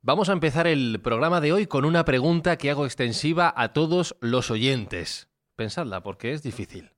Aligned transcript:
Vamos 0.00 0.30
a 0.30 0.32
empezar 0.32 0.66
el 0.66 1.02
programa 1.02 1.42
de 1.42 1.52
hoy 1.52 1.66
con 1.66 1.84
una 1.84 2.06
pregunta 2.06 2.56
que 2.56 2.70
hago 2.70 2.86
extensiva 2.86 3.52
a 3.54 3.74
todos 3.74 4.16
los 4.20 4.50
oyentes. 4.50 5.28
Pensadla, 5.54 6.02
porque 6.02 6.32
es 6.32 6.42
difícil. 6.42 6.92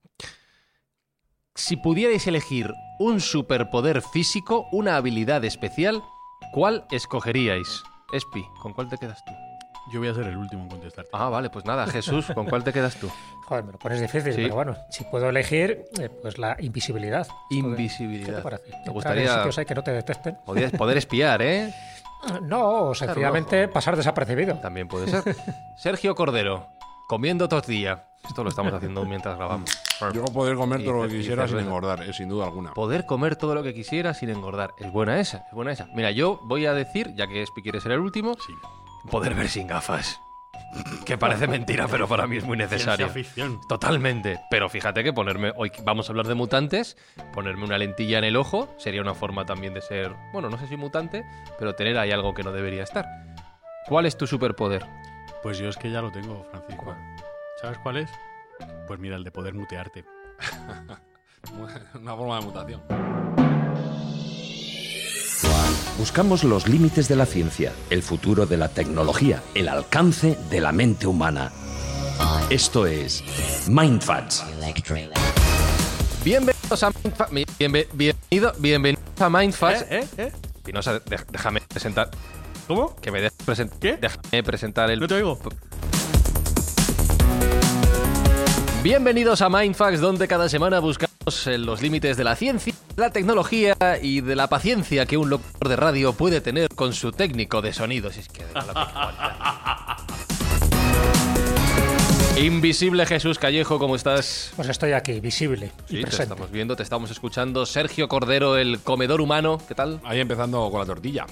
Si 1.57 1.77
pudierais 1.77 2.25
elegir 2.29 2.73
un 3.01 3.21
superpoder 3.21 4.01
físico, 4.01 4.69
una 4.71 4.97
habilidad 4.97 5.45
especial, 5.45 6.01
¿cuál 6.53 6.87
escogeríais? 6.93 7.83
Espi, 8.13 8.45
¿con 8.63 8.75
cuál 8.75 8.89
te 8.89 8.97
quedas 8.97 9.25
tú? 9.25 9.33
Yo 9.93 10.01
voy 10.01 10.09
a 10.09 10.15
ser 10.15 10.27
el 10.27 10.37
último 10.37 10.63
en 10.65 10.69
contestarte. 10.69 11.11
Ah, 11.13 11.29
vale, 11.29 11.49
pues 11.51 11.65
nada, 11.65 11.87
Jesús, 11.87 12.27
¿con 12.35 12.47
cuál 12.47 12.65
te 12.65 12.73
quedas 12.73 12.97
tú? 12.97 13.09
Joder, 13.47 13.65
me 13.65 13.73
lo 13.73 13.79
pones 13.79 14.01
difícil, 14.01 14.33
Sí. 14.33 14.43
pero 14.43 14.55
bueno, 14.57 14.77
si 14.91 15.05
puedo 15.05 15.29
elegir, 15.29 15.85
eh, 16.01 16.09
pues 16.23 16.39
la 16.39 16.57
invisibilidad. 16.59 17.27
¿Qué 17.49 17.57
Invisibilidad. 17.57 18.37
te 18.39 18.43
parece? 18.43 18.65
¿Te 18.65 18.77
Entrar 18.77 18.93
gustaría- 18.95 19.23
en 19.33 19.39
sitios 19.39 19.59
ahí 19.59 19.65
que 19.67 19.75
no 19.77 19.83
te 19.85 19.93
detecten? 19.93 20.39
Podrías 20.45 20.73
poder 20.73 20.97
espiar, 20.97 21.41
¿eh? 21.43 21.73
No, 22.43 22.89
o 22.89 22.95
sencillamente 22.95 23.69
pasar 23.69 23.95
desapercibido. 23.97 24.57
También 24.59 24.89
puede 24.89 25.07
ser. 25.09 25.37
Sergio 25.77 26.15
Cordero, 26.17 26.67
comiendo 27.09 27.49
tortilla. 27.49 28.05
Esto 28.27 28.43
lo 28.43 28.51
estamos 28.51 28.73
haciendo 28.75 29.05
mientras 29.05 29.37
grabamos. 29.37 29.71
Yo 30.13 30.25
poder 30.25 30.57
comer 30.57 30.81
Y 30.81 30.85
todo 30.85 30.95
lo 31.05 31.09
que 31.09 31.19
quisiera 31.19 31.47
sin 31.47 31.61
engordar, 31.61 32.03
eh, 32.03 32.13
sin 32.13 32.29
duda 32.29 32.47
alguna. 32.47 32.75
Poder 32.75 33.07
comer 33.07 33.37
todo 33.37 33.55
lo 33.55 33.63
que 33.63 33.73
quisiera 33.73 34.13
sin 34.15 34.31
engordar. 34.31 34.71
Es 34.81 34.91
buena 34.91 35.21
esa, 35.21 35.45
es 35.47 35.53
buena 35.53 35.71
esa. 35.71 35.87
Mira, 35.95 36.11
yo 36.11 36.41
voy 36.43 36.67
a 36.67 36.73
decir, 36.75 37.15
ya 37.15 37.29
que 37.29 37.43
Espi 37.43 37.63
quiere 37.63 37.81
ser 37.81 37.93
el 37.93 38.01
último, 38.01 38.35
Sí. 38.35 38.53
Poder 39.07 39.35
ver 39.35 39.49
sin 39.49 39.67
gafas. 39.67 40.21
Que 41.05 41.17
parece 41.17 41.47
mentira, 41.47 41.87
pero 41.89 42.07
para 42.07 42.27
mí 42.27 42.37
es 42.37 42.45
muy 42.45 42.57
necesario. 42.57 43.09
Ficción. 43.09 43.61
Totalmente. 43.69 44.41
Pero 44.51 44.69
fíjate 44.69 45.03
que 45.05 45.13
ponerme. 45.13 45.53
Hoy 45.57 45.73
vamos 45.85 46.09
a 46.09 46.13
hablar 46.13 46.27
de 46.27 46.35
mutantes. 46.35 46.97
Ponerme 47.33 47.65
una 47.65 47.79
lentilla 47.79 48.19
en 48.19 48.25
el 48.25 48.37
ojo 48.37 48.69
sería 48.77 49.01
una 49.01 49.15
forma 49.15 49.47
también 49.47 49.75
de 49.75 49.81
ser. 49.81 50.15
Bueno, 50.33 50.51
no 50.51 50.59
sé 50.59 50.67
si 50.67 50.77
mutante, 50.77 51.25
pero 51.59 51.75
tener 51.75 51.99
ahí 51.99 52.11
algo 52.11 52.35
que 52.35 52.43
no 52.43 52.53
debería 52.53 52.83
estar. 52.83 53.07
¿Cuál 53.87 54.07
es 54.07 54.17
tu 54.17 54.27
superpoder? 54.27 54.85
Pues 55.43 55.59
yo 55.59 55.69
es 55.69 55.77
que 55.77 55.91
ya 55.91 56.03
lo 56.03 56.11
tengo, 56.11 56.45
Francisco. 56.51 56.95
¿Sabes 57.61 57.79
cuál 57.79 57.99
es? 57.99 58.11
Pues 58.87 58.99
mira, 58.99 59.17
el 59.17 59.25
de 59.25 59.31
poder 59.31 59.55
mutearte. 59.55 60.05
Una 61.95 62.17
forma 62.17 62.41
de 62.41 62.47
mutación. 62.47 63.36
Buscamos 65.99 66.45
los 66.45 66.69
límites 66.69 67.09
de 67.09 67.17
la 67.17 67.27
ciencia, 67.27 67.73
el 67.91 68.03
futuro 68.03 68.47
de 68.47 68.57
la 68.57 68.69
tecnología, 68.69 69.43
el 69.55 69.69
alcance 69.69 70.37
de 70.51 70.61
la 70.61 70.73
mente 70.73 71.07
humana. 71.07 71.51
Esto 72.51 72.87
es 72.87 73.25
Mindfacts. 73.69 74.45
Bienvenidos 76.25 76.83
a 76.83 76.91
Mindfa- 76.93 77.31
mi- 77.31 77.45
bienve- 77.59 77.89
bienvenido, 77.93 78.53
bienvenidos 78.59 79.05
a 79.21 79.31
Mindfacts. 79.31 79.83
¿Eh? 79.91 80.07
¿Eh? 80.19 80.33
Espinosa, 80.57 80.95
de- 80.95 81.19
déjame 81.31 81.61
presentar. 81.61 82.11
¿Cómo? 82.67 82.97
Que 82.97 83.11
me 83.13 83.21
dejes 83.21 83.39
presentar. 83.45 83.79
¿Qué? 83.79 83.97
Déjame 83.97 84.43
presentar 84.43 84.91
el. 84.91 84.99
No 85.01 85.07
te 85.07 85.15
oigo. 85.15 85.39
Bienvenidos 88.87 89.43
a 89.43 89.49
Mindfax, 89.49 90.01
donde 90.01 90.29
cada 90.29 90.49
semana 90.49 90.79
buscamos 90.79 91.49
eh, 91.49 91.59
los 91.59 91.83
límites 91.83 92.17
de 92.17 92.23
la 92.23 92.37
ciencia, 92.37 92.73
la 92.95 93.11
tecnología 93.11 93.75
y 94.01 94.21
de 94.21 94.37
la 94.37 94.47
paciencia 94.47 95.07
que 95.07 95.17
un 95.17 95.29
locutor 95.29 95.71
de 95.71 95.75
radio 95.75 96.13
puede 96.13 96.41
tener 96.41 96.69
con 96.73 96.93
su 96.93 97.11
técnico 97.11 97.61
de 97.63 97.73
sonidos. 97.73 98.17
Es 98.17 98.29
que. 98.29 98.45
Invisible 102.37 103.07
Jesús 103.07 103.39
Callejo, 103.39 103.79
¿cómo 103.79 103.97
estás? 103.97 104.53
Pues 104.57 104.69
estoy 104.69 104.93
aquí, 104.93 105.21
visible 105.21 105.73
Sí, 105.87 105.97
y 105.97 106.01
te 106.01 106.03
presente. 106.03 106.23
estamos 106.25 106.51
viendo, 106.51 106.77
te 106.77 106.83
estamos 106.83 107.11
escuchando. 107.11 107.65
Sergio 107.65 108.09
Cordero, 108.09 108.59
el 108.59 108.81
comedor 108.81 109.23
humano, 109.23 109.59
¿qué 109.67 109.75
tal? 109.75 110.01
Ahí 110.05 110.21
empezando 110.21 110.71
con 110.71 110.81
la 110.81 110.85
tortilla. 110.85 111.25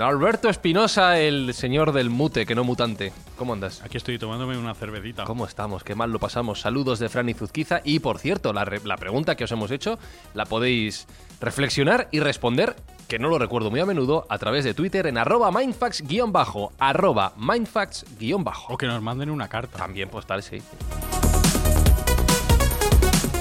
Alberto 0.00 0.48
Espinosa, 0.48 1.20
el 1.20 1.54
señor 1.54 1.92
del 1.92 2.10
mute, 2.10 2.46
que 2.46 2.56
no 2.56 2.64
mutante. 2.64 3.12
¿Cómo 3.38 3.52
andas? 3.52 3.80
Aquí 3.82 3.96
estoy 3.96 4.18
tomándome 4.18 4.58
una 4.58 4.74
cervecita. 4.74 5.22
¿Cómo 5.22 5.46
estamos? 5.46 5.84
Qué 5.84 5.94
mal 5.94 6.10
lo 6.10 6.18
pasamos. 6.18 6.60
Saludos 6.60 6.98
de 6.98 7.08
Fran 7.08 7.28
y 7.28 7.34
Zuzquiza. 7.34 7.80
Y 7.84 8.00
por 8.00 8.18
cierto, 8.18 8.52
la 8.52 8.96
pregunta 8.96 9.36
que 9.36 9.44
os 9.44 9.52
hemos 9.52 9.70
hecho 9.70 10.00
la 10.34 10.46
podéis 10.46 11.06
reflexionar 11.40 12.08
y 12.10 12.18
responder, 12.18 12.74
que 13.10 13.18
no 13.18 13.28
lo 13.28 13.40
recuerdo 13.40 13.72
muy 13.72 13.80
a 13.80 13.86
menudo, 13.86 14.24
a 14.28 14.38
través 14.38 14.62
de 14.62 14.72
Twitter 14.72 15.08
en 15.08 15.18
arroba 15.18 15.50
mindfax-bajo. 15.50 16.72
Arroba 16.78 17.32
mindfax-bajo. 17.36 18.72
O 18.72 18.78
que 18.78 18.86
nos 18.86 19.02
manden 19.02 19.30
una 19.30 19.48
carta. 19.48 19.78
También 19.78 20.08
postal, 20.08 20.44
sí. 20.44 20.62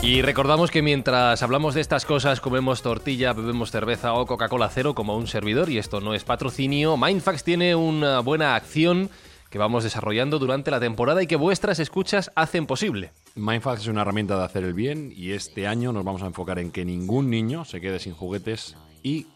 Y 0.01 0.23
recordamos 0.23 0.71
que 0.71 0.81
mientras 0.81 1.43
hablamos 1.43 1.75
de 1.75 1.81
estas 1.81 2.03
cosas, 2.05 2.41
comemos 2.41 2.81
tortilla, 2.81 3.33
bebemos 3.33 3.69
cerveza 3.69 4.13
o 4.13 4.25
Coca-Cola 4.25 4.69
cero 4.73 4.95
como 4.95 5.15
un 5.15 5.27
servidor, 5.27 5.69
y 5.69 5.77
esto 5.77 6.01
no 6.01 6.15
es 6.15 6.23
patrocinio, 6.23 6.97
Mindfax 6.97 7.43
tiene 7.43 7.75
una 7.75 8.21
buena 8.21 8.55
acción 8.55 9.11
que 9.51 9.59
vamos 9.59 9.83
desarrollando 9.83 10.39
durante 10.39 10.71
la 10.71 10.79
temporada 10.79 11.21
y 11.21 11.27
que 11.27 11.35
vuestras 11.35 11.77
escuchas 11.77 12.31
hacen 12.33 12.65
posible. 12.65 13.11
Mindfax 13.35 13.81
es 13.81 13.87
una 13.87 14.01
herramienta 14.01 14.35
de 14.35 14.45
hacer 14.45 14.63
el 14.63 14.73
bien 14.73 15.13
y 15.15 15.33
este 15.33 15.67
año 15.67 15.91
nos 15.91 16.03
vamos 16.03 16.23
a 16.23 16.27
enfocar 16.27 16.57
en 16.57 16.71
que 16.71 16.85
ningún 16.85 17.29
niño 17.29 17.65
se 17.65 17.81
quede 17.81 17.99
sin 17.99 18.13
juguetes 18.13 18.75
y 19.03 19.27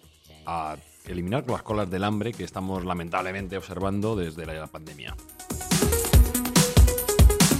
a 0.45 0.77
eliminar 1.05 1.45
las 1.49 1.63
colas 1.63 1.89
del 1.89 2.03
hambre 2.03 2.31
que 2.31 2.43
estamos 2.43 2.85
lamentablemente 2.85 3.57
observando 3.57 4.15
desde 4.15 4.45
la 4.45 4.67
pandemia. 4.67 5.15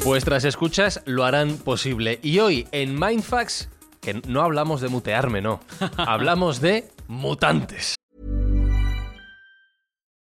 Vuestras 0.06 0.44
escuchas 0.44 1.02
lo 1.06 1.24
harán 1.24 1.58
posible. 1.58 2.20
Y 2.22 2.40
hoy 2.40 2.68
en 2.72 3.00
Mindfax, 3.00 3.70
que 4.02 4.22
no 4.28 4.42
hablamos 4.42 4.82
de 4.82 4.90
mutearme, 4.90 5.42
no. 5.42 5.62
hablamos 5.98 6.60
de 6.60 6.90
mutantes. 7.08 7.96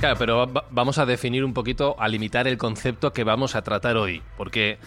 Claro, 0.00 0.16
pero 0.18 0.52
va- 0.52 0.64
vamos 0.70 0.98
a 0.98 1.06
definir 1.06 1.44
un 1.44 1.54
poquito, 1.54 1.96
a 1.98 2.08
limitar 2.08 2.46
el 2.46 2.58
concepto 2.58 3.12
que 3.12 3.24
vamos 3.24 3.54
a 3.54 3.62
tratar 3.62 3.96
hoy. 3.96 4.22
Porque 4.36 4.78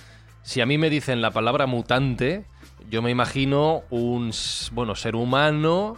si 0.43 0.61
a 0.61 0.65
mí 0.65 0.77
me 0.77 0.89
dicen 0.89 1.21
la 1.21 1.31
palabra 1.31 1.65
mutante, 1.65 2.45
yo 2.89 3.01
me 3.01 3.09
imagino 3.09 3.81
un 3.89 4.31
bueno, 4.73 4.95
ser 4.95 5.15
humano 5.15 5.97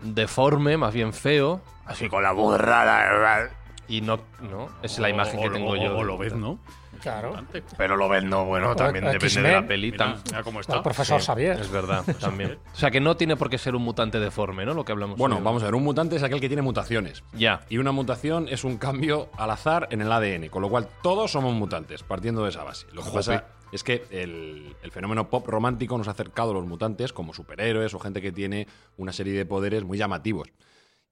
deforme, 0.00 0.76
más 0.78 0.94
bien 0.94 1.12
feo, 1.12 1.60
así 1.84 2.08
con 2.08 2.22
la 2.22 2.32
voz 2.32 2.58
rara. 2.60 3.50
Y 3.88 4.00
no, 4.00 4.18
no, 4.40 4.68
es 4.82 4.98
la 4.98 5.08
imagen 5.10 5.40
que 5.40 5.48
O- 5.48 5.52
tengo 5.52 5.70
o- 5.70 5.76
yo. 5.76 5.96
O 5.98 6.04
lo 6.04 6.18
ves, 6.18 6.34
¿no? 6.34 6.58
Claro. 7.02 7.36
Pero 7.76 7.94
lo 7.96 8.08
ven, 8.08 8.28
no, 8.28 8.46
bueno, 8.46 8.74
también 8.74 9.04
o 9.06 9.10
depende 9.12 9.42
de 9.42 9.52
la 9.52 9.66
peli. 9.66 9.92
Mira, 9.92 10.06
tam- 10.16 10.22
mira 10.24 10.42
cómo 10.42 10.60
El 10.60 10.82
profesor 10.82 11.20
Xavier. 11.20 11.60
Es 11.60 11.70
verdad, 11.70 12.02
también. 12.20 12.58
O 12.72 12.76
sea, 12.76 12.90
que 12.90 13.00
no 13.00 13.16
tiene 13.16 13.36
por 13.36 13.50
qué 13.50 13.58
ser 13.58 13.76
un 13.76 13.82
mutante 13.82 14.18
deforme, 14.18 14.64
¿no? 14.64 14.72
Lo 14.74 14.84
que 14.84 14.92
hablamos 14.92 15.16
Bueno, 15.18 15.36
hoy. 15.36 15.42
vamos 15.42 15.62
a 15.62 15.66
ver, 15.66 15.74
un 15.74 15.84
mutante 15.84 16.16
es 16.16 16.22
aquel 16.22 16.40
que 16.40 16.48
tiene 16.48 16.62
mutaciones. 16.62 17.22
Ya. 17.34 17.60
Y 17.68 17.78
una 17.78 17.92
mutación 17.92 18.48
es 18.48 18.64
un 18.64 18.78
cambio 18.78 19.28
al 19.36 19.50
azar 19.50 19.88
en 19.90 20.00
el 20.00 20.10
ADN, 20.10 20.48
con 20.48 20.62
lo 20.62 20.70
cual 20.70 20.88
todos 21.02 21.30
somos 21.30 21.54
mutantes, 21.54 22.02
partiendo 22.02 22.42
de 22.44 22.48
esa 22.48 22.64
base. 22.64 22.86
Lo 22.88 23.02
que 23.02 23.10
Jope. 23.10 23.14
pasa 23.18 23.44
es 23.72 23.84
que 23.84 24.04
el, 24.10 24.74
el 24.82 24.90
fenómeno 24.90 25.28
pop 25.28 25.46
romántico 25.46 25.98
nos 25.98 26.08
ha 26.08 26.12
acercado 26.12 26.52
a 26.52 26.54
los 26.54 26.66
mutantes 26.66 27.12
como 27.12 27.34
superhéroes 27.34 27.92
o 27.94 27.98
gente 27.98 28.22
que 28.22 28.32
tiene 28.32 28.66
una 28.96 29.12
serie 29.12 29.34
de 29.34 29.44
poderes 29.44 29.84
muy 29.84 29.98
llamativos. 29.98 30.48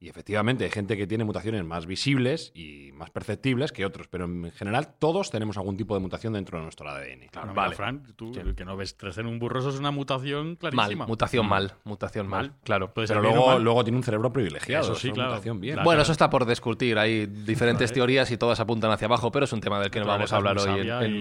Y 0.00 0.08
efectivamente 0.08 0.64
hay 0.64 0.70
gente 0.70 0.96
que 0.96 1.06
tiene 1.06 1.24
mutaciones 1.24 1.64
más 1.64 1.86
visibles 1.86 2.52
y 2.54 2.90
más 2.92 3.10
perceptibles 3.10 3.72
que 3.72 3.86
otros, 3.86 4.08
pero 4.08 4.26
en 4.26 4.50
general 4.52 4.94
todos 4.98 5.30
tenemos 5.30 5.56
algún 5.56 5.76
tipo 5.76 5.94
de 5.94 6.00
mutación 6.00 6.34
dentro 6.34 6.58
de 6.58 6.64
nuestro 6.64 6.88
ADN. 6.90 7.28
Claro, 7.30 7.54
Vale. 7.54 7.74
mira, 7.78 8.02
tú 8.16 8.32
que 8.54 8.64
no 8.64 8.76
ves 8.76 8.92
crecer 8.92 9.24
un 9.24 9.38
burro, 9.38 9.60
eso 9.60 9.70
es 9.70 9.78
una 9.78 9.90
mutación 9.90 10.56
clarísima. 10.56 10.96
Mal, 11.04 11.08
mutación 11.08 11.48
mal, 11.48 11.74
mutación 11.84 12.26
mal, 12.26 12.48
Mal. 12.48 12.56
claro. 12.64 12.92
Puede 12.92 13.08
Pero 13.08 13.22
luego, 13.22 13.46
mal. 13.46 13.62
luego 13.62 13.82
tiene 13.84 13.96
un 13.96 14.04
cerebro 14.04 14.32
privilegiado. 14.32 14.84
Eso 14.84 14.94
sí, 14.94 15.08
es 15.08 15.14
claro. 15.14 15.30
mutación 15.30 15.60
bien. 15.60 15.78
Bueno, 15.82 16.02
eso 16.02 16.12
está 16.12 16.28
por 16.28 16.44
discutir. 16.44 16.98
Hay 16.98 17.26
diferentes 17.26 17.92
teorías 17.92 18.30
y 18.30 18.36
todas 18.36 18.60
apuntan 18.60 18.90
hacia 18.90 19.06
abajo, 19.06 19.30
pero 19.32 19.44
es 19.44 19.52
un 19.52 19.60
tema 19.60 19.80
del 19.80 19.90
que 19.90 20.00
no 20.00 20.06
vamos 20.06 20.32
a 20.32 20.36
hablar 20.36 20.58
hoy 20.58 20.80
en, 20.80 20.90
en. 20.90 21.20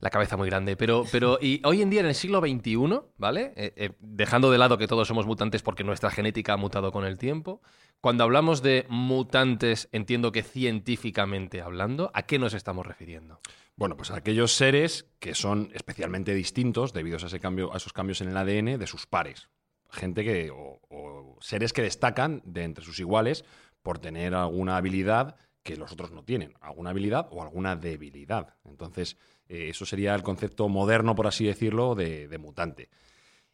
La 0.00 0.10
cabeza 0.10 0.36
muy 0.36 0.48
grande. 0.48 0.76
Pero, 0.76 1.04
pero 1.10 1.38
y 1.40 1.60
hoy 1.64 1.82
en 1.82 1.90
día, 1.90 2.00
en 2.00 2.06
el 2.06 2.14
siglo 2.14 2.40
XXI, 2.40 3.00
¿vale? 3.18 3.52
Eh, 3.56 3.72
eh, 3.76 3.90
dejando 4.00 4.50
de 4.50 4.58
lado 4.58 4.78
que 4.78 4.86
todos 4.86 5.08
somos 5.08 5.26
mutantes 5.26 5.62
porque 5.62 5.84
nuestra 5.84 6.10
genética 6.10 6.52
ha 6.54 6.56
mutado 6.56 6.92
con 6.92 7.04
el 7.04 7.18
tiempo, 7.18 7.55
cuando 8.00 8.24
hablamos 8.24 8.62
de 8.62 8.86
mutantes, 8.88 9.88
entiendo 9.90 10.30
que 10.30 10.42
científicamente 10.42 11.60
hablando, 11.60 12.10
¿a 12.14 12.22
qué 12.22 12.38
nos 12.38 12.54
estamos 12.54 12.86
refiriendo? 12.86 13.40
Bueno, 13.74 13.96
pues 13.96 14.10
aquellos 14.10 14.52
seres 14.52 15.06
que 15.18 15.34
son 15.34 15.70
especialmente 15.74 16.32
distintos 16.34 16.92
debido 16.92 17.18
a, 17.18 17.26
ese 17.26 17.40
cambio, 17.40 17.74
a 17.74 17.76
esos 17.76 17.92
cambios 17.92 18.20
en 18.20 18.28
el 18.28 18.36
ADN 18.36 18.78
de 18.78 18.86
sus 18.86 19.06
pares. 19.06 19.48
Gente 19.90 20.24
que. 20.24 20.50
o, 20.50 21.36
seres 21.40 21.72
que 21.72 21.82
destacan 21.82 22.42
de 22.44 22.62
entre 22.62 22.84
sus 22.84 22.98
iguales 22.98 23.44
por 23.82 23.98
tener 23.98 24.34
alguna 24.34 24.76
habilidad 24.78 25.36
que 25.62 25.76
los 25.76 25.92
otros 25.92 26.12
no 26.12 26.22
tienen. 26.24 26.54
Alguna 26.60 26.90
habilidad 26.90 27.28
o 27.30 27.42
alguna 27.42 27.76
debilidad. 27.76 28.54
Entonces, 28.64 29.18
eh, 29.48 29.68
eso 29.68 29.84
sería 29.84 30.14
el 30.14 30.22
concepto 30.22 30.68
moderno, 30.68 31.14
por 31.14 31.26
así 31.26 31.44
decirlo, 31.44 31.94
de, 31.94 32.28
de 32.28 32.38
mutante. 32.38 32.88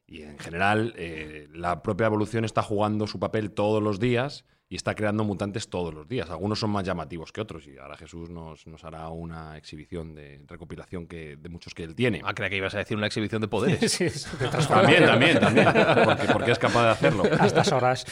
Y 0.07 0.23
en 0.23 0.39
general, 0.39 0.95
eh, 0.97 1.49
la 1.53 1.83
propia 1.83 2.07
evolución 2.07 2.45
está 2.45 2.63
jugando 2.63 3.07
su 3.07 3.19
papel 3.19 3.53
todos 3.53 3.83
los 3.83 3.99
días 3.99 4.45
y 4.73 4.77
está 4.77 4.95
creando 4.95 5.23
mutantes 5.23 5.69
todos 5.69 5.93
los 5.93 6.09
días. 6.09 6.31
Algunos 6.31 6.59
son 6.59 6.71
más 6.71 6.83
llamativos 6.83 7.31
que 7.31 7.43
otros 7.43 7.67
y 7.67 7.77
ahora 7.77 7.95
Jesús 7.99 8.31
nos, 8.31 8.67
nos 8.67 8.83
hará 8.85 9.11
una 9.11 9.59
exhibición 9.59 10.15
de 10.15 10.43
recopilación 10.47 11.07
que, 11.07 11.37
de 11.37 11.49
muchos 11.51 11.75
que 11.75 11.85
él 11.85 11.95
tiene. 11.95 12.23
Ah, 12.25 12.33
creía 12.33 12.49
que 12.49 12.57
ibas 12.57 12.75
a 12.75 12.79
decir 12.79 12.97
una 12.97 13.07
exhibición 13.07 13.43
de 13.43 13.49
poderes. 13.49 13.93
Sí, 13.93 14.07
También, 14.69 15.05
también, 15.05 15.39
también, 15.39 15.69
porque, 16.05 16.33
porque 16.33 16.51
es 16.53 16.59
capaz 16.59 16.85
de 16.85 16.89
hacerlo. 16.89 17.25
A 17.39 17.47
estas 17.47 17.71
horas. 17.71 18.07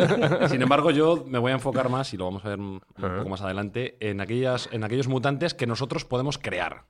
Sin 0.48 0.62
embargo, 0.62 0.90
yo 0.90 1.22
me 1.26 1.38
voy 1.38 1.52
a 1.52 1.56
enfocar 1.56 1.90
más, 1.90 2.14
y 2.14 2.16
lo 2.16 2.24
vamos 2.24 2.46
a 2.46 2.48
ver 2.48 2.60
un 2.60 2.80
poco 2.80 3.28
más 3.28 3.42
adelante, 3.42 3.98
en, 4.00 4.22
aquellas, 4.22 4.70
en 4.72 4.84
aquellos 4.84 5.08
mutantes 5.08 5.52
que 5.52 5.66
nosotros 5.66 6.06
podemos 6.06 6.38
crear. 6.38 6.86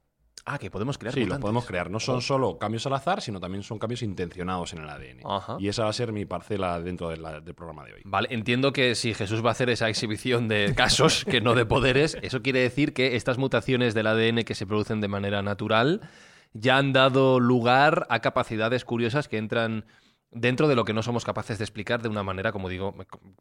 Ah, 0.48 0.58
que 0.58 0.70
podemos 0.70 0.96
crear 0.96 1.12
Sí, 1.12 1.24
los 1.26 1.38
podemos 1.38 1.66
crear. 1.66 1.90
No 1.90 1.98
son 1.98 2.22
solo 2.22 2.56
cambios 2.56 2.86
al 2.86 2.92
azar, 2.94 3.20
sino 3.20 3.40
también 3.40 3.64
son 3.64 3.80
cambios 3.80 4.02
intencionados 4.02 4.72
en 4.74 4.78
el 4.78 4.88
ADN. 4.88 5.20
Ajá. 5.24 5.56
Y 5.58 5.66
esa 5.66 5.82
va 5.82 5.90
a 5.90 5.92
ser 5.92 6.12
mi 6.12 6.24
parcela 6.24 6.80
dentro 6.80 7.08
de 7.08 7.16
la- 7.16 7.40
del 7.40 7.54
programa 7.54 7.84
de 7.84 7.94
hoy. 7.94 8.02
Vale, 8.04 8.28
entiendo 8.30 8.72
que 8.72 8.94
si 8.94 9.12
Jesús 9.12 9.44
va 9.44 9.48
a 9.48 9.52
hacer 9.52 9.70
esa 9.70 9.88
exhibición 9.88 10.46
de 10.46 10.72
casos, 10.76 11.24
que 11.24 11.40
no 11.40 11.54
de 11.56 11.66
poderes, 11.66 12.16
eso 12.22 12.42
quiere 12.42 12.60
decir 12.60 12.92
que 12.94 13.16
estas 13.16 13.38
mutaciones 13.38 13.92
del 13.92 14.06
ADN 14.06 14.44
que 14.44 14.54
se 14.54 14.66
producen 14.66 15.00
de 15.00 15.08
manera 15.08 15.42
natural 15.42 16.00
ya 16.52 16.78
han 16.78 16.92
dado 16.92 17.40
lugar 17.40 18.06
a 18.08 18.20
capacidades 18.20 18.84
curiosas 18.84 19.26
que 19.28 19.38
entran 19.38 19.84
dentro 20.30 20.68
de 20.68 20.74
lo 20.74 20.84
que 20.84 20.92
no 20.92 21.02
somos 21.02 21.24
capaces 21.24 21.58
de 21.58 21.64
explicar 21.64 22.02
de 22.02 22.08
una 22.08 22.22
manera, 22.22 22.52
como 22.52 22.68
digo, 22.68 22.94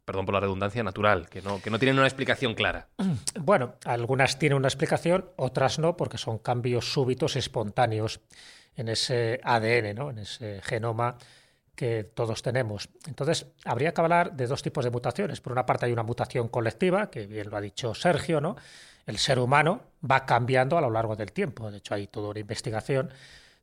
perdón 0.04 0.26
por 0.26 0.34
la 0.34 0.40
redundancia, 0.40 0.82
natural, 0.82 1.28
que 1.28 1.42
no, 1.42 1.60
que 1.60 1.70
no 1.70 1.78
tienen 1.78 1.98
una 1.98 2.06
explicación 2.06 2.54
clara. 2.54 2.88
Bueno, 3.40 3.74
algunas 3.84 4.38
tienen 4.38 4.56
una 4.56 4.68
explicación, 4.68 5.30
otras 5.36 5.78
no, 5.78 5.96
porque 5.96 6.18
son 6.18 6.38
cambios 6.38 6.92
súbitos, 6.92 7.36
espontáneos 7.36 8.20
en 8.74 8.88
ese 8.88 9.40
ADN, 9.42 9.94
¿no? 9.94 10.10
en 10.10 10.18
ese 10.18 10.60
genoma 10.62 11.16
que 11.76 12.04
todos 12.04 12.42
tenemos. 12.42 12.88
Entonces, 13.06 13.46
habría 13.64 13.92
que 13.92 14.00
hablar 14.00 14.32
de 14.32 14.46
dos 14.46 14.62
tipos 14.62 14.84
de 14.84 14.90
mutaciones. 14.90 15.40
Por 15.40 15.52
una 15.52 15.66
parte 15.66 15.86
hay 15.86 15.92
una 15.92 16.02
mutación 16.02 16.48
colectiva, 16.48 17.10
que 17.10 17.26
bien 17.26 17.50
lo 17.50 17.56
ha 17.56 17.60
dicho 17.60 17.94
Sergio, 17.94 18.40
¿no? 18.40 18.56
El 19.04 19.18
ser 19.18 19.38
humano 19.38 19.82
va 20.10 20.24
cambiando 20.24 20.76
a 20.78 20.80
lo 20.80 20.90
largo 20.90 21.14
del 21.14 21.32
tiempo. 21.32 21.70
De 21.70 21.78
hecho, 21.78 21.94
hay 21.94 22.08
toda 22.08 22.30
una 22.30 22.40
investigación 22.40 23.10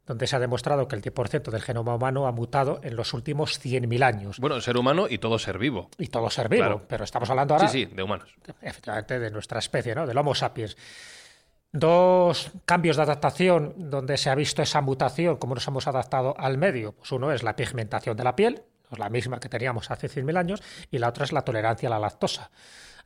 donde 0.06 0.28
se 0.28 0.36
ha 0.36 0.40
demostrado 0.40 0.88
que 0.88 0.96
el 0.96 1.02
10% 1.02 1.50
del 1.50 1.62
genoma 1.62 1.96
humano 1.96 2.28
ha 2.28 2.32
mutado 2.32 2.80
en 2.84 2.96
los 2.96 3.14
últimos 3.14 3.60
100.000 3.64 4.04
años. 4.04 4.40
Bueno, 4.40 4.60
ser 4.62 4.78
humano 4.78 5.08
y 5.10 5.18
todo 5.18 5.40
ser 5.40 5.58
vivo. 5.58 5.90
Y 5.98 6.08
todo 6.08 6.30
ser 6.30 6.50
vivo, 6.50 6.64
Claro. 6.64 6.86
pero 6.88 7.04
estamos 7.04 7.30
hablando 7.30 7.54
ahora 7.54 7.68
Sí, 7.70 7.86
sí, 7.88 7.94
de 7.96 8.04
humanos. 8.04 8.36
efectivamente 8.62 9.20
de 9.20 9.32
nuestra 9.32 9.60
especie, 9.60 9.96
¿no? 9.96 10.06
del 10.06 10.18
Homo 10.18 10.36
sapiens. 10.36 10.76
Dos 11.72 12.52
cambios 12.66 12.98
de 12.98 13.04
adaptación 13.04 13.74
donde 13.78 14.18
se 14.18 14.30
ha 14.30 14.36
visto 14.36 14.62
esa 14.62 14.82
mutación, 14.82 15.38
cómo 15.38 15.56
nos 15.56 15.68
hemos 15.68 15.88
adaptado 15.88 16.36
al 16.38 16.58
medio. 16.60 16.92
Pues 16.92 17.12
uno 17.12 17.32
es 17.32 17.42
la 17.42 17.56
pigmentación 17.56 18.16
de 18.16 18.24
la 18.24 18.36
piel, 18.36 18.62
no 18.90 18.90
es 18.92 19.00
la 19.00 19.10
misma 19.10 19.40
que 19.40 19.50
teníamos 19.50 19.90
hace 19.90 20.08
100.000 20.08 20.38
años, 20.38 20.62
y 20.92 21.00
la 21.00 21.10
otra 21.10 21.24
es 21.24 21.32
la 21.32 21.42
tolerancia 21.42 21.88
a 21.88 21.92
la 21.92 22.00
lactosa. 22.00 22.52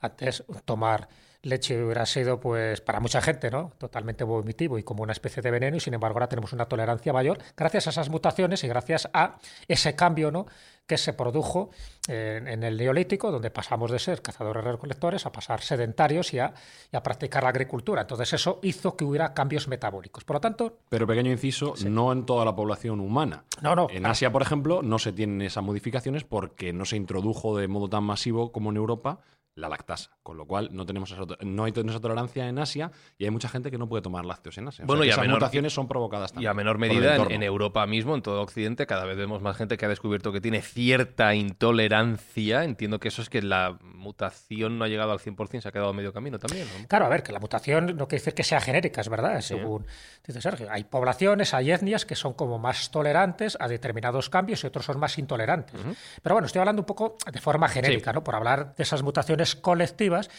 Antes 0.01 0.43
tomar 0.65 1.07
leche 1.41 1.81
hubiera 1.83 2.05
sido, 2.05 2.39
pues, 2.39 2.81
para 2.81 2.99
mucha 2.99 3.21
gente, 3.21 3.49
¿no? 3.51 3.71
Totalmente 3.77 4.23
vomitivo 4.23 4.77
y 4.77 4.83
como 4.83 5.03
una 5.03 5.11
especie 5.11 5.41
de 5.41 5.51
veneno, 5.51 5.77
y 5.77 5.79
sin 5.79 5.93
embargo 5.93 6.17
ahora 6.17 6.29
tenemos 6.29 6.53
una 6.53 6.65
tolerancia 6.65 7.13
mayor 7.13 7.37
gracias 7.55 7.87
a 7.87 7.89
esas 7.91 8.09
mutaciones 8.09 8.63
y 8.63 8.67
gracias 8.67 9.09
a 9.13 9.37
ese 9.67 9.95
cambio, 9.95 10.31
¿no? 10.31 10.47
que 10.87 10.97
se 10.97 11.13
produjo 11.13 11.69
en, 12.07 12.47
en 12.47 12.63
el 12.63 12.77
Neolítico, 12.77 13.29
donde 13.29 13.51
pasamos 13.51 13.91
de 13.91 13.99
ser 13.99 14.21
cazadores 14.21 14.63
recolectores 14.63 15.25
a 15.25 15.31
pasar 15.31 15.61
sedentarios 15.61 16.33
y 16.33 16.39
a, 16.39 16.53
y 16.91 16.95
a 16.95 17.03
practicar 17.03 17.43
la 17.43 17.49
agricultura. 17.49 18.01
Entonces 18.01 18.33
eso 18.33 18.59
hizo 18.63 18.95
que 18.95 19.03
hubiera 19.03 19.33
cambios 19.33 19.67
metabólicos. 19.67 20.23
Por 20.23 20.37
lo 20.37 20.39
tanto, 20.39 20.79
Pero 20.89 21.05
pequeño 21.05 21.29
inciso, 21.29 21.73
no 21.85 22.13
en 22.13 22.25
toda 22.25 22.45
la 22.45 22.55
población 22.55 23.01
humana. 23.01 23.43
No, 23.61 23.75
no, 23.75 23.89
En 23.89 23.99
claro. 23.99 24.11
Asia, 24.13 24.31
por 24.31 24.41
ejemplo, 24.41 24.81
no 24.81 24.97
se 24.97 25.11
tienen 25.11 25.41
esas 25.41 25.63
modificaciones 25.63 26.23
porque 26.23 26.71
no 26.71 26.85
se 26.85 26.95
introdujo 26.95 27.57
de 27.57 27.67
modo 27.67 27.89
tan 27.89 28.05
masivo 28.05 28.53
como 28.53 28.69
en 28.69 28.77
Europa 28.77 29.19
la 29.57 29.69
lactasa. 29.69 30.11
Con 30.23 30.37
lo 30.37 30.45
cual 30.45 30.69
no 30.71 30.85
tenemos 30.85 31.11
esa, 31.11 31.23
no 31.41 31.63
hay 31.63 31.73
esa 31.75 31.99
tolerancia 31.99 32.47
en 32.47 32.59
Asia 32.59 32.91
y 33.17 33.25
hay 33.25 33.31
mucha 33.31 33.49
gente 33.49 33.71
que 33.71 33.77
no 33.77 33.89
puede 33.89 34.01
tomar 34.01 34.25
lácteos 34.25 34.57
en 34.57 34.67
Asia. 34.67 34.83
O 34.83 34.85
sea 34.85 34.87
Bueno, 34.87 35.03
y 35.03 35.09
a 35.09 35.11
esas 35.13 35.25
menor- 35.25 35.39
mutaciones 35.39 35.73
son 35.73 35.87
provocadas 35.87 36.31
Y 36.31 36.33
también 36.35 36.51
a 36.51 36.53
menor 36.53 36.77
medida 36.77 37.15
en, 37.15 37.43
Europa 37.43 37.85
mismo, 37.87 38.15
en 38.15 38.21
todo 38.21 38.41
Occidente, 38.41 38.85
cada 38.85 39.05
vez 39.05 39.17
vemos 39.17 39.41
más 39.41 39.57
gente 39.57 39.77
que 39.77 39.85
ha 39.85 39.89
descubierto 39.89 40.31
que 40.31 40.41
tiene 40.41 40.61
cierta 40.61 41.33
intolerancia. 41.35 42.63
Entiendo 42.63 42.99
que 42.99 43.07
eso 43.07 43.21
es 43.21 43.29
que 43.29 43.41
la 43.41 43.77
mutación 43.81 44.77
no 44.77 44.85
ha 44.85 44.87
llegado 44.87 45.11
al 45.11 45.19
100%, 45.19 45.61
se 45.61 45.67
ha 45.67 45.71
quedado 45.71 45.89
a 45.89 45.93
medio 45.93 46.13
camino 46.13 46.39
también. 46.39 46.67
¿no? 46.79 46.87
claro, 46.87 47.05
a 47.05 47.09
ver, 47.09 47.23
que 47.23 47.31
la 47.31 47.39
mutación 47.39 47.87
no 47.97 48.07
quiere 48.07 48.21
decir 48.21 48.33
que 48.33 48.43
sea 48.43 48.61
genérica, 48.61 49.01
es 49.01 49.09
verdad, 49.09 49.41
según 49.41 49.85
dice 50.25 50.41
Sergio. 50.41 50.67
Hay 50.69 50.83
poblaciones, 50.83 51.53
hay 51.53 51.71
etnias 51.71 52.05
que 52.05 52.15
son 52.15 52.33
como 52.33 52.59
más 52.59 52.91
tolerantes 52.91 53.57
a 53.59 53.67
determinados 53.67 54.29
cambios 54.29 54.63
y 54.63 54.67
otros 54.67 54.85
son 54.85 54.99
más 54.99 55.17
intolerantes. 55.17 55.79
Pero 56.21 56.35
bueno, 56.35 56.45
estoy 56.45 56.59
hablando 56.59 56.81
un 56.81 56.85
poco 56.85 57.17
de 57.31 57.39
forma 57.39 57.67
genérica, 57.67 58.13
¿no? 58.13 58.23
Por 58.23 58.35
hablar 58.35 58.75
de 58.75 58.83
esas 58.83 59.01
mutaciones 59.03 59.46
colectivas 59.55 60.29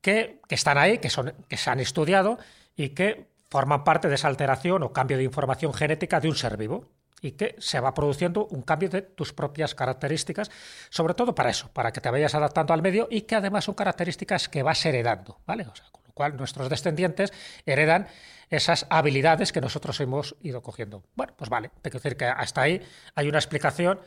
que, 0.00 0.40
están 0.48 0.78
ahí, 0.78 0.98
que 0.98 1.10
se 1.10 1.70
han 1.70 1.80
estudiado 1.80 2.38
y 2.76 2.90
que 2.90 3.28
forman 3.50 3.84
parte 3.84 4.08
de 4.08 4.14
esa 4.14 4.28
alteración 4.28 4.82
o 4.82 4.92
cambio 4.92 5.16
de 5.16 5.24
información 5.24 5.72
genética 5.72 6.20
de 6.20 6.28
un 6.28 6.36
ser 6.36 6.56
vivo 6.56 6.92
y 7.20 7.32
que 7.32 7.56
se 7.58 7.80
va 7.80 7.94
produciendo 7.94 8.46
un 8.46 8.62
cambio 8.62 8.88
de 8.88 9.02
tus 9.02 9.32
propias 9.32 9.74
características, 9.74 10.50
sobre 10.90 11.14
todo 11.14 11.34
para 11.34 11.50
eso, 11.50 11.70
para 11.72 11.92
que 11.92 12.00
te 12.00 12.10
vayas 12.10 12.34
adaptando 12.34 12.72
al 12.74 12.82
medio 12.82 13.08
y 13.10 13.22
que 13.22 13.34
además 13.34 13.64
son 13.64 13.74
características 13.74 14.48
que 14.48 14.62
vas 14.62 14.84
heredando, 14.86 15.40
¿vale? 15.46 15.66
O 15.66 15.74
sea, 15.74 15.86
con 15.90 16.02
lo 16.06 16.12
cual 16.12 16.36
nuestros 16.36 16.68
descendientes 16.68 17.32
heredan 17.66 18.06
esas 18.50 18.86
habilidades 18.88 19.52
que 19.52 19.60
nosotros 19.60 19.98
hemos 20.00 20.36
ido 20.42 20.62
cogiendo. 20.62 21.02
Bueno, 21.16 21.34
pues 21.36 21.50
vale, 21.50 21.70
hay 21.82 21.90
que 21.90 21.98
decir 21.98 22.16
que 22.16 22.26
hasta 22.26 22.62
ahí 22.62 22.80
hay 23.14 23.28
una 23.28 23.38
explicación 23.38 24.00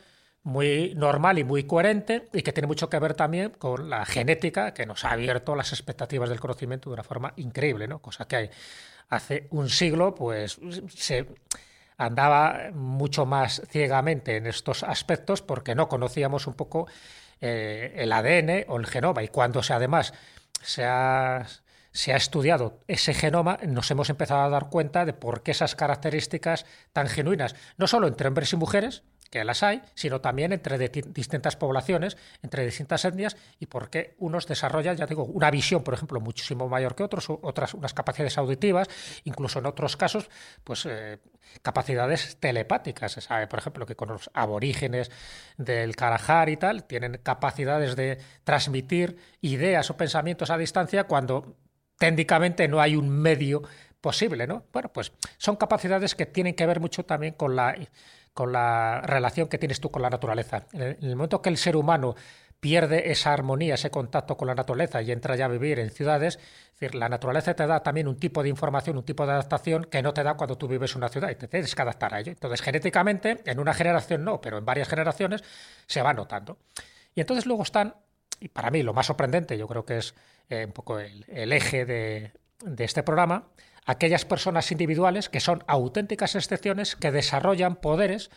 muy 0.44 0.94
normal 0.96 1.38
y 1.38 1.44
muy 1.44 1.64
coherente 1.64 2.28
y 2.32 2.42
que 2.42 2.52
tiene 2.52 2.66
mucho 2.66 2.90
que 2.90 2.98
ver 2.98 3.14
también 3.14 3.50
con 3.50 3.88
la 3.88 4.04
genética 4.04 4.74
que 4.74 4.86
nos 4.86 5.04
ha 5.04 5.12
abierto 5.12 5.54
las 5.54 5.72
expectativas 5.72 6.28
del 6.28 6.40
conocimiento 6.40 6.90
de 6.90 6.94
una 6.94 7.04
forma 7.04 7.32
increíble, 7.36 7.86
¿no? 7.86 8.00
Cosa 8.00 8.26
que 8.26 8.50
hace 9.08 9.46
un 9.50 9.68
siglo, 9.68 10.14
pues 10.14 10.58
se 10.88 11.26
andaba 11.96 12.70
mucho 12.72 13.26
más 13.26 13.62
ciegamente 13.68 14.36
en 14.36 14.46
estos 14.46 14.82
aspectos 14.82 15.42
porque 15.42 15.74
no 15.74 15.88
conocíamos 15.88 16.46
un 16.46 16.54
poco 16.54 16.88
eh, 17.40 17.92
el 17.96 18.12
ADN 18.12 18.64
o 18.68 18.78
el 18.78 18.86
genoma 18.86 19.22
y 19.22 19.28
cuando 19.28 19.62
se 19.62 19.74
además 19.74 20.12
se 20.62 20.84
ha 20.84 21.46
se 21.92 22.14
ha 22.14 22.16
estudiado 22.16 22.80
ese 22.88 23.12
genoma, 23.12 23.58
nos 23.66 23.90
hemos 23.90 24.08
empezado 24.08 24.42
a 24.42 24.48
dar 24.48 24.70
cuenta 24.70 25.04
de 25.04 25.12
por 25.12 25.42
qué 25.42 25.50
esas 25.50 25.74
características 25.74 26.64
tan 26.92 27.06
genuinas, 27.06 27.54
no 27.76 27.86
solo 27.86 28.08
entre 28.08 28.28
hombres 28.28 28.52
y 28.52 28.56
mujeres, 28.56 29.02
que 29.32 29.42
las 29.44 29.62
hay, 29.62 29.80
sino 29.94 30.20
también 30.20 30.52
entre 30.52 30.76
distintas 30.76 31.56
poblaciones, 31.56 32.18
entre 32.42 32.66
distintas 32.66 33.02
etnias, 33.06 33.34
y 33.58 33.64
por 33.64 33.88
qué 33.88 34.14
unos 34.18 34.46
desarrollan, 34.46 34.98
ya 34.98 35.06
digo, 35.06 35.24
una 35.24 35.50
visión, 35.50 35.82
por 35.82 35.94
ejemplo, 35.94 36.20
muchísimo 36.20 36.68
mayor 36.68 36.94
que 36.94 37.02
otros, 37.02 37.28
otras 37.30 37.72
unas 37.72 37.94
capacidades 37.94 38.36
auditivas, 38.36 38.88
incluso 39.24 39.60
en 39.60 39.64
otros 39.64 39.96
casos, 39.96 40.28
pues 40.64 40.84
eh, 40.84 41.18
capacidades 41.62 42.36
telepáticas. 42.40 43.12
Se 43.12 43.22
sabe, 43.22 43.46
por 43.46 43.58
ejemplo, 43.58 43.86
que 43.86 43.96
con 43.96 44.10
los 44.10 44.30
aborígenes 44.34 45.10
del 45.56 45.96
Kalahari 45.96 46.52
y 46.52 46.56
tal, 46.58 46.84
tienen 46.84 47.18
capacidades 47.22 47.96
de 47.96 48.18
transmitir 48.44 49.16
ideas 49.40 49.88
o 49.88 49.96
pensamientos 49.96 50.50
a 50.50 50.58
distancia 50.58 51.04
cuando 51.04 51.56
técnicamente 51.96 52.68
no 52.68 52.82
hay 52.82 52.96
un 52.96 53.08
medio 53.08 53.62
posible, 54.02 54.46
¿no? 54.46 54.64
Bueno, 54.70 54.92
pues 54.92 55.12
son 55.38 55.56
capacidades 55.56 56.14
que 56.14 56.26
tienen 56.26 56.54
que 56.54 56.66
ver 56.66 56.80
mucho 56.80 57.06
también 57.06 57.32
con 57.32 57.56
la, 57.56 57.74
con 58.34 58.52
la 58.52 59.00
relación 59.00 59.48
que 59.48 59.56
tienes 59.56 59.80
tú 59.80 59.90
con 59.90 60.02
la 60.02 60.10
naturaleza. 60.10 60.66
En 60.72 60.82
el, 60.82 60.96
en 61.00 61.08
el 61.08 61.16
momento 61.16 61.40
que 61.40 61.48
el 61.48 61.56
ser 61.56 61.76
humano 61.76 62.14
pierde 62.62 63.10
esa 63.10 63.32
armonía, 63.32 63.74
ese 63.74 63.90
contacto 63.90 64.36
con 64.36 64.46
la 64.46 64.54
naturaleza 64.54 65.02
y 65.02 65.10
entra 65.10 65.34
ya 65.34 65.46
a 65.46 65.48
vivir 65.48 65.80
en 65.80 65.90
ciudades, 65.90 66.36
es 66.36 66.78
decir, 66.78 66.94
la 66.94 67.08
naturaleza 67.08 67.54
te 67.54 67.66
da 67.66 67.82
también 67.82 68.06
un 68.06 68.16
tipo 68.16 68.40
de 68.40 68.50
información, 68.50 68.96
un 68.96 69.04
tipo 69.04 69.26
de 69.26 69.32
adaptación 69.32 69.84
que 69.84 70.00
no 70.00 70.14
te 70.14 70.22
da 70.22 70.34
cuando 70.34 70.56
tú 70.56 70.68
vives 70.68 70.92
en 70.92 70.98
una 70.98 71.08
ciudad 71.08 71.28
y 71.30 71.34
te 71.34 71.48
tienes 71.48 71.74
que 71.74 71.82
adaptar 71.82 72.14
a 72.14 72.20
ello. 72.20 72.30
Entonces, 72.30 72.62
genéticamente, 72.62 73.40
en 73.46 73.58
una 73.58 73.74
generación 73.74 74.22
no, 74.22 74.40
pero 74.40 74.58
en 74.58 74.64
varias 74.64 74.88
generaciones 74.88 75.42
se 75.88 76.02
va 76.02 76.14
notando. 76.14 76.58
Y 77.16 77.20
entonces 77.20 77.46
luego 77.46 77.64
están, 77.64 77.96
y 78.38 78.46
para 78.46 78.70
mí 78.70 78.84
lo 78.84 78.94
más 78.94 79.06
sorprendente, 79.06 79.58
yo 79.58 79.66
creo 79.66 79.84
que 79.84 79.98
es 79.98 80.14
eh, 80.48 80.64
un 80.64 80.72
poco 80.72 81.00
el, 81.00 81.52
eje 81.52 81.84
de, 81.84 82.30
de 82.64 82.84
este 82.84 83.02
programa, 83.02 83.48
aquellas 83.84 84.24
personas 84.24 84.70
individuales 84.72 85.28
que 85.28 85.40
son 85.40 85.64
auténticas 85.66 86.34
excepciones 86.34 86.96
que 86.96 87.12
desarrollan 87.12 87.76
poderes 87.76 88.30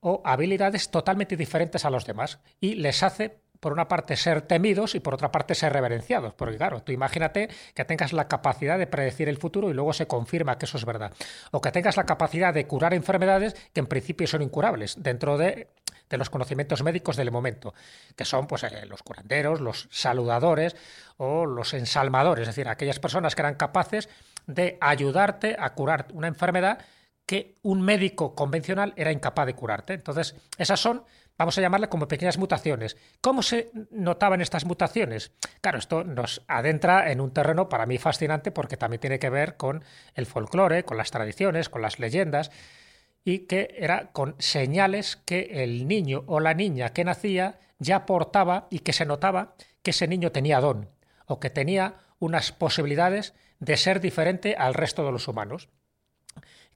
o 0.00 0.22
habilidades 0.24 0.90
totalmente 0.90 1.36
diferentes 1.36 1.84
a 1.84 1.90
los 1.90 2.06
demás 2.06 2.40
y 2.60 2.74
les 2.74 3.02
hace 3.02 3.40
por 3.60 3.72
una 3.72 3.88
parte 3.88 4.16
ser 4.16 4.42
temidos 4.42 4.94
y 4.94 5.00
por 5.00 5.14
otra 5.14 5.30
parte 5.30 5.54
ser 5.54 5.72
reverenciados. 5.72 6.34
Porque 6.34 6.56
claro, 6.56 6.82
tú 6.82 6.92
imagínate 6.92 7.48
que 7.74 7.84
tengas 7.84 8.12
la 8.12 8.28
capacidad 8.28 8.78
de 8.78 8.86
predecir 8.86 9.28
el 9.28 9.38
futuro 9.38 9.70
y 9.70 9.74
luego 9.74 9.92
se 9.92 10.06
confirma 10.06 10.58
que 10.58 10.66
eso 10.66 10.78
es 10.78 10.84
verdad. 10.84 11.12
O 11.50 11.60
que 11.60 11.72
tengas 11.72 11.96
la 11.96 12.04
capacidad 12.04 12.54
de 12.54 12.66
curar 12.66 12.94
enfermedades 12.94 13.54
que 13.72 13.80
en 13.80 13.86
principio 13.86 14.26
son 14.26 14.42
incurables 14.42 14.96
dentro 14.98 15.38
de, 15.38 15.68
los 16.10 16.30
conocimientos 16.30 16.82
médicos 16.82 17.16
del 17.16 17.30
momento, 17.30 17.74
que 18.16 18.24
son 18.24 18.46
pues, 18.46 18.64
eh, 18.64 18.86
los 18.86 19.02
curanderos, 19.02 19.60
los 19.60 19.88
saludadores 19.90 20.74
o 21.18 21.44
los 21.44 21.74
ensalmadores, 21.74 22.42
es 22.42 22.54
decir, 22.54 22.68
aquellas 22.68 22.98
personas 22.98 23.34
que 23.34 23.42
eran 23.42 23.56
capaces 23.56 24.08
de 24.46 24.78
ayudarte 24.80 25.56
a 25.58 25.74
curar 25.74 26.06
una 26.14 26.28
enfermedad 26.28 26.78
que 27.26 27.58
un 27.60 27.82
médico 27.82 28.34
convencional 28.34 28.94
era 28.96 29.12
incapaz 29.12 29.44
de 29.44 29.54
curarte. 29.54 29.92
Entonces, 29.92 30.34
esas 30.56 30.80
son 30.80 31.04
vamos 31.38 31.56
a 31.56 31.60
llamarle 31.60 31.88
como 31.88 32.08
pequeñas 32.08 32.36
mutaciones. 32.36 32.96
¿Cómo 33.20 33.42
se 33.42 33.70
notaban 33.90 34.40
estas 34.40 34.64
mutaciones? 34.64 35.32
Claro, 35.60 35.78
esto 35.78 36.04
nos 36.04 36.42
adentra 36.48 37.10
en 37.10 37.20
un 37.20 37.32
terreno 37.32 37.68
para 37.68 37.86
mí 37.86 37.96
fascinante 37.96 38.50
porque 38.50 38.76
también 38.76 39.00
tiene 39.00 39.18
que 39.18 39.30
ver 39.30 39.56
con 39.56 39.84
el 40.14 40.26
folclore, 40.26 40.84
con 40.84 40.96
las 40.96 41.10
tradiciones, 41.10 41.68
con 41.68 41.80
las 41.80 41.98
leyendas 41.98 42.50
y 43.24 43.40
que 43.40 43.74
era 43.78 44.10
con 44.12 44.34
señales 44.38 45.16
que 45.16 45.62
el 45.62 45.86
niño 45.86 46.24
o 46.26 46.40
la 46.40 46.54
niña 46.54 46.92
que 46.92 47.04
nacía 47.04 47.58
ya 47.78 47.96
aportaba 47.96 48.66
y 48.70 48.80
que 48.80 48.92
se 48.92 49.06
notaba 49.06 49.54
que 49.82 49.92
ese 49.92 50.08
niño 50.08 50.32
tenía 50.32 50.60
don 50.60 50.90
o 51.26 51.38
que 51.38 51.50
tenía 51.50 51.94
unas 52.18 52.52
posibilidades 52.52 53.34
de 53.60 53.76
ser 53.76 54.00
diferente 54.00 54.56
al 54.56 54.74
resto 54.74 55.04
de 55.04 55.12
los 55.12 55.28
humanos. 55.28 55.68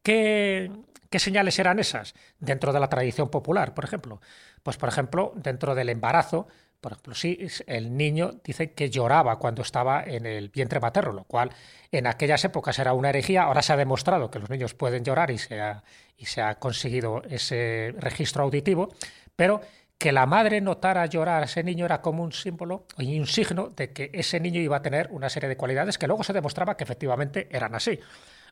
¿Qué, 0.02 0.70
¿Qué 1.12 1.18
señales 1.18 1.58
eran 1.58 1.78
esas? 1.78 2.14
Dentro 2.40 2.72
de 2.72 2.80
la 2.80 2.88
tradición 2.88 3.28
popular, 3.28 3.74
por 3.74 3.84
ejemplo. 3.84 4.20
Pues, 4.62 4.78
por 4.78 4.88
ejemplo, 4.88 5.32
dentro 5.36 5.74
del 5.74 5.90
embarazo, 5.90 6.48
por 6.80 6.92
ejemplo, 6.92 7.14
sí, 7.14 7.38
el 7.66 7.96
niño 7.96 8.32
dice 8.42 8.72
que 8.72 8.90
lloraba 8.90 9.38
cuando 9.38 9.62
estaba 9.62 10.02
en 10.02 10.26
el 10.26 10.48
vientre 10.48 10.80
materno, 10.80 11.12
lo 11.12 11.24
cual 11.24 11.50
en 11.92 12.06
aquellas 12.06 12.44
épocas 12.44 12.78
era 12.78 12.94
una 12.94 13.10
herejía. 13.10 13.42
Ahora 13.42 13.62
se 13.62 13.72
ha 13.72 13.76
demostrado 13.76 14.30
que 14.30 14.38
los 14.38 14.50
niños 14.50 14.74
pueden 14.74 15.04
llorar 15.04 15.30
y 15.30 15.38
se 15.38 15.60
ha, 15.60 15.84
y 16.16 16.24
se 16.26 16.40
ha 16.40 16.56
conseguido 16.56 17.22
ese 17.30 17.94
registro 17.98 18.42
auditivo, 18.44 18.88
pero 19.36 19.60
que 19.98 20.10
la 20.10 20.26
madre 20.26 20.60
notara 20.60 21.06
llorar 21.06 21.42
a 21.42 21.44
ese 21.44 21.62
niño 21.62 21.84
era 21.84 22.00
como 22.00 22.24
un 22.24 22.32
símbolo 22.32 22.86
y 22.98 23.20
un 23.20 23.28
signo 23.28 23.68
de 23.68 23.92
que 23.92 24.10
ese 24.12 24.40
niño 24.40 24.60
iba 24.60 24.78
a 24.78 24.82
tener 24.82 25.08
una 25.12 25.28
serie 25.28 25.48
de 25.48 25.56
cualidades 25.56 25.98
que 25.98 26.08
luego 26.08 26.24
se 26.24 26.32
demostraba 26.32 26.76
que 26.76 26.82
efectivamente 26.82 27.48
eran 27.52 27.76
así 27.76 28.00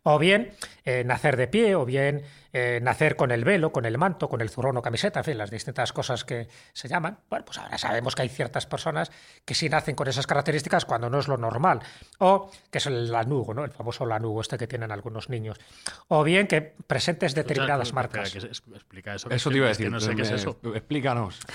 o 0.03 0.19
bien 0.19 0.53
eh, 0.85 1.05
nacer 1.05 1.37
de 1.37 1.49
pie, 1.49 1.75
o 1.75 1.85
bien 1.85 2.23
eh, 2.53 2.81
nacer 2.83 3.17
con 3.17 3.31
el 3.31 3.45
velo, 3.45 3.71
con 3.71 3.85
el 3.85 3.97
manto, 3.97 4.29
con 4.29 4.41
el 4.41 4.51
zurrón 4.51 4.77
o 4.77 4.83
camiseta, 4.83 5.21
en 5.21 5.25
fin, 5.25 5.39
las 5.39 5.51
distintas 5.51 5.93
cosas 5.93 6.25
que 6.25 6.49
se 6.73 6.89
llaman. 6.89 7.19
Bueno, 7.29 7.45
pues 7.45 7.59
ahora 7.59 7.79
sabemos 7.79 8.15
que 8.17 8.23
hay 8.23 8.29
ciertas 8.29 8.67
personas 8.67 9.13
que 9.45 9.55
sí 9.55 9.69
nacen 9.69 9.95
con 9.95 10.09
esas 10.09 10.27
características 10.27 10.85
cuando 10.85 11.11
no 11.11 11.21
es 11.21 11.29
lo 11.29 11.37
normal. 11.37 11.81
O 12.19 12.51
que 12.71 12.79
es 12.79 12.87
el 12.87 13.13
lanugo, 13.13 13.55
¿no? 13.55 13.65
El 13.65 13.71
famoso 13.71 14.05
lanugo 14.07 14.41
este 14.41 14.59
que 14.59 14.67
tienen 14.67 14.91
algunos 14.91 15.29
niños. 15.29 15.59
O 16.09 16.25
bien 16.25 16.47
que 16.47 16.61
presentes 16.87 17.35
determinadas 17.35 17.93
marcas. 17.93 18.35
explica 18.35 19.15
eso. 19.15 19.31
Eso 19.31 19.51
te 19.51 19.57
iba 19.57 19.67
a 19.67 19.69
decir. 19.69 19.91
No 19.91 20.01
sé 20.01 20.17
qué 20.17 20.23
es 20.23 20.31
eso. 20.31 20.59
Explícanos. 20.75 21.39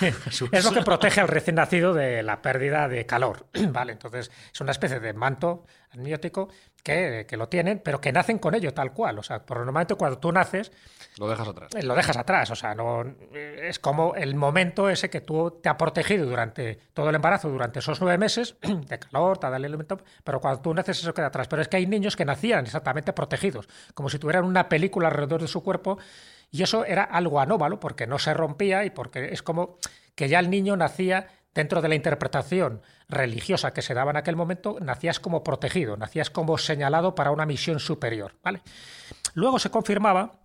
es 0.52 0.64
lo 0.64 0.72
que 0.72 0.82
protege 0.82 1.20
al 1.20 1.28
recién 1.28 1.56
nacido 1.56 1.92
de 1.92 2.22
la 2.22 2.40
pérdida 2.40 2.88
de 2.88 3.04
calor. 3.04 3.46
vale, 3.70 3.92
entonces 3.92 4.30
es 4.52 4.60
una 4.60 4.70
especie 4.70 5.00
de 5.00 5.12
manto 5.12 5.66
amniótico 5.96 6.48
que, 6.82 7.26
que, 7.28 7.36
lo 7.36 7.48
tienen, 7.48 7.80
pero 7.84 8.00
que 8.00 8.12
nacen 8.12 8.38
con 8.38 8.54
ello 8.54 8.72
tal 8.72 8.92
cual. 8.92 9.18
O 9.18 9.22
sea, 9.22 9.44
por 9.44 9.58
normalmente 9.58 9.94
cuando 9.94 10.18
tú 10.18 10.30
naces, 10.30 10.70
lo 11.18 11.28
dejas 11.28 11.48
atrás. 11.48 11.70
Lo 11.82 11.94
dejas 11.94 12.16
atrás, 12.16 12.50
o 12.50 12.54
sea, 12.54 12.74
no 12.74 13.04
es 13.34 13.78
como 13.78 14.14
el 14.14 14.34
momento 14.34 14.88
ese 14.88 15.10
que 15.10 15.20
tú 15.20 15.58
te 15.62 15.68
ha 15.68 15.76
protegido 15.76 16.26
durante 16.26 16.78
todo 16.92 17.08
el 17.08 17.14
embarazo, 17.14 17.48
durante 17.48 17.78
esos 17.78 18.00
nueve 18.00 18.18
meses, 18.18 18.56
de 18.62 18.98
calor, 18.98 19.38
tal 19.38 19.64
elemento, 19.64 19.98
pero 20.22 20.40
cuando 20.40 20.60
tú 20.60 20.74
naces 20.74 20.98
eso 20.98 21.14
queda 21.14 21.26
atrás. 21.26 21.48
Pero 21.48 21.62
es 21.62 21.68
que 21.68 21.78
hay 21.78 21.86
niños 21.86 22.16
que 22.16 22.24
nacían 22.24 22.66
exactamente 22.66 23.12
protegidos, 23.12 23.68
como 23.94 24.08
si 24.08 24.18
tuvieran 24.18 24.44
una 24.44 24.68
película 24.68 25.08
alrededor 25.08 25.42
de 25.42 25.48
su 25.48 25.62
cuerpo, 25.62 25.98
y 26.50 26.62
eso 26.62 26.84
era 26.84 27.02
algo 27.02 27.40
anómalo, 27.40 27.80
porque 27.80 28.06
no 28.06 28.18
se 28.18 28.34
rompía 28.34 28.84
y 28.84 28.90
porque 28.90 29.32
es 29.32 29.42
como 29.42 29.78
que 30.14 30.28
ya 30.28 30.38
el 30.38 30.50
niño 30.50 30.76
nacía 30.76 31.28
dentro 31.56 31.80
de 31.80 31.88
la 31.88 31.94
interpretación 31.94 32.82
religiosa 33.08 33.72
que 33.72 33.82
se 33.82 33.94
daba 33.94 34.10
en 34.10 34.18
aquel 34.18 34.36
momento, 34.36 34.76
nacías 34.80 35.18
como 35.18 35.42
protegido, 35.42 35.96
nacías 35.96 36.30
como 36.30 36.58
señalado 36.58 37.14
para 37.14 37.30
una 37.30 37.46
misión 37.46 37.80
superior. 37.80 38.34
¿vale? 38.44 38.60
Luego 39.34 39.58
se 39.58 39.70
confirmaba 39.70 40.38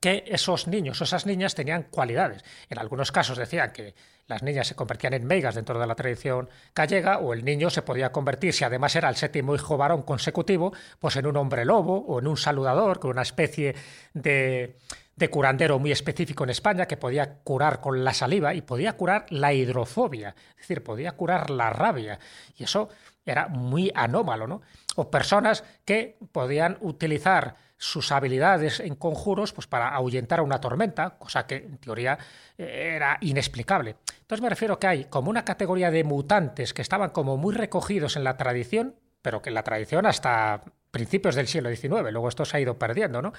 que 0.00 0.24
esos 0.26 0.66
niños 0.66 1.00
o 1.00 1.04
esas 1.04 1.26
niñas 1.26 1.54
tenían 1.54 1.84
cualidades. 1.90 2.42
En 2.70 2.78
algunos 2.78 3.12
casos 3.12 3.36
decían 3.36 3.72
que 3.72 3.94
las 4.28 4.42
niñas 4.42 4.68
se 4.68 4.76
convertían 4.76 5.12
en 5.12 5.26
megas 5.26 5.56
dentro 5.56 5.78
de 5.78 5.86
la 5.86 5.94
tradición 5.94 6.48
gallega 6.74 7.18
o 7.18 7.34
el 7.34 7.44
niño 7.44 7.68
se 7.68 7.82
podía 7.82 8.12
convertir, 8.12 8.54
si 8.54 8.64
además 8.64 8.96
era 8.96 9.08
el 9.08 9.16
séptimo 9.16 9.54
hijo 9.54 9.76
varón 9.76 10.02
consecutivo, 10.02 10.72
pues 11.00 11.16
en 11.16 11.26
un 11.26 11.36
hombre 11.36 11.64
lobo 11.64 11.98
o 11.98 12.20
en 12.20 12.28
un 12.28 12.36
saludador, 12.36 12.98
con 12.98 13.10
una 13.10 13.22
especie 13.22 13.74
de, 14.14 14.78
de 15.20 15.30
curandero 15.30 15.78
muy 15.78 15.92
específico 15.92 16.42
en 16.42 16.50
España 16.50 16.86
que 16.86 16.96
podía 16.96 17.34
curar 17.44 17.80
con 17.80 18.02
la 18.02 18.14
saliva 18.14 18.54
y 18.54 18.62
podía 18.62 18.94
curar 18.94 19.26
la 19.28 19.52
hidrofobia, 19.52 20.34
es 20.50 20.56
decir, 20.56 20.82
podía 20.82 21.12
curar 21.12 21.50
la 21.50 21.70
rabia. 21.70 22.18
Y 22.56 22.64
eso 22.64 22.88
era 23.24 23.46
muy 23.48 23.92
anómalo, 23.94 24.46
¿no? 24.46 24.62
O 24.96 25.10
personas 25.10 25.62
que 25.84 26.16
podían 26.32 26.78
utilizar 26.80 27.54
sus 27.76 28.12
habilidades 28.12 28.80
en 28.80 28.94
conjuros 28.94 29.52
pues 29.52 29.66
para 29.66 29.88
ahuyentar 29.88 30.40
a 30.40 30.42
una 30.42 30.60
tormenta, 30.60 31.18
cosa 31.18 31.46
que 31.46 31.56
en 31.56 31.78
teoría 31.78 32.18
eh, 32.58 32.94
era 32.96 33.18
inexplicable. 33.20 33.96
Entonces 34.20 34.42
me 34.42 34.50
refiero 34.50 34.78
que 34.78 34.86
hay 34.86 35.04
como 35.04 35.30
una 35.30 35.44
categoría 35.44 35.90
de 35.90 36.04
mutantes 36.04 36.74
que 36.74 36.82
estaban 36.82 37.10
como 37.10 37.36
muy 37.36 37.54
recogidos 37.54 38.16
en 38.16 38.24
la 38.24 38.36
tradición, 38.36 38.96
pero 39.22 39.42
que 39.42 39.50
en 39.50 39.54
la 39.54 39.62
tradición 39.62 40.06
hasta 40.06 40.62
principios 40.90 41.34
del 41.34 41.46
siglo 41.46 41.70
XIX, 41.70 42.10
luego 42.10 42.28
esto 42.28 42.44
se 42.44 42.56
ha 42.56 42.60
ido 42.60 42.78
perdiendo, 42.78 43.22
¿no? 43.22 43.32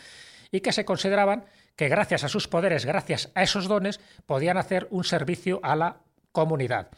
Y 0.52 0.62
que 0.62 0.74
se 0.74 0.86
consideraban 0.86 1.46
que 1.76 1.90
gracias 1.90 2.24
a 2.24 2.30
sus 2.30 2.48
poderes, 2.48 2.86
gracias 2.86 3.32
a 3.36 3.44
esos 3.44 3.68
dones, 3.68 4.00
podían 4.26 4.58
hacer 4.58 4.88
un 4.92 5.04
servicio 5.04 5.60
a 5.64 5.76
la 5.76 5.98
comunidad 6.32 6.90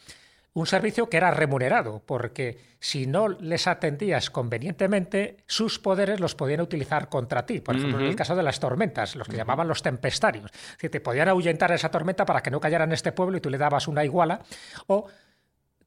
un 0.53 0.67
servicio 0.67 1.09
que 1.09 1.17
era 1.17 1.31
remunerado, 1.31 2.03
porque 2.05 2.59
si 2.79 3.07
no 3.07 3.27
les 3.27 3.65
atendías 3.65 4.29
convenientemente, 4.29 5.37
sus 5.47 5.79
poderes 5.79 6.19
los 6.19 6.35
podían 6.35 6.61
utilizar 6.61 7.09
contra 7.09 7.45
ti. 7.45 7.59
Por 7.59 7.75
ejemplo, 7.75 7.99
en 7.99 8.05
el 8.05 8.15
caso 8.15 8.35
de 8.35 8.43
las 8.43 8.59
tormentas, 8.59 9.15
los 9.15 9.27
que 9.27 9.35
llamaban 9.35 9.67
los 9.67 9.81
tempestarios. 9.81 10.51
Es 10.79 10.91
te 10.91 10.99
podían 10.99 11.29
ahuyentar 11.29 11.71
esa 11.71 11.89
tormenta 11.89 12.25
para 12.25 12.43
que 12.43 12.51
no 12.51 12.59
cayera 12.59 12.83
en 12.83 12.91
este 12.91 13.11
pueblo 13.11 13.37
y 13.37 13.41
tú 13.41 13.49
le 13.49 13.57
dabas 13.57 13.87
una 13.87 14.05
iguala, 14.05 14.41
o 14.85 15.07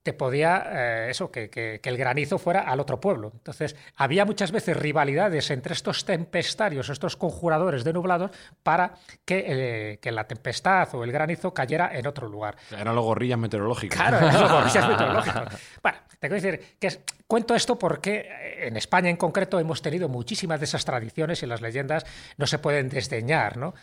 te 0.06 0.12
podía, 0.12 0.62
eh, 0.68 1.10
eso, 1.10 1.32
que, 1.32 1.80
el 1.82 1.96
granizo 1.96 2.38
fuera 2.38 2.60
al 2.60 2.78
otro 2.78 3.00
pueblo. 3.00 3.32
Entonces, 3.34 3.74
había 3.96 4.24
muchas 4.24 4.52
veces 4.52 4.76
rivalidades 4.76 5.50
entre 5.50 5.72
estos 5.72 6.04
tempestarios, 6.04 6.90
estos 6.90 7.16
conjuradores 7.16 7.82
de 7.82 7.92
nublados, 7.92 8.30
para 8.62 8.94
que, 9.24 9.98
eh, 10.00 10.12
la 10.12 10.28
tempestad 10.28 10.94
o 10.94 11.02
el 11.02 11.10
granizo 11.10 11.52
cayera 11.52 11.90
en 11.92 12.06
otro 12.06 12.28
lugar. 12.28 12.56
Eran 12.70 12.94
los 12.94 13.04
gorrillas 13.04 13.36
meteorológicos. 13.36 13.96
Claro, 13.98 14.18
eran 14.18 14.40
los 14.40 14.52
gorrillas 14.52 14.88
meteorológicos. 14.88 15.60
Bueno, 15.82 15.98
tengo 16.20 16.36
que 16.36 16.40
decir 16.40 16.76
que 16.78 17.00
cuento 17.26 17.56
esto 17.56 17.76
porque 17.76 18.28
eh, 18.30 18.68
en 18.68 18.76
España 18.76 19.10
en 19.10 19.16
concreto 19.16 19.58
hemos 19.58 19.82
tenido 19.82 20.08
muchísimas 20.08 20.60
de 20.60 20.66
esas 20.66 20.84
tradiciones 20.84 21.42
y 21.42 21.46
las 21.46 21.62
leyendas 21.62 22.06
no 22.36 22.46
se 22.46 22.60
pueden 22.60 22.88
desdeñar, 22.90 23.56
¿no? 23.56 23.74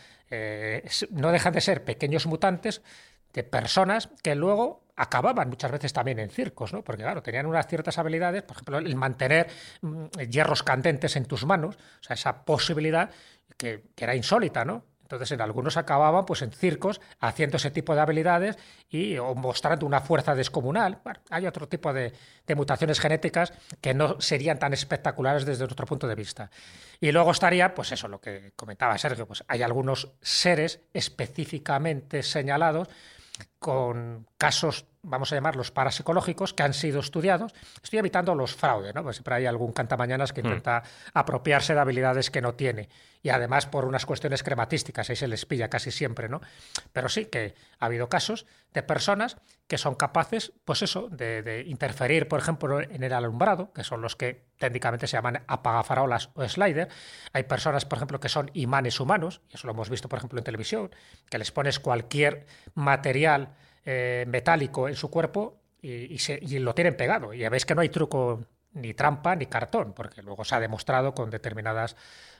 no 1.11 1.31
dejan 1.31 1.53
de 1.53 1.61
ser 1.61 1.83
pequeños 1.83 2.25
mutantes 2.25 2.81
de 3.33 3.43
personas 3.43 4.09
que 4.23 4.33
luego 4.33 4.82
acababan 4.95 5.49
muchas 5.49 5.71
veces 5.71 5.93
también 5.93 6.19
en 6.19 6.29
circos, 6.29 6.73
¿no? 6.73 6.83
Porque 6.83 7.03
claro, 7.03 7.21
tenían 7.23 7.45
unas 7.45 7.67
ciertas 7.67 7.97
habilidades, 7.97 8.43
por 8.43 8.55
ejemplo, 8.55 8.77
el 8.77 8.95
mantener 8.95 9.47
mm, 9.81 10.05
hierros 10.29 10.63
candentes 10.63 11.15
en 11.15 11.25
tus 11.25 11.45
manos, 11.45 11.75
o 11.75 12.03
sea, 12.03 12.13
esa 12.13 12.45
posibilidad 12.45 13.09
que, 13.57 13.83
era 13.97 14.15
insólita, 14.15 14.65
¿no? 14.65 14.85
Entonces, 15.03 15.31
en 15.31 15.41
algunos 15.41 15.77
acababan 15.77 16.25
pues 16.25 16.41
en 16.41 16.51
circos 16.51 16.99
haciendo 17.19 17.57
ese 17.57 17.69
tipo 17.69 17.93
de 17.93 18.01
habilidades 18.01 18.57
y 18.89 19.17
o 19.17 19.35
mostrando 19.35 19.85
una 19.85 19.99
fuerza 19.99 20.33
descomunal. 20.33 20.99
Bueno, 21.03 21.19
hay 21.29 21.45
otro 21.45 21.67
tipo 21.67 21.93
de, 21.93 22.13
mutaciones 22.55 22.99
genéticas 22.99 23.53
que 23.79 23.93
no 23.93 24.19
serían 24.19 24.57
tan 24.57 24.73
espectaculares 24.73 25.45
desde 25.45 25.65
nuestro 25.65 25.85
punto 25.85 26.07
de 26.07 26.15
vista. 26.15 26.49
Y 26.99 27.11
luego 27.11 27.31
estaría, 27.31 27.75
pues 27.75 27.91
eso, 27.91 28.07
lo 28.07 28.19
que 28.19 28.53
comentaba 28.55 28.97
Sergio, 28.97 29.27
pues 29.27 29.43
hay 29.47 29.61
algunos 29.61 30.13
seres 30.21 30.79
específicamente 30.93 32.23
señalados 32.23 32.87
con 33.59 34.27
casos 34.37 34.85
vamos 35.03 35.31
a 35.31 35.35
llamarlos 35.35 35.71
parapsicológicos, 35.71 36.53
que 36.53 36.63
han 36.63 36.73
sido 36.73 37.01
estudiados. 37.01 37.53
Estoy 37.83 37.99
evitando 37.99 38.33
los 38.35 38.55
fraudes, 38.55 38.95
¿no? 38.95 39.03
Pues 39.03 39.17
siempre 39.17 39.35
hay 39.35 39.45
algún 39.45 39.73
cantamañanas 39.73 40.33
que 40.33 40.41
hmm. 40.41 40.45
intenta 40.45 40.83
apropiarse 41.13 41.73
de 41.73 41.79
habilidades 41.79 42.31
que 42.31 42.41
no 42.41 42.55
tiene. 42.55 42.89
Y 43.21 43.29
además 43.29 43.65
por 43.65 43.85
unas 43.85 44.05
cuestiones 44.05 44.43
crematísticas, 44.43 45.09
ahí 45.09 45.15
se 45.15 45.27
les 45.27 45.45
pilla 45.45 45.69
casi 45.69 45.91
siempre, 45.91 46.27
¿no? 46.27 46.41
Pero 46.91 47.09
sí 47.09 47.25
que 47.25 47.53
ha 47.79 47.85
habido 47.85 48.09
casos 48.09 48.45
de 48.73 48.83
personas 48.83 49.37
que 49.67 49.77
son 49.77 49.95
capaces, 49.95 50.53
pues 50.65 50.81
eso, 50.81 51.09
de, 51.09 51.63
interferir, 51.67 52.27
por 52.27 52.39
ejemplo, 52.39 52.81
en 52.81 53.01
el 53.03 53.13
alumbrado, 53.13 53.71
que 53.73 53.83
son 53.83 54.01
los 54.01 54.15
que 54.15 54.45
técnicamente 54.59 55.07
se 55.07 55.17
llaman 55.17 55.43
apagafarolas 55.47 56.29
o 56.33 56.47
slider. 56.47 56.89
Hay 57.31 57.43
personas, 57.43 57.85
por 57.85 57.97
ejemplo, 57.97 58.19
que 58.19 58.29
son 58.29 58.51
imanes 58.53 58.99
humanos, 58.99 59.41
y 59.49 59.55
eso 59.55 59.67
lo 59.67 59.73
hemos 59.73 59.89
visto, 59.89 60.09
por 60.09 60.17
ejemplo, 60.17 60.37
en 60.37 60.43
televisión, 60.43 60.91
que 61.29 61.37
les 61.37 61.51
pones 61.51 61.79
cualquier 61.79 62.45
material 62.73 63.55
eh, 63.85 64.25
metálico 64.27 64.87
en 64.87 64.95
su 64.95 65.09
cuerpo 65.09 65.59
y, 65.81 66.59
lo 66.59 66.73
tienen 66.73 66.95
pegado. 66.95 67.33
Y 67.33 67.39
ya 67.39 67.49
veis 67.49 67.65
que 67.65 67.75
no 67.75 67.81
hay 67.81 67.89
truco 67.89 68.45
ni 68.73 68.93
trampa 68.93 69.35
ni 69.35 69.47
cartón, 69.47 69.93
porque 69.93 70.21
luego 70.21 70.45
se 70.45 70.55
ha 70.55 70.59
demostrado 70.59 71.13
con 71.13 71.29
determinadas 71.29 71.95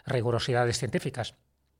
rigurosidades 0.05 0.79
científicas. 0.79 1.35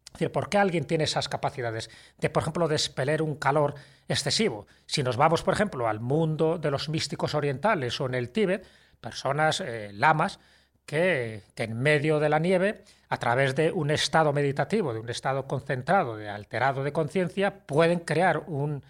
Es 0.08 0.14
decir, 0.14 0.32
¿por 0.32 0.50
qué 0.50 0.58
alguien 0.58 0.86
tiene 0.86 1.06
esas 1.06 1.30
capacidades 1.30 1.90
de, 2.20 2.30
por 2.30 2.44
ejemplo, 2.44 2.68
despeler 2.68 3.22
un 3.22 3.36
calor 3.36 3.76
excesivo? 4.08 4.68
Si 4.86 5.02
nos 5.02 5.18
vamos, 5.18 5.42
por 5.42 5.54
ejemplo, 5.54 5.88
al 5.88 6.02
mundo 6.02 6.58
de 6.58 6.70
los 6.70 6.90
místicos 6.90 7.34
orientales 7.34 8.00
o 8.02 8.06
en 8.06 8.16
el 8.16 8.30
Tíbet, 8.30 8.68
personas, 9.00 9.62
eh, 9.62 9.92
lamas, 9.94 10.40
que, 10.86 11.44
que, 11.56 11.64
en 11.64 11.80
medio 11.80 12.20
de 12.20 12.30
la 12.30 12.40
nieve, 12.40 12.84
a 13.08 13.18
través 13.18 13.56
de 13.56 13.72
un 13.72 13.90
estado 13.90 14.34
meditativo, 14.34 14.94
de 14.94 15.00
un 15.00 15.10
estado 15.10 15.48
concentrado, 15.48 16.18
de 16.18 16.30
alterado 16.30 16.84
de 16.84 16.92
conciencia, 16.92 17.66
pueden 17.66 18.00
crear 18.00 18.44
un, 18.48 18.84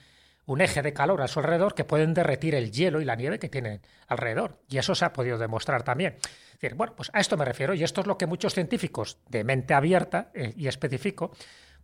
un 0.45 0.61
eje 0.61 0.81
de 0.81 0.93
calor 0.93 1.21
a 1.21 1.27
su 1.27 1.39
alrededor 1.39 1.75
que 1.75 1.85
pueden 1.85 2.13
derretir 2.13 2.55
el 2.55 2.71
hielo 2.71 3.01
y 3.01 3.05
la 3.05 3.15
nieve 3.15 3.39
que 3.39 3.49
tienen 3.49 3.81
alrededor. 4.07 4.59
Y 4.67 4.77
eso 4.77 4.95
se 4.95 5.05
ha 5.05 5.13
podido 5.13 5.37
demostrar 5.37 5.83
también. 5.83 6.17
decir, 6.53 6.75
bueno, 6.75 6.93
pues 6.95 7.09
a 7.13 7.19
esto 7.19 7.37
me 7.37 7.45
refiero, 7.45 7.73
y 7.73 7.83
esto 7.83 8.01
es 8.01 8.07
lo 8.07 8.17
que 8.17 8.27
muchos 8.27 8.53
científicos 8.53 9.19
de 9.29 9.43
mente 9.43 9.73
abierta 9.73 10.31
eh, 10.33 10.53
y 10.57 10.67
específico, 10.67 11.31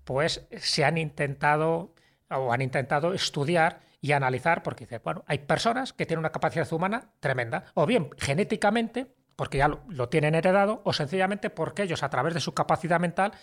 pues 0.03 0.47
se 0.57 0.83
han 0.83 0.97
intentado 0.97 1.93
o 2.29 2.53
han 2.53 2.61
intentado 2.61 3.13
estudiar 3.13 3.81
y 4.01 4.11
analizar, 4.11 4.63
porque 4.63 4.85
dice, 4.85 4.99
bueno, 4.99 5.23
hay 5.27 5.39
personas 5.39 5.93
que 5.93 6.05
tienen 6.05 6.19
una 6.19 6.31
capacidad 6.31 6.71
humana 6.71 7.11
tremenda, 7.19 7.65
o 7.73 7.85
bien 7.85 8.09
genéticamente, 8.17 9.07
porque 9.35 9.57
ya 9.57 9.67
lo 9.67 10.09
tienen 10.09 10.35
heredado, 10.35 10.81
o 10.85 10.93
sencillamente 10.93 11.49
porque 11.49 11.83
ellos 11.83 12.03
a 12.03 12.09
través 12.09 12.33
de 12.33 12.39
su 12.39 12.53
capacidad 12.53 12.99
mental 12.99 13.33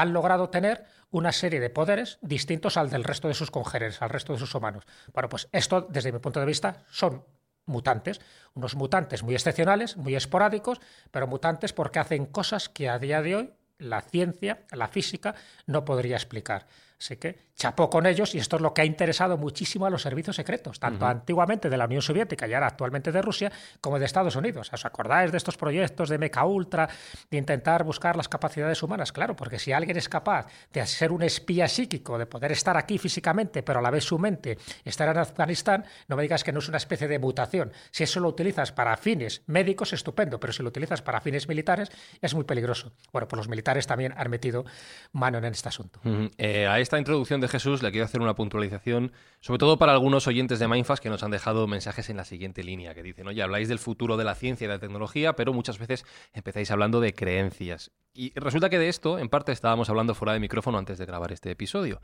han 0.00 0.12
logrado 0.12 0.50
tener 0.50 0.84
una 1.10 1.32
serie 1.32 1.60
de 1.60 1.70
poderes 1.70 2.18
distintos 2.20 2.76
al 2.76 2.90
del 2.90 3.04
resto 3.04 3.28
de 3.28 3.34
sus 3.34 3.50
congéneres, 3.50 4.02
al 4.02 4.10
resto 4.10 4.32
de 4.32 4.38
sus 4.38 4.54
humanos. 4.54 4.84
Bueno, 5.12 5.28
pues 5.28 5.48
esto, 5.52 5.82
desde 5.82 6.12
mi 6.12 6.18
punto 6.18 6.40
de 6.40 6.46
vista, 6.46 6.84
son 6.90 7.24
mutantes, 7.66 8.20
unos 8.54 8.74
mutantes 8.76 9.22
muy 9.22 9.34
excepcionales, 9.34 9.96
muy 9.96 10.14
esporádicos, 10.16 10.80
pero 11.10 11.26
mutantes 11.26 11.72
porque 11.72 11.98
hacen 11.98 12.26
cosas 12.26 12.68
que 12.68 12.88
a 12.88 12.98
día 12.98 13.22
de 13.22 13.36
hoy 13.36 13.52
la 13.78 14.00
ciencia, 14.00 14.64
la 14.72 14.88
física, 14.88 15.34
no 15.66 15.84
podría 15.84 16.16
explicar. 16.16 16.66
Así 17.00 17.16
que 17.16 17.48
chapó 17.54 17.90
con 17.90 18.06
ellos 18.06 18.34
y 18.34 18.38
esto 18.38 18.56
es 18.56 18.62
lo 18.62 18.72
que 18.72 18.82
ha 18.82 18.84
interesado 18.84 19.36
muchísimo 19.36 19.86
a 19.86 19.90
los 19.90 20.02
servicios 20.02 20.36
secretos, 20.36 20.78
tanto 20.78 21.06
antiguamente 21.06 21.68
de 21.68 21.76
la 21.76 21.86
Unión 21.86 22.02
Soviética 22.02 22.46
y 22.46 22.54
ahora 22.54 22.68
actualmente 22.68 23.10
de 23.10 23.20
Rusia, 23.20 23.52
como 23.80 23.98
de 23.98 24.04
Estados 24.04 24.36
Unidos. 24.36 24.70
¿Os 24.72 24.84
acordáis 24.84 25.32
de 25.32 25.38
estos 25.38 25.56
proyectos 25.56 26.08
de 26.08 26.18
Meca 26.18 26.44
Ultra, 26.44 26.88
de 27.30 27.36
intentar 27.36 27.82
buscar 27.82 28.16
las 28.16 28.28
capacidades 28.28 28.82
humanas? 28.82 29.12
Claro, 29.12 29.34
porque 29.34 29.58
si 29.58 29.72
alguien 29.72 29.96
es 29.96 30.08
capaz 30.08 30.46
de 30.72 30.86
ser 30.86 31.10
un 31.10 31.22
espía 31.22 31.66
psíquico, 31.66 32.16
de 32.16 32.26
poder 32.26 32.52
estar 32.52 32.76
aquí 32.76 32.98
físicamente, 32.98 33.62
pero 33.62 33.80
a 33.80 33.82
la 33.82 33.90
vez 33.90 34.04
su 34.04 34.18
mente 34.18 34.58
estar 34.84 35.08
en 35.08 35.18
Afganistán, 35.18 35.84
no 36.06 36.16
me 36.16 36.22
digas 36.22 36.44
que 36.44 36.52
no 36.52 36.60
es 36.60 36.68
una 36.68 36.78
especie 36.78 37.08
de 37.08 37.18
mutación. 37.18 37.72
Si 37.90 38.04
eso 38.04 38.20
lo 38.20 38.28
utilizas 38.28 38.70
para 38.70 38.96
fines 38.96 39.42
médicos, 39.46 39.92
estupendo, 39.92 40.38
pero 40.38 40.52
si 40.52 40.62
lo 40.62 40.68
utilizas 40.68 41.02
para 41.02 41.20
fines 41.20 41.48
militares, 41.48 41.90
es 42.20 42.34
muy 42.34 42.44
peligroso. 42.44 42.92
Bueno, 43.12 43.26
pues 43.26 43.38
los 43.38 43.48
militares 43.48 43.86
también 43.86 44.14
han 44.16 44.30
metido 44.30 44.64
mano 45.12 45.38
en 45.38 45.44
este 45.44 45.68
asunto 45.68 46.00
esta 46.88 46.98
introducción 46.98 47.42
de 47.42 47.48
Jesús 47.48 47.82
le 47.82 47.90
quiero 47.90 48.06
hacer 48.06 48.22
una 48.22 48.34
puntualización, 48.34 49.12
sobre 49.40 49.58
todo 49.58 49.76
para 49.76 49.92
algunos 49.92 50.26
oyentes 50.26 50.58
de 50.58 50.68
Mindfast 50.68 51.02
que 51.02 51.10
nos 51.10 51.22
han 51.22 51.30
dejado 51.30 51.66
mensajes 51.66 52.08
en 52.08 52.16
la 52.16 52.24
siguiente 52.24 52.64
línea, 52.64 52.94
que 52.94 53.02
dicen, 53.02 53.28
oye, 53.28 53.42
habláis 53.42 53.68
del 53.68 53.78
futuro 53.78 54.16
de 54.16 54.24
la 54.24 54.34
ciencia 54.34 54.64
y 54.64 54.68
de 54.68 54.74
la 54.74 54.80
tecnología, 54.80 55.34
pero 55.34 55.52
muchas 55.52 55.78
veces 55.78 56.06
empezáis 56.32 56.70
hablando 56.70 57.00
de 57.00 57.12
creencias. 57.12 57.90
Y 58.14 58.32
resulta 58.34 58.70
que 58.70 58.78
de 58.78 58.88
esto, 58.88 59.18
en 59.18 59.28
parte, 59.28 59.52
estábamos 59.52 59.90
hablando 59.90 60.14
fuera 60.14 60.32
de 60.32 60.40
micrófono 60.40 60.78
antes 60.78 60.96
de 60.96 61.04
grabar 61.04 61.30
este 61.30 61.50
episodio. 61.50 62.00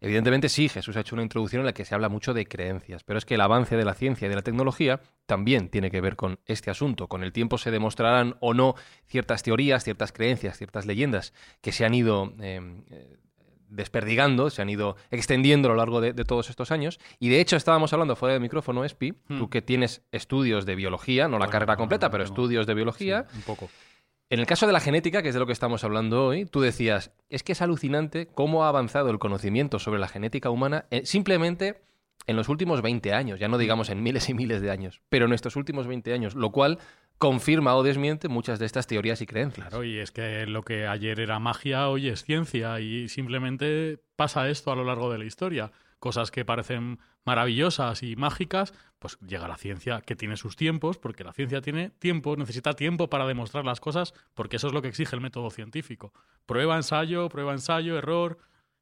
Evidentemente 0.00 0.48
sí, 0.48 0.70
Jesús 0.70 0.96
ha 0.96 1.00
hecho 1.00 1.14
una 1.14 1.24
introducción 1.24 1.60
en 1.60 1.66
la 1.66 1.74
que 1.74 1.84
se 1.84 1.94
habla 1.94 2.08
mucho 2.08 2.32
de 2.32 2.46
creencias, 2.46 3.04
pero 3.04 3.18
es 3.18 3.26
que 3.26 3.34
el 3.34 3.40
avance 3.42 3.76
de 3.76 3.84
la 3.84 3.92
ciencia 3.92 4.24
y 4.24 4.28
de 4.30 4.36
la 4.36 4.42
tecnología 4.42 5.02
también 5.26 5.68
tiene 5.68 5.90
que 5.90 6.00
ver 6.00 6.16
con 6.16 6.38
este 6.46 6.70
asunto. 6.70 7.06
Con 7.06 7.22
el 7.22 7.34
tiempo 7.34 7.58
se 7.58 7.70
demostrarán 7.70 8.36
o 8.40 8.54
no 8.54 8.76
ciertas 9.06 9.42
teorías, 9.42 9.84
ciertas 9.84 10.10
creencias, 10.10 10.56
ciertas 10.56 10.86
leyendas 10.86 11.34
que 11.60 11.70
se 11.70 11.84
han 11.84 11.92
ido 11.92 12.32
eh, 12.40 13.18
desperdigando, 13.72 14.50
se 14.50 14.62
han 14.62 14.68
ido 14.68 14.96
extendiendo 15.10 15.68
a 15.68 15.72
lo 15.72 15.76
largo 15.76 16.00
de, 16.00 16.12
todos 16.24 16.50
estos 16.50 16.70
años. 16.70 17.00
Y 17.18 17.28
de 17.28 17.40
hecho 17.40 17.56
estábamos 17.56 17.92
hablando 17.92 18.16
fuera 18.16 18.34
del 18.34 18.42
micrófono, 18.42 18.84
Espi, 18.84 19.12
hmm. 19.12 19.38
tú 19.38 19.50
que 19.50 19.62
tienes 19.62 20.02
estudios 20.12 20.66
de 20.66 20.74
biología, 20.74 21.28
no 21.28 21.38
la 21.38 21.48
carrera 21.48 21.76
completa, 21.76 22.10
pero 22.10 22.24
estudios 22.24 22.66
de 22.66 22.74
biología. 22.74 23.26
un 23.34 23.42
poco. 23.42 23.68
En 24.30 24.40
el 24.40 24.46
caso 24.46 24.66
de 24.66 24.72
la 24.72 24.80
genética, 24.80 25.22
que 25.22 25.28
es 25.28 25.34
de 25.34 25.40
lo 25.40 25.46
que 25.46 25.52
estamos 25.52 25.84
hablando 25.84 26.24
hoy, 26.24 26.46
tú 26.46 26.60
decías, 26.60 27.10
es 27.28 27.42
que 27.42 27.52
es 27.52 27.60
alucinante 27.60 28.28
cómo 28.28 28.64
ha 28.64 28.68
avanzado 28.68 29.10
el 29.10 29.18
conocimiento 29.18 29.78
sobre 29.78 30.00
la 30.00 30.08
genética 30.08 30.48
humana 30.48 30.86
eh, 30.90 31.04
simplemente 31.04 31.82
en 32.26 32.36
los 32.36 32.48
últimos 32.48 32.82
20 32.82 33.12
años, 33.12 33.40
ya 33.40 33.48
no 33.48 33.58
digamos 33.58 33.90
en 33.90 34.02
miles 34.02 34.28
y 34.28 34.34
miles 34.34 34.62
de 34.62 34.70
años, 34.70 35.02
pero 35.08 35.26
en 35.26 35.32
estos 35.32 35.56
últimos 35.56 35.86
20 35.86 36.12
años, 36.14 36.34
lo 36.34 36.50
cual 36.50 36.78
confirma 37.22 37.76
o 37.76 37.84
desmiente 37.84 38.26
muchas 38.26 38.58
de 38.58 38.66
estas 38.66 38.88
teorías 38.88 39.20
y 39.20 39.26
creencias. 39.26 39.68
Claro, 39.68 39.84
y 39.84 39.96
es 39.98 40.10
que 40.10 40.44
lo 40.44 40.64
que 40.64 40.88
ayer 40.88 41.20
era 41.20 41.38
magia, 41.38 41.88
hoy 41.88 42.08
es 42.08 42.24
ciencia, 42.24 42.80
y 42.80 43.08
simplemente 43.08 44.00
pasa 44.16 44.48
esto 44.48 44.72
a 44.72 44.74
lo 44.74 44.82
largo 44.82 45.08
de 45.08 45.18
la 45.18 45.24
historia. 45.24 45.70
Cosas 46.00 46.32
que 46.32 46.44
parecen 46.44 46.98
maravillosas 47.24 48.02
y 48.02 48.16
mágicas, 48.16 48.74
pues 48.98 49.20
llega 49.20 49.46
la 49.46 49.56
ciencia 49.56 50.00
que 50.00 50.16
tiene 50.16 50.36
sus 50.36 50.56
tiempos, 50.56 50.98
porque 50.98 51.22
la 51.22 51.32
ciencia 51.32 51.60
tiene 51.60 51.90
tiempo, 51.90 52.34
necesita 52.36 52.72
tiempo 52.72 53.08
para 53.08 53.24
demostrar 53.24 53.64
las 53.64 53.78
cosas, 53.78 54.14
porque 54.34 54.56
eso 54.56 54.66
es 54.66 54.72
lo 54.72 54.82
que 54.82 54.88
exige 54.88 55.14
el 55.14 55.22
método 55.22 55.50
científico. 55.50 56.12
Prueba, 56.44 56.74
ensayo, 56.74 57.28
prueba, 57.28 57.52
ensayo, 57.52 57.96
error, 57.96 58.38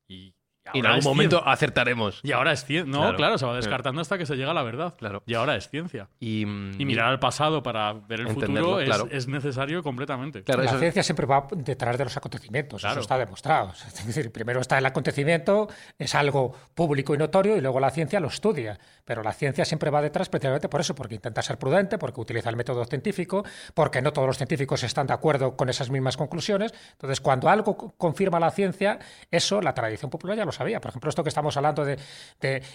y 0.08 0.32
y 0.74 0.78
en 0.80 0.86
algún 0.86 1.04
momento 1.04 1.42
acertaremos. 1.46 2.20
Y 2.22 2.32
ahora 2.32 2.52
es 2.52 2.64
ciencia. 2.64 2.90
No, 2.90 3.14
claro, 3.16 3.38
se 3.38 3.46
va 3.46 3.56
descartando 3.56 4.00
hasta 4.00 4.18
que 4.18 4.26
se 4.26 4.36
llega 4.36 4.50
a 4.50 4.54
la 4.54 4.62
verdad. 4.62 4.94
Claro. 4.96 5.22
Y 5.26 5.34
ahora 5.34 5.56
es 5.56 5.68
ciencia. 5.68 6.08
Y, 6.18 6.44
mirar 6.46 7.08
al 7.08 7.18
pasado 7.18 7.62
para 7.62 7.92
ver 7.92 8.20
el 8.20 8.28
futuro 8.28 8.80
es, 8.80 9.28
necesario 9.28 9.82
completamente. 9.82 10.42
la 10.46 10.78
ciencia 10.78 11.02
siempre 11.02 11.26
va 11.26 11.46
detrás 11.54 11.96
de 11.98 12.04
los 12.04 12.16
acontecimientos. 12.16 12.84
Eso 12.84 13.00
está 13.00 13.18
demostrado. 13.18 13.72
Es 14.00 14.06
decir, 14.06 14.32
primero 14.32 14.60
está 14.60 14.78
el 14.78 14.86
acontecimiento, 14.86 15.68
es 15.98 16.14
algo 16.14 16.54
público 16.74 17.14
y 17.14 17.18
notorio, 17.18 17.56
y 17.56 17.60
luego 17.60 17.80
la 17.80 17.90
ciencia 17.90 18.18
lo 18.18 18.28
estudia. 18.28 18.78
Pero 19.04 19.22
la 19.22 19.32
ciencia 19.32 19.64
siempre 19.64 19.90
va 19.90 20.00
detrás 20.00 20.28
precisamente 20.28 20.68
por 20.68 20.80
eso, 20.80 20.94
porque 20.94 21.16
intenta 21.16 21.42
ser 21.42 21.58
prudente, 21.58 21.98
porque 21.98 22.20
utiliza 22.20 22.48
el 22.48 22.56
método 22.56 22.84
científico, 22.84 23.44
porque 23.74 24.00
no 24.00 24.12
todos 24.12 24.26
los 24.26 24.36
científicos 24.36 24.82
están 24.82 25.06
de 25.06 25.12
acuerdo 25.12 25.56
con 25.56 25.68
esas 25.68 25.90
mismas 25.90 26.16
conclusiones. 26.16 26.72
Entonces, 26.92 27.20
cuando 27.20 27.48
algo 27.48 27.94
confirma 27.98 28.40
la 28.40 28.50
ciencia, 28.50 28.98
eso 29.30 29.60
la 29.60 29.74
tradición 29.74 30.10
popular 30.10 30.36
ya 30.36 30.44
lo 30.44 30.49
sabía. 30.52 30.80
Por 30.80 30.90
ejemplo, 30.90 31.08
esto 31.10 31.22
que 31.22 31.28
estamos 31.28 31.56
hablando 31.56 31.84
de, 31.84 31.98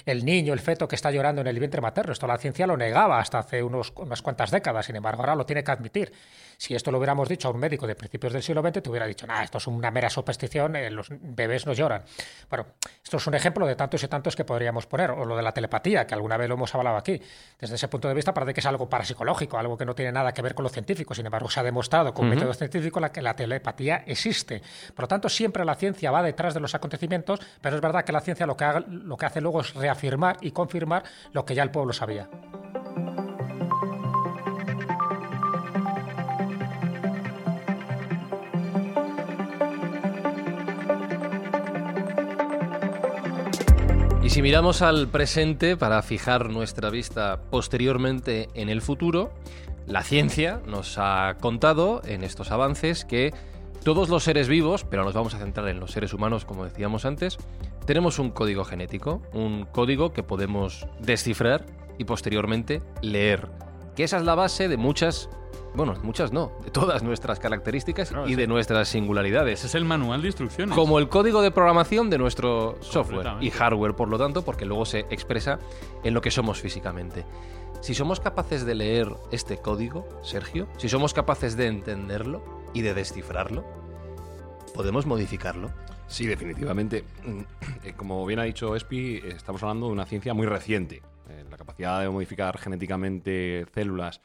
el 0.06 0.26
niño, 0.26 0.54
el 0.54 0.60
feto 0.60 0.88
que 0.88 0.96
está 0.96 1.12
llorando 1.12 1.42
en 1.42 1.48
el 1.48 1.60
vientre 1.60 1.82
materno, 1.82 2.14
esto 2.14 2.28
la 2.28 2.38
ciencia 2.38 2.68
lo 2.68 2.78
negaba 2.78 3.20
hasta 3.20 3.40
hace 3.40 3.64
unas 3.64 4.22
cuantas 4.22 4.52
décadas, 4.52 4.86
sin 4.86 4.96
embargo, 4.96 5.22
ahora 5.22 5.36
lo 5.36 5.46
tiene 5.46 5.64
que 5.64 5.72
admitir. 5.72 6.12
Si 6.58 6.76
esto 6.76 6.92
lo 6.92 6.98
hubiéramos 6.98 7.28
dicho 7.30 7.48
a 7.48 7.52
un 7.52 7.60
médico 7.60 7.88
de 7.88 7.96
principios 7.96 8.34
del 8.34 8.44
siglo 8.44 8.62
XX, 8.62 8.84
te 8.84 8.90
hubiera 8.90 9.06
dicho, 9.06 9.28
nada, 9.28 9.44
esto 9.44 9.58
es 9.58 9.68
una 9.68 9.92
mera 9.92 10.10
superstición, 10.10 10.76
eh, 10.76 10.90
los 10.90 11.08
bebés 11.10 11.66
no 11.66 11.74
lloran. 11.74 12.04
Bueno, 12.50 12.68
esto 13.04 13.18
es 13.18 13.28
un 13.28 13.36
ejemplo 13.36 13.66
de 13.66 13.76
tantos 13.76 14.04
y 14.04 14.08
tantos 14.08 14.36
que 14.36 14.46
podríamos 14.46 14.86
poner, 14.86 15.12
o 15.12 15.26
lo 15.26 15.36
de 15.36 15.44
la 15.44 15.52
telepatía, 15.52 16.06
que 16.08 16.14
alguna 16.14 16.38
vez 16.38 16.48
lo 16.48 16.56
hemos 16.56 16.74
hablado 16.76 16.98
aquí. 16.98 17.22
Desde 17.60 17.76
ese 17.76 17.88
punto 17.88 18.08
de 18.08 18.14
vista 18.14 18.34
parece 18.34 18.54
que 18.54 18.60
es 18.60 18.66
algo 18.66 18.90
parapsicológico, 18.90 19.58
algo 19.58 19.78
que 19.78 19.86
no 19.86 19.96
tiene 19.96 20.12
nada 20.12 20.34
que 20.34 20.42
ver 20.42 20.56
con 20.56 20.64
lo 20.64 20.70
científico, 20.70 21.14
sin 21.14 21.26
embargo, 21.26 21.50
se 21.50 21.60
ha 21.60 21.64
demostrado 21.64 22.14
con 22.14 22.30
método 22.30 22.54
científico 22.54 23.00
la, 23.00 23.12
que 23.12 23.22
la 23.22 23.36
telepatía 23.36 24.04
existe. 24.06 24.62
Por 24.94 25.04
lo 25.04 25.08
tanto, 25.08 25.30
siempre 25.30 25.66
la 25.66 25.76
ciencia 25.76 26.12
va 26.12 26.24
detrás 26.24 26.54
de 26.54 26.60
los 26.60 26.76
acontecimientos, 26.76 27.40
pero 27.62 27.76
es 27.76 27.82
verdad 27.82 28.04
que 28.04 28.12
la 28.12 28.22
ciencia 28.22 28.46
lo 28.46 28.56
que, 28.56 28.66
lo 28.88 29.18
que 29.18 29.26
hace 29.26 29.42
luego 29.42 29.62
es 29.62 29.74
reafirmar 29.74 30.38
y 30.42 30.52
confirmar 30.52 31.04
lo 31.34 31.46
que 31.46 31.56
ya 31.56 31.64
el 31.64 31.72
pueblo 31.72 31.94
sabía. 31.94 32.30
Si 44.36 44.42
miramos 44.42 44.82
al 44.82 45.08
presente 45.08 45.78
para 45.78 46.02
fijar 46.02 46.50
nuestra 46.50 46.90
vista 46.90 47.40
posteriormente 47.50 48.50
en 48.54 48.68
el 48.68 48.82
futuro, 48.82 49.32
la 49.88 50.04
ciencia 50.04 50.60
nos 50.68 50.98
ha 50.98 51.38
contado 51.40 52.02
en 52.04 52.22
estos 52.22 52.52
avances 52.52 53.06
que 53.06 53.34
todos 53.86 54.10
los 54.10 54.26
seres 54.26 54.50
vivos, 54.50 54.84
pero 54.84 55.06
nos 55.06 55.14
vamos 55.14 55.36
a 55.36 55.40
centrar 55.40 55.70
en 55.70 55.80
los 55.80 55.92
seres 55.92 56.14
humanos 56.14 56.44
como 56.44 56.66
decíamos 56.66 57.06
antes, 57.06 57.38
tenemos 57.86 58.20
un 58.20 58.30
código 58.30 58.66
genético, 58.66 59.22
un 59.32 59.64
código 59.72 60.12
que 60.12 60.22
podemos 60.22 60.86
descifrar 61.00 61.66
y 61.98 62.04
posteriormente 62.04 62.82
leer. 63.02 63.48
Que 63.96 64.04
esa 64.04 64.18
es 64.18 64.24
la 64.24 64.36
base 64.36 64.68
de 64.68 64.76
muchas, 64.76 65.30
bueno, 65.76 65.94
muchas 66.04 66.32
no, 66.32 66.52
de 66.64 66.72
todas 66.72 67.04
nuestras 67.04 67.40
características 67.40 68.10
Claro, 68.10 68.26
y 68.28 68.32
sí. 68.32 68.36
de 68.36 68.48
nuestras 68.48 68.88
singularidades. 68.88 69.60
Ese 69.60 69.68
es 69.68 69.76
el 69.76 69.86
manual 69.86 70.22
de 70.22 70.28
instrucciones. 70.30 70.76
Como 70.76 71.00
el 71.00 71.10
código 71.10 71.42
de 71.42 71.52
programación 71.52 72.10
de 72.10 72.18
nuestro 72.18 72.78
software 72.82 73.34
y 73.42 73.50
hardware, 73.52 73.96
por 73.96 74.08
lo 74.10 74.18
tanto, 74.18 74.44
porque 74.44 74.66
luego 74.66 74.86
se 74.86 75.00
expresa 75.10 75.60
en 76.04 76.14
lo 76.14 76.22
que 76.22 76.32
somos 76.32 76.60
físicamente. 76.62 77.26
Si 77.82 77.94
somos 77.94 78.20
capaces 78.20 78.66
de 78.66 78.74
leer 78.76 79.14
este 79.32 79.58
código, 79.58 80.08
Sergio, 80.24 80.68
si 80.78 80.90
somos 80.90 81.14
capaces 81.14 81.56
de 81.56 81.68
entenderlo 81.68 82.44
y 82.74 82.82
de 82.82 82.94
descifrarlo, 82.94 83.64
podemos 84.74 85.06
modificarlo. 85.06 85.72
Sí, 86.08 86.26
definitivamente. 86.26 87.04
Mm, 87.26 87.40
eh, 87.84 87.94
Como 87.96 88.26
bien 88.26 88.40
ha 88.40 88.44
dicho 88.44 88.76
Espi, 88.76 89.22
estamos 89.26 89.62
hablando 89.64 89.88
de 89.88 89.92
una 89.94 90.06
ciencia 90.06 90.34
muy 90.34 90.46
reciente. 90.48 91.02
Eh, 91.30 91.44
La 91.50 91.58
capacidad 91.58 92.02
de 92.02 92.10
modificar 92.10 92.58
genéticamente 92.58 93.66
células 93.74 94.22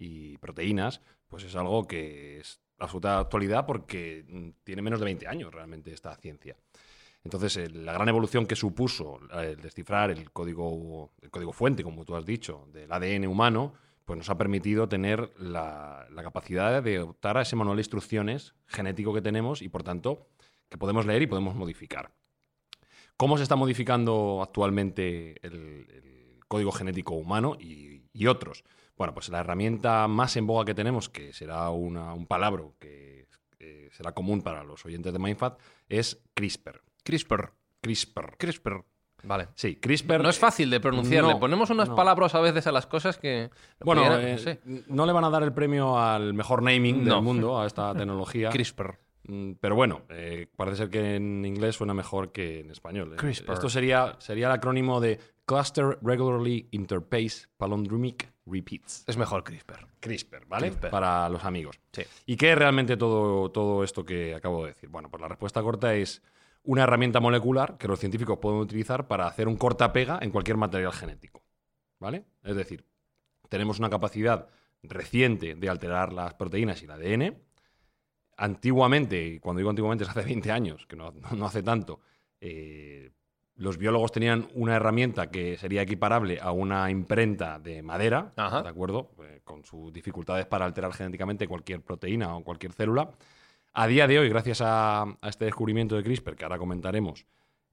y 0.00 0.38
proteínas, 0.38 1.02
pues 1.28 1.44
es 1.44 1.54
algo 1.54 1.86
que 1.86 2.40
es 2.40 2.58
absoluta 2.78 3.18
actualidad 3.18 3.66
porque 3.66 4.24
mm, 4.26 4.48
tiene 4.64 4.82
menos 4.82 4.98
de 4.98 5.04
20 5.04 5.28
años 5.28 5.54
realmente 5.54 5.92
esta 5.92 6.16
ciencia. 6.16 6.56
Entonces, 7.22 7.70
la 7.74 7.92
gran 7.92 8.08
evolución 8.08 8.46
que 8.46 8.56
supuso 8.56 9.20
eh, 9.34 9.54
el 9.56 9.60
descifrar 9.60 10.10
el 10.10 10.32
código, 10.32 11.12
el 11.20 11.30
código 11.30 11.52
fuente, 11.52 11.84
como 11.84 12.04
tú 12.06 12.16
has 12.16 12.24
dicho, 12.24 12.66
del 12.72 12.90
ADN 12.90 13.26
humano, 13.26 13.74
pues 14.06 14.16
nos 14.16 14.30
ha 14.30 14.38
permitido 14.38 14.88
tener 14.88 15.30
la, 15.38 16.08
capacidad 16.22 16.82
de 16.82 17.00
optar 17.00 17.36
a 17.36 17.42
ese 17.42 17.56
manual 17.56 17.76
de 17.76 17.82
instrucciones 17.82 18.54
genético 18.66 19.12
que 19.12 19.20
tenemos 19.20 19.60
y, 19.60 19.68
por 19.68 19.82
tanto, 19.82 20.28
que 20.70 20.78
podemos 20.78 21.04
leer 21.04 21.22
y 21.22 21.26
podemos 21.26 21.54
modificar. 21.54 22.10
¿Cómo 23.18 23.36
se 23.36 23.42
está 23.42 23.54
modificando 23.54 24.40
actualmente 24.42 25.46
el, 25.46 26.40
código 26.48 26.72
genético 26.72 27.14
humano 27.14 27.56
y 27.60 28.26
otros? 28.26 28.64
Bueno, 29.00 29.14
pues 29.14 29.30
la 29.30 29.40
herramienta 29.40 30.06
más 30.08 30.36
en 30.36 30.46
boga 30.46 30.66
que 30.66 30.74
tenemos, 30.74 31.08
que 31.08 31.32
será 31.32 31.70
una- 31.70 32.12
un 32.12 32.26
palabra 32.26 32.64
que 32.78 33.26
eh, 33.58 33.88
será 33.92 34.12
común 34.12 34.42
para 34.42 34.62
los 34.62 34.84
oyentes 34.84 35.10
de 35.10 35.18
Mindfat, 35.18 35.58
es 35.88 36.22
CRISPR. 36.34 36.82
CRISPR. 37.02 37.50
CRISPR. 37.80 38.36
CRISPR. 38.36 38.84
Vale. 39.22 39.48
Sí, 39.54 39.76
CRISPR. 39.76 40.20
No 40.22 40.28
es 40.28 40.38
fácil 40.38 40.68
de 40.68 40.80
pronunciar. 40.80 41.24
Le 41.24 41.36
ponemos 41.36 41.70
unas 41.70 41.88
no. 41.88 41.96
palabras 41.96 42.34
a 42.34 42.40
veces 42.40 42.66
a 42.66 42.72
las 42.72 42.84
cosas 42.86 43.16
que. 43.16 43.48
Bueno, 43.82 44.02
que 44.02 44.28
eh, 44.28 44.32
no 44.32 44.38
sé. 44.38 44.60
no 44.88 45.06
le 45.06 45.12
van 45.14 45.24
a 45.24 45.30
dar 45.30 45.44
el 45.44 45.54
premio 45.54 45.98
al 45.98 46.34
mejor 46.34 46.62
naming 46.62 47.02
No. 47.02 47.14
del 47.14 47.22
mundo 47.24 47.58
a 47.58 47.66
esta 47.66 47.94
tecnología. 47.94 48.50
CRISPR. 48.52 48.98
Mm, 49.28 49.52
Pero 49.60 49.74
bueno, 49.76 50.02
eh, 50.10 50.46
parece 50.56 50.76
ser 50.76 50.90
que 50.90 51.16
en 51.16 51.42
inglés 51.46 51.76
suena 51.76 51.94
mejor 51.94 52.32
que 52.32 52.60
en 52.60 52.70
español. 52.70 53.14
Eh, 53.14 53.16
CRISPR. 53.16 53.52
Esto 53.54 53.70
sería, 53.70 54.16
sería 54.18 54.46
el 54.48 54.52
acrónimo 54.52 55.00
de 55.00 55.18
Cluster 55.50 55.98
Regularly 56.00 56.68
Interpace 56.70 57.48
Palindromic 57.56 58.32
Repeats. 58.46 59.02
Es 59.08 59.16
mejor 59.16 59.42
CRISPR. 59.42 59.84
CRISPR, 59.98 60.46
¿vale? 60.46 60.68
CRISPR. 60.68 60.90
Para 60.90 61.28
los 61.28 61.44
amigos. 61.44 61.80
Sí. 61.90 62.02
¿Y 62.24 62.36
qué 62.36 62.52
es 62.52 62.56
realmente 62.56 62.96
todo, 62.96 63.50
todo 63.50 63.82
esto 63.82 64.04
que 64.04 64.36
acabo 64.36 64.62
de 64.62 64.74
decir? 64.74 64.88
Bueno, 64.90 65.10
pues 65.10 65.20
la 65.20 65.26
respuesta 65.26 65.60
corta 65.60 65.92
es 65.92 66.22
una 66.62 66.84
herramienta 66.84 67.18
molecular 67.18 67.78
que 67.78 67.88
los 67.88 67.98
científicos 67.98 68.38
pueden 68.38 68.60
utilizar 68.60 69.08
para 69.08 69.26
hacer 69.26 69.48
un 69.48 69.56
corta-pega 69.56 70.20
en 70.22 70.30
cualquier 70.30 70.56
material 70.56 70.92
genético. 70.92 71.42
¿Vale? 71.98 72.26
Es 72.44 72.54
decir, 72.54 72.84
tenemos 73.48 73.80
una 73.80 73.90
capacidad 73.90 74.46
reciente 74.84 75.56
de 75.56 75.68
alterar 75.68 76.12
las 76.12 76.34
proteínas 76.34 76.80
y 76.80 76.84
el 76.84 76.92
ADN. 76.92 77.42
Antiguamente, 78.36 79.26
y 79.26 79.40
cuando 79.40 79.58
digo 79.58 79.70
antiguamente 79.70 80.04
es 80.04 80.10
hace 80.10 80.22
20 80.22 80.52
años, 80.52 80.86
que 80.86 80.94
no, 80.94 81.10
no 81.10 81.44
hace 81.44 81.64
tanto, 81.64 81.98
eh, 82.40 83.10
los 83.60 83.76
biólogos 83.78 84.10
tenían 84.10 84.48
una 84.54 84.76
herramienta 84.76 85.30
que 85.30 85.56
sería 85.58 85.82
equiparable 85.82 86.38
a 86.40 86.50
una 86.50 86.90
imprenta 86.90 87.58
de 87.58 87.82
madera, 87.82 88.32
Ajá. 88.36 88.62
¿de 88.62 88.68
acuerdo? 88.70 89.10
Eh, 89.22 89.40
con 89.44 89.64
sus 89.64 89.92
dificultades 89.92 90.46
para 90.46 90.64
alterar 90.64 90.92
genéticamente 90.94 91.46
cualquier 91.46 91.82
proteína 91.82 92.34
o 92.36 92.42
cualquier 92.42 92.72
célula. 92.72 93.10
A 93.74 93.86
día 93.86 94.06
de 94.06 94.18
hoy, 94.18 94.28
gracias 94.30 94.60
a, 94.62 95.02
a 95.02 95.28
este 95.28 95.44
descubrimiento 95.44 95.94
de 95.94 96.02
CRISPR, 96.02 96.34
que 96.36 96.44
ahora 96.44 96.58
comentaremos, 96.58 97.26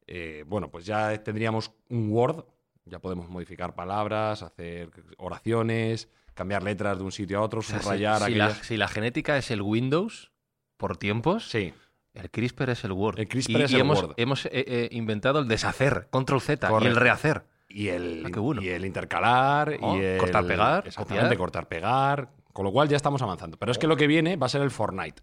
eh, 0.06 0.43
bueno, 0.45 0.69
pues 0.69 0.86
ya 0.86 1.23
tendríamos 1.23 1.71
un 1.89 2.12
Word, 2.12 2.43
ya 2.86 3.00
podemos 3.00 3.30
modificar 3.30 3.73
palabras, 3.73 4.43
hacer 4.43 4.89
oraciones, 5.17 6.10
cambiar 6.34 6.63
letras 6.63 6.97
de 6.97 7.04
un 7.04 7.12
sitio 7.12 7.39
a 7.39 7.41
otro, 7.41 7.60
O 7.62 7.63
sea, 7.63 7.78
si- 7.80 7.84
subrayar 7.84 8.21
si, 8.23 8.36
la, 8.36 8.52
si 8.54 8.78
la 8.78 8.88
genética 8.88 9.38
es 9.38 9.50
el 9.52 9.62
Windows 9.62 10.32
por 10.78 10.97
tiempos, 10.97 11.50
Sí, 11.50 11.73
el 12.17 12.30
CRISPR 12.30 12.69
es 12.71 12.84
el 12.84 12.91
Word. 12.91 13.19
El 13.19 13.27
CRISPR 13.27 13.60
y, 13.60 13.63
es 13.63 13.71
y 13.71 13.75
el 13.75 13.82
hemos, 13.82 14.01
Word. 14.01 14.13
hemos 14.17 14.45
eh, 14.47 14.49
eh, 14.53 14.89
inventado 14.91 15.39
el 15.39 15.47
deshacer, 15.47 16.08
control 16.10 16.41
Z, 16.41 16.69
y 16.82 16.86
el 16.86 16.95
rehacer. 16.95 17.43
y 17.69 17.88
el, 17.89 18.23
Ah, 18.25 18.39
bueno. 18.39 18.62
y 18.62 18.69
el 18.69 18.86
intercalar, 18.86 19.77
Oh, 19.82 19.97
y 19.97 20.01
el... 20.01 20.17
cortar, 20.17 20.45
pegar, 20.45 20.88
Exactamente, 20.88 21.25
copiar. 21.27 21.38
cortar, 21.38 21.67
pegar, 21.67 22.30
con 22.53 22.65
lo 22.65 22.71
cual 22.71 22.88
ya 22.89 22.95
estamos 22.97 23.21
avanzando. 23.21 23.58
Pero 23.58 23.71
es 23.71 23.77
que 23.77 23.88
lo 23.88 23.95
que 23.97 24.08
viene 24.08 24.36
va 24.36 24.45
a 24.47 24.49
ser 24.49 24.62
el 24.62 24.71
Fortnite. 24.71 25.21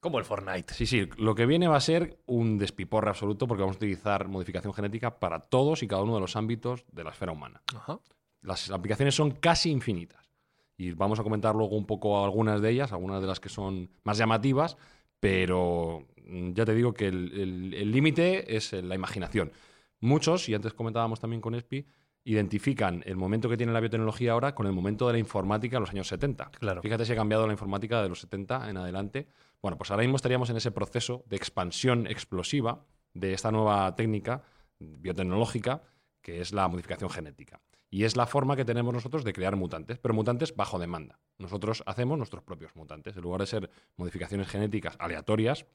Como 0.00 0.18
el 0.18 0.24
Fortnite. 0.26 0.74
Sí, 0.74 0.84
sí, 0.86 1.08
lo 1.16 1.34
que 1.34 1.46
viene 1.46 1.66
va 1.66 1.76
a 1.76 1.80
ser 1.80 2.18
un 2.26 2.58
despiporre 2.58 3.08
absoluto 3.08 3.46
porque 3.46 3.62
vamos 3.62 3.76
a 3.76 3.78
utilizar 3.78 4.28
modificación 4.28 4.74
genética 4.74 5.18
para 5.18 5.40
todos 5.40 5.82
y 5.82 5.88
cada 5.88 6.02
uno 6.02 6.14
de 6.14 6.20
los 6.20 6.36
ámbitos 6.36 6.84
de 6.92 7.04
la 7.04 7.10
esfera 7.10 7.32
humana. 7.32 7.62
Ajá. 7.74 7.98
Las 8.42 8.70
aplicaciones 8.70 9.14
son 9.14 9.30
casi 9.30 9.70
infinitas. 9.70 10.30
Y 10.76 10.90
vamos 10.92 11.18
a 11.20 11.22
comentar 11.22 11.54
luego 11.54 11.76
un 11.76 11.86
poco 11.86 12.22
algunas 12.22 12.60
de 12.60 12.68
ellas, 12.70 12.92
algunas 12.92 13.22
de 13.22 13.28
las 13.28 13.40
que 13.40 13.48
son 13.48 13.88
más 14.02 14.18
llamativas, 14.18 14.76
pero 15.20 16.04
ya 16.24 16.64
te 16.64 16.74
digo 16.74 16.94
que 16.94 17.08
el 17.08 17.90
límite 17.90 18.56
es 18.56 18.72
eh, 18.72 18.82
la 18.82 18.94
imaginación. 18.94 19.52
Muchos, 20.00 20.48
y 20.48 20.54
antes 20.54 20.74
comentábamos 20.74 21.20
también 21.20 21.40
con 21.40 21.54
Espi, 21.54 21.86
identifican 22.24 23.02
el 23.06 23.16
momento 23.16 23.48
que 23.48 23.56
tiene 23.56 23.72
la 23.72 23.80
biotecnología 23.80 24.32
ahora 24.32 24.54
con 24.54 24.66
el 24.66 24.72
momento 24.72 25.06
de 25.06 25.14
la 25.14 25.18
informática 25.18 25.76
en 25.76 25.82
los 25.82 25.90
años 25.90 26.08
70. 26.08 26.50
Claro. 26.52 26.82
Fíjate 26.82 27.04
si 27.04 27.12
ha 27.12 27.16
cambiado 27.16 27.46
la 27.46 27.52
informática 27.52 28.02
de 28.02 28.08
los 28.08 28.20
70 28.20 28.70
en 28.70 28.76
adelante. 28.78 29.28
Bueno, 29.60 29.76
pues 29.76 29.90
ahora 29.90 30.02
mismo 30.02 30.16
estaríamos 30.16 30.48
en 30.50 30.56
ese 30.56 30.70
proceso 30.70 31.24
de 31.26 31.36
expansión 31.36 32.06
explosiva 32.06 32.84
de 33.12 33.34
esta 33.34 33.50
nueva 33.50 33.94
técnica 33.94 34.42
biotecnológica 34.78 35.82
que 36.22 36.40
es 36.40 36.52
la 36.52 36.66
modificación 36.68 37.10
genética. 37.10 37.60
Y 37.90 38.04
es 38.04 38.16
la 38.16 38.26
forma 38.26 38.56
que 38.56 38.64
tenemos 38.64 38.92
nosotros 38.92 39.22
de 39.22 39.32
crear 39.32 39.54
mutantes, 39.54 39.98
pero 39.98 40.14
mutantes 40.14 40.56
bajo 40.56 40.78
demanda. 40.78 41.20
Nosotros 41.38 41.84
hacemos 41.86 42.18
nuestros 42.18 42.42
propios 42.42 42.74
mutantes. 42.74 43.16
En 43.16 43.22
lugar 43.22 43.40
de 43.40 43.46
ser 43.46 43.70
modificaciones 43.96 44.48
genéticas 44.48 44.96
aleatorias, 44.98 45.66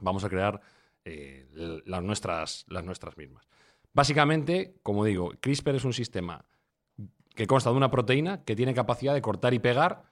vamos 0.00 0.24
a 0.24 0.28
crear 0.28 0.60
eh, 1.04 1.46
las, 1.86 2.02
nuestras, 2.02 2.64
las 2.68 2.84
nuestras 2.84 3.16
mismas. 3.16 3.46
Básicamente, 3.92 4.76
como 4.82 5.04
digo, 5.04 5.32
CRISPR 5.40 5.76
es 5.76 5.84
un 5.84 5.92
sistema 5.92 6.44
que 7.34 7.46
consta 7.46 7.70
de 7.70 7.76
una 7.76 7.90
proteína 7.90 8.44
que 8.44 8.56
tiene 8.56 8.74
capacidad 8.74 9.14
de 9.14 9.22
cortar 9.22 9.54
y 9.54 9.58
pegar 9.58 10.04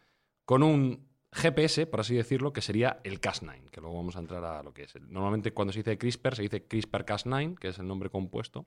con 0.45 0.63
un 0.63 1.09
GPS, 1.31 1.87
por 1.87 2.01
así 2.01 2.15
decirlo, 2.15 2.53
que 2.53 2.63
sería 2.63 3.01
el 3.05 3.21
Cas9, 3.21 3.69
que 3.71 3.81
luego 3.81 3.97
vamos 3.97 4.17
a 4.17 4.21
entrar 4.21 4.45
a 4.45 4.63
lo 4.63 4.73
que 4.73 4.85
es. 4.85 4.95
Normalmente 5.01 5.53
cuando 5.53 5.73
se 5.73 5.81
dice 5.81 5.99
CRISPR, 5.99 6.37
se 6.37 6.43
dice 6.43 6.67
CRISPR-Cas9, 6.67 7.59
que 7.59 7.69
es 7.69 7.79
el 7.79 7.87
nombre 7.87 8.09
compuesto. 8.11 8.67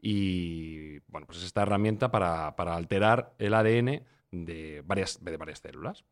Y 0.00 0.98
bueno, 1.06 1.26
pues 1.26 1.38
es 1.38 1.44
esta 1.44 1.62
herramienta 1.62 2.10
para, 2.10 2.56
para 2.56 2.74
alterar 2.74 3.34
el 3.38 3.54
ADN 3.54 4.02
de 4.32 4.82
varias, 4.84 5.24
de 5.24 5.36
varias 5.36 5.60
células. 5.60 6.04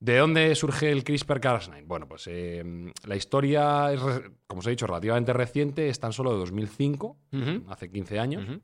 ¿De 0.00 0.16
dónde 0.16 0.54
surge 0.54 0.90
el 0.90 1.04
CRISPR-Cas9? 1.04 1.84
Bueno, 1.86 2.08
pues 2.08 2.26
eh, 2.26 2.90
la 3.06 3.16
historia 3.16 3.92
es, 3.92 4.00
como 4.46 4.60
os 4.60 4.66
he 4.66 4.70
dicho, 4.70 4.86
relativamente 4.86 5.32
reciente, 5.34 5.90
es 5.90 6.00
tan 6.00 6.14
solo 6.14 6.32
de 6.32 6.38
2005, 6.38 7.18
Ujú. 7.32 7.70
hace 7.70 7.90
15 7.90 8.18
años. 8.18 8.60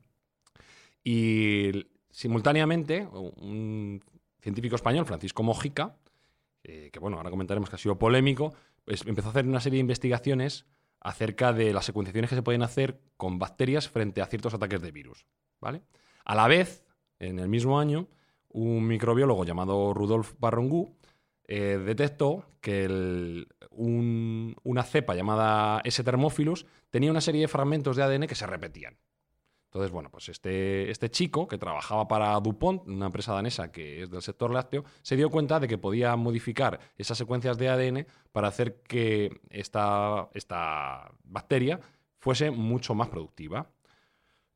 Y 1.03 1.85
simultáneamente, 2.09 3.07
un 3.11 4.03
científico 4.41 4.75
español, 4.75 5.05
Francisco 5.05 5.43
Mojica, 5.43 5.95
eh, 6.63 6.89
que 6.91 6.99
bueno, 6.99 7.17
ahora 7.17 7.29
comentaremos 7.29 7.69
que 7.69 7.75
ha 7.75 7.79
sido 7.79 7.97
polémico, 7.99 8.53
pues 8.83 9.05
empezó 9.05 9.27
a 9.27 9.31
hacer 9.31 9.45
una 9.45 9.59
serie 9.59 9.77
de 9.77 9.81
investigaciones 9.81 10.65
acerca 10.99 11.53
de 11.53 11.71
las 11.71 11.85
secuenciaciones 11.85 12.29
que 12.29 12.35
se 12.35 12.41
pueden 12.41 12.63
hacer 12.63 12.99
con 13.15 13.37
bacterias 13.39 13.87
frente 13.87 14.21
a 14.21 14.25
ciertos 14.25 14.53
ataques 14.53 14.81
de 14.81 14.91
virus. 14.91 15.25
¿vale? 15.61 15.83
A 16.25 16.33
la 16.35 16.47
vez, 16.47 16.83
en 17.19 17.39
el 17.39 17.47
mismo 17.47 17.79
año, 17.79 18.07
un 18.49 18.87
microbiólogo 18.87 19.45
llamado 19.45 19.93
Rudolf 19.93 20.33
Barrongou 20.39 20.96
eh, 21.47 21.79
detectó 21.83 22.45
que 22.61 23.45
una 23.71 24.83
cepa 24.83 25.15
llamada 25.15 25.81
S. 25.85 26.03
thermophilus 26.03 26.65
tenía 26.89 27.11
una 27.11 27.21
serie 27.21 27.41
de 27.41 27.47
fragmentos 27.47 27.95
de 27.95 28.03
ADN 28.03 28.27
que 28.27 28.35
se 28.35 28.45
repetían. 28.45 28.97
Entonces, 29.67 29.91
bueno, 29.91 30.09
pues 30.09 30.29
este, 30.29 30.89
este 30.89 31.11
chico 31.11 31.47
que 31.47 31.57
trabajaba 31.57 32.07
para 32.07 32.39
DuPont, 32.39 32.87
una 32.87 33.07
empresa 33.07 33.33
danesa 33.33 33.71
que 33.71 34.03
es 34.03 34.09
del 34.09 34.21
sector 34.21 34.51
lácteo, 34.51 34.85
se 35.01 35.15
dio 35.15 35.29
cuenta 35.29 35.59
de 35.59 35.67
que 35.67 35.77
podía 35.77 36.15
modificar 36.15 36.79
esas 36.97 37.17
secuencias 37.17 37.57
de 37.57 37.69
ADN 37.69 38.07
para 38.31 38.47
hacer 38.47 38.81
que 38.81 39.41
esta 39.49 40.29
bacteria 41.23 41.79
fuese 42.17 42.51
mucho 42.51 42.95
más 42.95 43.09
productiva. 43.09 43.69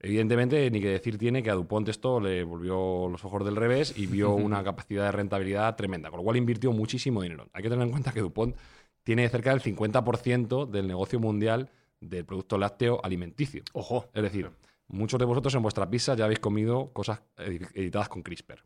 Evidentemente, 0.04 0.72
ni 0.72 0.82
que 0.82 0.90
decir 0.90 1.18
tiene 1.20 1.44
que 1.44 1.52
a 1.52 1.54
DuPont 1.54 1.88
esto 1.90 2.20
le 2.20 2.44
volvió 2.44 3.08
los 3.08 3.24
ojos 3.24 3.46
del 3.46 3.56
revés 3.56 3.94
y 3.96 4.08
vio 4.08 4.34
una 4.34 4.64
capacidad 4.64 5.06
de 5.06 5.12
rentabilidad 5.12 5.76
tremenda, 5.76 6.10
con 6.10 6.18
lo 6.18 6.24
cual 6.24 6.38
invirtió 6.38 6.72
muchísimo 6.72 7.22
dinero. 7.22 7.48
Hay 7.54 7.62
que 7.62 7.70
tener 7.70 7.86
en 7.86 7.92
cuenta 7.92 8.12
que 8.12 8.22
DuPont 8.22 8.56
tiene 9.04 9.30
cerca 9.30 9.52
del 9.52 9.62
50% 9.62 10.66
del 10.66 10.88
negocio 10.88 11.20
mundial 11.20 11.70
del 12.00 12.26
producto 12.26 12.58
lácteo 12.58 13.00
alimenticio. 13.04 13.64
Ojo. 13.74 14.10
Es 14.14 14.24
decir, 14.24 14.50
muchos 14.88 15.20
de 15.20 15.26
vosotros 15.26 15.54
en 15.54 15.62
vuestra 15.62 15.88
pizza 15.88 16.16
ya 16.16 16.26
habéis 16.26 16.40
comido 16.40 16.92
cosas 16.94 17.22
editadas 17.38 18.10
con 18.10 18.24
CRISPR. 18.24 18.64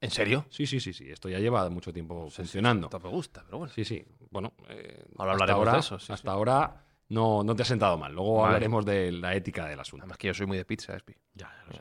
¿En 0.00 0.10
serio? 0.10 0.46
Sí, 0.50 0.66
sí, 0.66 0.78
sí, 0.78 0.92
sí. 0.92 1.10
Esto 1.10 1.28
ya 1.28 1.40
lleva 1.40 1.68
mucho 1.68 1.92
tiempo 1.92 2.30
funcionando. 2.30 2.86
Esto 2.86 3.00
me 3.00 3.08
gusta, 3.08 3.42
pero 3.44 3.58
bueno. 3.58 3.72
Sí, 3.74 3.84
sí. 3.84 4.04
Bueno, 4.30 4.52
eh, 4.68 5.04
Ahora 5.16 5.32
hasta 5.32 5.44
hablaremos 5.44 5.58
ahora, 5.58 5.72
de 5.72 5.78
eso, 5.80 5.98
sí, 5.98 6.12
hasta 6.12 6.30
sí. 6.30 6.36
ahora 6.36 6.85
no, 7.08 7.42
no 7.42 7.54
te 7.54 7.62
ha 7.62 7.66
sentado 7.66 7.96
mal. 7.98 8.12
Luego 8.12 8.36
Vale. 8.36 8.46
hablaremos 8.46 8.84
de 8.84 9.12
la 9.12 9.34
ética 9.34 9.66
del 9.66 9.80
asunto. 9.80 10.04
Además 10.04 10.18
que 10.18 10.28
yo 10.28 10.34
soy 10.34 10.46
muy 10.46 10.56
de 10.56 10.64
pizza, 10.64 10.96
Espi. 10.96 11.14
Ya, 11.34 11.48
ya 11.48 11.64
lo 11.66 11.72
sé. 11.72 11.80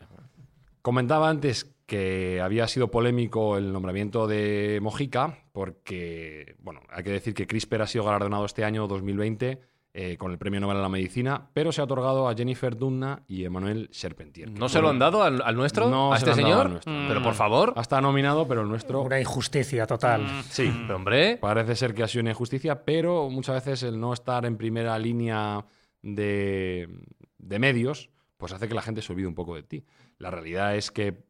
Comentaba 0.82 1.30
antes 1.30 1.76
que 1.86 2.42
había 2.42 2.68
sido 2.68 2.92
polémico 2.92 3.58
el 3.58 3.74
nombramiento 3.74 4.28
de 4.28 4.80
Mojica 4.82 5.40
porque, 5.52 6.56
bueno, 6.60 6.82
hay 6.90 7.04
que 7.04 7.12
decir 7.12 7.34
que 7.34 7.48
CRISPR 7.48 7.82
ha 7.82 7.88
sido 7.88 8.04
galardonado 8.06 8.46
este 8.46 8.64
año 8.64 8.88
2020 8.88 9.62
eh, 9.98 10.18
con 10.18 10.30
el 10.34 10.38
Premio 10.38 10.60
Nobel 10.60 10.76
a 10.76 10.82
la 10.82 10.90
Medicina, 10.90 11.48
pero 11.54 11.72
se 11.72 11.80
ha 11.80 11.86
otorgado 11.86 12.28
a 12.28 12.36
Jennifer 12.36 12.76
Doudna 12.76 13.24
y 13.30 13.46
Emmanuel 13.46 13.90
Charpentier. 13.92 14.52
que 14.52 14.60
¿No 14.60 14.68
se 14.68 14.82
lo 14.82 14.90
han 14.90 15.00
dado 15.00 15.24
al, 15.24 15.42
al 15.42 15.56
nuestro? 15.56 15.90
No 15.90 16.12
¿A 16.12 16.20
se 16.20 16.30
este 16.30 16.42
lo 16.42 16.48
han 16.48 16.52
dado 16.52 16.54
señor? 16.54 16.66
al 16.66 16.72
nuestro. 16.74 16.92
Mm. 16.94 17.08
Pero 17.08 17.24
por 17.24 17.34
favor. 17.36 17.74
Ha 17.78 17.82
estado 17.82 18.02
nominado, 18.02 18.46
pero 18.46 18.64
el 18.64 18.68
nuestro 18.68 19.04
Una 19.04 19.22
injusticia 19.22 19.88
total. 19.88 20.24
Mm. 20.24 20.44
sí. 20.50 20.70
Pero 20.82 20.98
hombre. 20.98 21.38
Parece 21.38 21.78
ser 21.78 21.94
que 21.94 22.04
ha 22.04 22.08
sido 22.10 22.24
una 22.24 22.32
injusticia, 22.32 22.84
pero 22.84 23.30
muchas 23.30 23.56
veces 23.64 23.84
el 23.84 23.98
no 23.98 24.12
estar 24.12 24.46
en 24.46 24.58
primera 24.58 25.00
línea 25.00 25.66
de, 26.02 26.90
de 27.38 27.60
medios, 27.60 28.10
pues 28.36 28.52
hace 28.52 28.68
que 28.68 28.74
la 28.76 28.82
gente 28.82 29.02
se 29.02 29.14
olvide 29.14 29.28
un 29.28 29.36
poco 29.36 29.56
de 29.56 29.64
ti. 29.64 29.86
La 30.18 30.30
realidad 30.30 30.76
es 30.76 30.92
que 30.92 31.24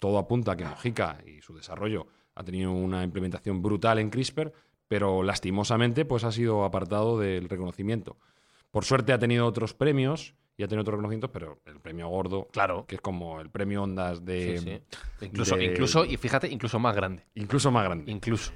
todo 0.00 0.18
apunta 0.18 0.52
a 0.52 0.56
que 0.56 0.64
Mojica 0.64 1.18
y 1.24 1.40
su 1.40 1.54
desarrollo 1.54 2.08
ha 2.34 2.42
tenido 2.44 2.72
una 2.72 3.02
implementación 3.04 3.62
brutal 3.62 3.98
en 3.98 4.10
CRISPR, 4.10 4.52
pero 4.88 5.22
lastimosamente 5.22 6.04
pues 6.04 6.24
ha 6.24 6.32
sido 6.32 6.64
apartado 6.64 7.18
del 7.18 7.48
reconocimiento. 7.48 8.16
Por 8.70 8.84
suerte 8.84 9.12
ha 9.12 9.18
tenido 9.18 9.46
otros 9.46 9.74
premios 9.74 10.34
y 10.56 10.64
ha 10.64 10.66
tenido 10.68 10.80
otros 10.82 10.94
reconocimientos, 10.94 11.30
pero 11.32 11.60
el 11.66 11.78
premio 11.78 12.08
gordo, 12.08 12.48
Claro. 12.50 12.84
que 12.88 12.96
es 12.96 13.00
como 13.00 13.40
el 13.40 13.48
premio 13.48 13.84
Ondas 13.84 14.24
de... 14.24 14.58
Sí, 14.58 14.64
sí. 14.64 15.24
Incluso, 15.26 15.54
de- 15.56 15.64
incluso, 15.66 16.04
y 16.04 16.16
fíjate, 16.16 16.48
incluso 16.48 16.80
más 16.80 16.96
grande. 16.96 17.24
Incluso 17.36 17.70
más 17.70 17.84
grande. 17.84 18.10
Incluso. 18.10 18.52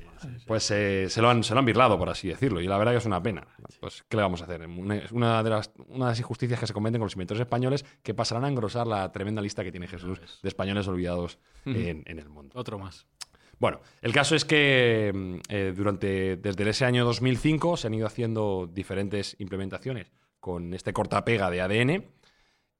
Pues 0.47 0.69
eh, 0.73 1.07
se, 1.09 1.23
lo 1.23 1.31
han, 1.31 1.45
se 1.45 1.55
lo 1.55 1.61
han 1.61 1.65
birlado, 1.67 1.97
por 1.97 2.09
así 2.11 2.27
decirlo, 2.27 2.61
y 2.61 2.67
la 2.67 2.77
verdad 2.77 2.91
que 2.93 2.99
es 2.99 3.07
una 3.07 3.23
pena. 3.23 3.47
Pues, 3.79 4.05
¿qué 4.09 4.17
le 4.17 4.23
vamos 4.25 4.41
a 4.41 4.45
hacer? 4.47 4.67
Una, 4.67 4.97
es 4.97 5.13
una, 5.13 5.43
de 5.45 5.51
las, 5.51 5.71
una 5.89 6.07
de 6.07 6.11
las 6.11 6.19
injusticias 6.19 6.59
que 6.59 6.67
se 6.67 6.73
cometen 6.73 6.99
con 6.99 7.07
los 7.07 7.15
inventores 7.15 7.41
españoles 7.41 7.85
que 8.03 8.15
pasarán 8.15 8.45
a 8.47 8.49
engrosar 8.49 8.87
la 8.89 9.11
tremenda 9.13 9.41
lista 9.41 9.63
que 9.63 9.71
tiene 9.71 9.87
Jesús 9.87 10.21
de 10.43 10.49
españoles 10.49 10.89
olvidados 10.89 11.39
en, 11.65 12.03
en 12.05 12.19
el 12.19 12.29
mundo. 12.29 12.59
Otro 12.59 12.81
más. 12.81 13.07
Bueno, 13.63 13.81
el 14.01 14.13
caso 14.13 14.35
es 14.35 14.45
que 14.45 15.13
mm, 15.15 15.35
eh, 15.49 15.73
durante, 15.73 16.37
desde 16.37 16.69
ese 16.69 16.85
año 16.85 17.05
2005 17.05 17.77
se 17.77 17.87
han 17.87 17.95
ido 17.95 18.09
haciendo 18.09 18.69
diferentes 18.69 19.37
implementaciones 19.39 20.11
con 20.41 20.75
este 20.75 20.93
cortapega 20.93 21.49
de 21.49 21.61
ADN. 21.61 22.05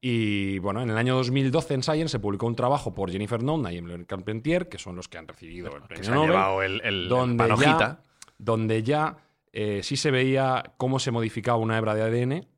Y 0.01 0.59
bueno, 0.59 0.83
en 0.83 0.91
el 0.91 0.99
año 0.99 1.15
2012 1.15 1.75
en 1.75 1.83
Science 1.85 2.09
se 2.09 2.19
publicó 2.19 2.49
un 2.49 2.57
trabajo 2.57 2.93
por 2.93 3.13
Jennifer 3.13 3.41
Doudna 3.41 3.73
y 3.73 3.79
Emmanuel 3.79 4.09
Carpentier, 4.09 4.69
que 4.69 4.79
son 4.79 4.97
los 4.97 5.07
que 5.07 5.19
han 5.19 5.29
recibido 5.29 5.69
el 5.69 5.83
Que 5.83 5.87
premio 5.87 6.05
se 6.05 6.11
Nobel 6.11 6.31
llevado 6.31 6.63
el, 6.65 6.81
el, 6.81 7.03
el 7.05 7.09
donde 7.09 7.57
ya, 7.61 8.03
donde 8.39 8.83
ya 8.83 9.19
eh, 9.53 9.85
sí 9.85 9.97
se 9.97 10.11
veía 10.11 10.73
cómo 10.79 10.99
se 10.99 11.13
modificaba 11.13 11.59
una 11.59 11.79
hebra 11.79 11.95
de 11.95 12.03
ADN 12.03 12.49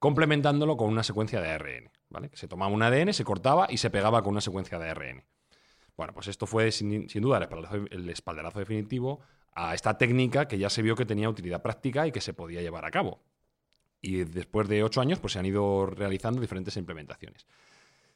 complementándolo 0.00 0.76
con 0.76 0.88
una 0.88 1.04
secuencia 1.04 1.40
de 1.40 1.48
ARN. 1.48 1.92
¿vale? 2.10 2.28
Que 2.28 2.36
se 2.36 2.48
tomaba 2.48 2.72
un 2.72 2.82
ADN, 2.82 3.12
se 3.12 3.22
cortaba 3.22 3.68
y 3.70 3.76
se 3.76 3.88
pegaba 3.88 4.20
con 4.24 4.32
una 4.32 4.40
secuencia 4.40 4.80
de 4.80 4.90
ARN. 4.90 5.24
Bueno, 6.02 6.14
pues 6.14 6.26
esto 6.26 6.46
fue 6.46 6.72
sin, 6.72 7.06
duda 7.06 7.36
el 7.36 7.44
espaldarazo, 7.44 7.76
el 7.92 8.10
espaldarazo 8.10 8.58
definitivo 8.58 9.20
a 9.52 9.72
esta 9.72 9.96
técnica 9.98 10.48
que 10.48 10.58
ya 10.58 10.68
se 10.68 10.82
vio 10.82 10.96
que 10.96 11.06
tenía 11.06 11.28
utilidad 11.28 11.62
práctica 11.62 12.08
y 12.08 12.10
que 12.10 12.20
se 12.20 12.34
podía 12.34 12.60
llevar 12.60 12.84
a 12.84 12.90
cabo. 12.90 13.20
Y 14.00 14.24
después 14.24 14.66
de 14.66 14.82
ocho 14.82 15.00
años, 15.00 15.20
pues 15.20 15.34
se 15.34 15.38
han 15.38 15.46
ido 15.46 15.86
realizando 15.86 16.40
diferentes 16.40 16.76
implementaciones. 16.76 17.46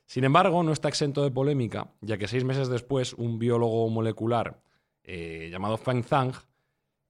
Sin 0.04 0.24
embargo, 0.24 0.64
no 0.64 0.72
está 0.72 0.88
exento 0.88 1.22
de 1.22 1.30
polémica, 1.30 1.92
ya 2.00 2.18
que 2.18 2.26
seis 2.26 2.42
meses 2.42 2.66
después, 2.66 3.12
un 3.12 3.38
biólogo 3.38 3.88
molecular 3.88 4.60
eh, 5.04 5.48
llamado 5.52 5.76
Feng 5.76 6.02
Zhang 6.02 6.32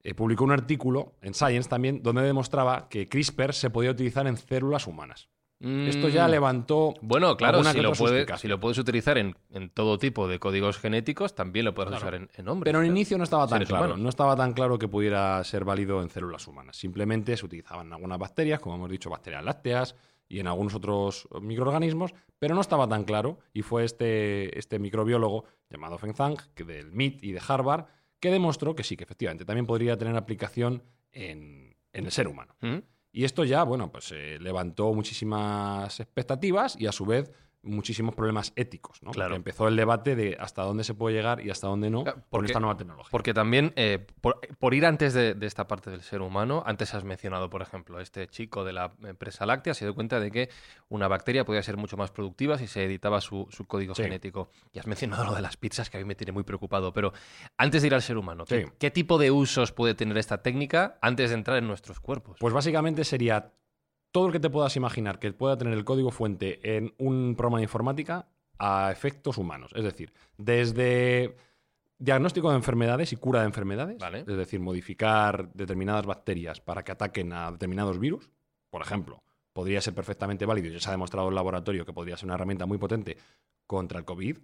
eh, 0.03 0.13
publicó 0.13 0.45
un 0.45 0.53
artículo 0.53 1.15
en 1.23 1.33
Science 1.33 1.71
también 1.71 2.03
donde 2.03 2.21
demostraba 2.21 2.91
que 2.91 3.09
CRISPR 3.09 3.55
se 3.55 3.71
podía 3.71 3.93
utilizar 3.93 4.27
en 4.27 4.37
células 4.37 4.87
humanas. 4.87 5.31
Esto 5.59 6.09
ya 6.11 6.29
Mm. 6.29 6.31
levantó. 6.31 6.95
Bueno, 7.01 7.35
claro, 7.37 7.65
si 7.65 7.81
lo, 7.81 7.95
suspicacia. 7.95 8.37
si 8.37 8.47
lo 8.49 8.61
puedes 8.61 8.77
utilizar 8.77 9.17
en, 9.17 9.35
en 9.51 9.71
todo 9.71 9.99
tipo 9.99 10.29
de 10.29 10.39
códigos 10.39 10.79
genéticos, 10.79 11.35
también 11.35 11.65
lo 11.65 11.73
puedes 11.75 11.95
usar 11.97 12.15
en, 12.15 12.29
en 12.35 12.49
hombres. 12.49 12.71
Pero 12.71 12.81
en 12.83 12.87
¿eh? 12.87 12.91
inicio 12.91 13.17
no 13.17 13.25
estaba 13.25 13.47
tan 13.47 13.65
claro. 13.65 13.85
humanos. 13.87 13.99
No 14.03 14.09
estaba 14.11 14.37
tan 14.37 14.53
claro 14.53 14.79
que 14.79 14.87
pudiera 14.87 15.43
ser 15.45 15.65
válido 15.65 16.03
en 16.03 16.11
células 16.11 16.47
humanas. 16.47 16.77
Simplemente 16.77 17.37
se 17.37 17.47
utilizaban 17.47 17.91
algunas 17.93 18.19
bacterias, 18.19 18.61
como 18.61 18.75
hemos 18.77 18.91
dicho, 18.91 19.09
bacterias 19.09 19.43
lácteas 19.45 19.97
y 20.29 20.41
en 20.41 20.47
algunos 20.47 20.75
otros 20.75 21.27
microorganismos, 21.41 22.13
pero 22.39 22.55
no 22.55 22.61
estaba 22.61 22.87
tan 22.87 23.05
claro. 23.05 23.39
Y 23.55 23.63
fue 23.63 23.85
este, 23.85 24.59
este 24.59 24.79
microbiólogo 24.79 25.45
llamado 25.71 25.97
Feng 25.97 26.15
Zhang, 26.15 26.37
que 26.55 26.65
del 26.65 26.93
MIT 26.93 27.25
y 27.25 27.33
de 27.33 27.41
Harvard, 27.47 27.87
que 28.21 28.31
demostró 28.31 28.75
que 28.75 28.85
sí, 28.85 28.97
que 28.97 29.05
efectivamente 29.05 29.45
también 29.47 29.67
podría 29.67 29.97
tener 29.97 30.17
aplicación 30.17 30.83
en, 31.13 31.77
en 31.95 32.05
el 32.05 32.11
ser 32.13 32.29
humano. 32.29 32.55
¿Mm? 32.61 32.77
Y 33.17 33.25
esto 33.25 33.45
ya, 33.45 33.63
bueno, 33.63 33.91
pues 33.91 34.13
eh, 34.13 34.37
levantó 34.39 34.93
muchísimas 34.93 36.01
expectativas 36.01 36.77
y 36.79 36.87
a 36.87 36.93
su 36.93 37.07
vez 37.07 37.33
muchísimos 37.67 38.15
problemas 38.15 38.53
éticos, 38.57 39.03
¿no? 39.03 39.11
Claro. 39.11 39.31
Porque 39.31 39.37
empezó 39.37 39.69
el 39.69 39.77
debate 39.77 40.17
de 40.17 40.37
hasta 40.41 40.63
dónde 40.63 40.85
se 40.85 40.95
puede 40.95 41.17
llegar 41.17 41.45
y 41.45 41.51
hasta 41.51 41.67
dónde 41.67 41.91
no 41.91 42.03
Claro, 42.05 42.19
con 42.21 42.25
porque- 42.31 42.47
esta 42.47 42.61
nueva 42.61 42.77
tecnología. 42.77 43.11
Porque 43.11 43.35
también, 43.35 43.73
eh, 43.77 44.07
por, 44.21 44.41
por 44.59 44.75
ir 44.75 44.87
antes 44.87 45.13
de, 45.15 45.35
de 45.35 45.47
esta 45.47 45.67
parte 45.67 45.91
del 45.91 46.03
ser 46.03 46.23
humano, 46.23 46.63
antes 46.67 46.95
has 46.95 47.05
mencionado, 47.05 47.51
por 47.51 47.63
ejemplo, 47.63 48.01
este 48.01 48.27
chico 48.29 48.65
de 48.65 48.73
la 48.73 48.93
empresa 49.05 49.45
láctea 49.47 49.75
se 49.75 49.85
dio 49.85 49.95
cuenta 49.95 50.21
de 50.21 50.31
que 50.31 50.49
una 50.89 51.09
bacteria 51.09 51.45
podía 51.45 51.63
ser 51.63 51.77
mucho 51.77 51.97
más 51.97 52.11
productiva 52.11 52.57
si 52.59 52.67
se 52.67 52.85
editaba 52.85 53.21
su, 53.21 53.47
su 53.51 53.67
código 53.67 53.95
Sí. 53.95 54.03
genético. 54.05 54.51
Y 54.73 54.79
has 54.79 54.87
mencionado 54.87 55.25
lo 55.25 55.35
de 55.35 55.43
las 55.43 55.57
pizzas, 55.57 55.91
que 55.91 55.97
a 55.97 56.01
mí 56.01 56.07
me 56.07 56.15
tiene 56.15 56.33
muy 56.33 56.45
preocupado. 56.45 56.93
Pero 56.93 57.13
antes 57.57 57.83
de 57.83 57.89
ir 57.89 57.95
al 57.95 58.03
ser 58.03 58.17
humano, 58.17 58.45
¿qué, 58.45 58.67
Sí. 58.67 58.73
qué 58.79 58.91
tipo 58.91 59.19
de 59.19 59.31
usos 59.31 59.73
puede 59.73 59.95
tener 59.95 60.17
esta 60.19 60.43
técnica 60.43 60.99
antes 61.01 61.31
de 61.31 61.35
entrar 61.37 61.59
en 61.59 61.67
nuestros 61.67 62.01
cuerpos? 62.01 62.37
Pues 62.41 62.55
básicamente 62.55 63.05
sería 63.05 63.53
todo 64.17 64.29
lo 64.29 64.33
que 64.33 64.41
te 64.41 64.49
puedas 64.49 64.75
imaginar 64.77 65.19
que 65.19 65.31
pueda 65.35 65.59
tener 65.59 65.75
el 65.75 65.85
código 65.85 66.11
fuente 66.11 66.75
en 66.75 66.95
un 66.97 67.35
programa 67.37 67.59
de 67.59 67.65
informática 67.65 68.27
a 68.59 68.91
efectos 68.91 69.37
humanos. 69.37 69.73
Es 69.75 69.85
decir, 69.85 70.11
desde 70.39 71.37
diagnóstico 71.99 72.49
de 72.49 72.57
enfermedades 72.57 73.13
y 73.13 73.17
cura 73.17 73.41
de 73.41 73.47
enfermedades, 73.49 73.99
Vale. 73.99 74.21
es 74.21 74.27
decir, 74.39 74.59
modificar 74.59 75.53
determinadas 75.53 76.07
bacterias 76.07 76.63
para 76.63 76.83
que 76.83 76.93
ataquen 76.93 77.31
a 77.35 77.53
determinados 77.53 77.99
virus, 77.99 78.31
por 78.71 78.81
ejemplo, 78.81 79.23
podría 79.53 79.83
ser 79.83 79.93
perfectamente 79.93 80.47
válido, 80.47 80.73
ya 80.73 80.81
se 80.81 80.89
ha 80.89 80.93
demostrado 80.93 81.27
en 81.27 81.33
el 81.33 81.35
laboratorio 81.35 81.85
que 81.85 81.93
podría 81.93 82.17
ser 82.17 82.25
una 82.25 82.37
herramienta 82.37 82.65
muy 82.65 82.79
potente 82.79 83.19
contra 83.67 83.99
el 83.99 84.07
COVID, 84.07 84.39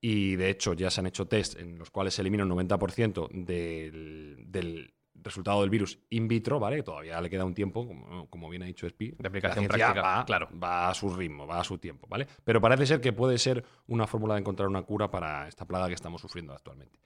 y 0.00 0.36
de 0.36 0.48
hecho 0.48 0.72
ya 0.72 0.88
se 0.88 1.00
han 1.00 1.06
hecho 1.06 1.26
test 1.26 1.60
en 1.60 1.78
los 1.78 1.90
cuales 1.90 2.14
se 2.14 2.22
elimina 2.22 2.44
un 2.44 2.50
90% 2.50 3.28
del, 3.44 4.42
del 4.46 4.94
resultado 5.22 5.60
del 5.60 5.70
virus 5.70 5.98
in 6.10 6.28
vitro, 6.28 6.58
¿vale? 6.58 6.82
Todavía 6.82 7.20
le 7.20 7.30
queda 7.30 7.44
un 7.44 7.54
tiempo, 7.54 7.86
como, 7.86 8.28
como 8.28 8.48
bien 8.48 8.62
ha 8.62 8.66
dicho 8.66 8.86
Spi. 8.88 9.14
De 9.18 9.28
aplicación 9.28 9.66
práctica, 9.66 10.00
va, 10.00 10.24
claro. 10.24 10.48
va 10.62 10.88
a 10.88 10.94
su 10.94 11.14
ritmo, 11.14 11.46
va 11.46 11.60
a 11.60 11.64
su 11.64 11.78
tiempo, 11.78 12.06
¿vale? 12.08 12.26
Pero 12.44 12.60
parece 12.60 12.86
ser 12.86 13.00
que 13.00 13.12
puede 13.12 13.38
ser 13.38 13.64
una 13.86 14.06
fórmula 14.06 14.34
de 14.34 14.40
encontrar 14.40 14.68
una 14.68 14.82
cura 14.82 15.10
para 15.10 15.48
esta 15.48 15.66
plaga 15.66 15.88
que 15.88 15.94
estamos 15.94 16.20
sufriendo 16.20 16.52
actualmente. 16.52 17.00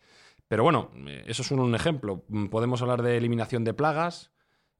Pero 0.49 0.65
bueno, 0.65 0.91
eh, 1.07 1.25
eso 1.27 1.43
es 1.43 1.51
un, 1.51 1.61
un 1.61 1.75
ejemplo. 1.75 2.25
Mm, 2.29 2.47
Podemos 2.47 2.83
hablar 2.83 3.03
de 3.03 3.17
eliminación 3.17 3.65
de 3.65 3.75
plagas 3.75 4.33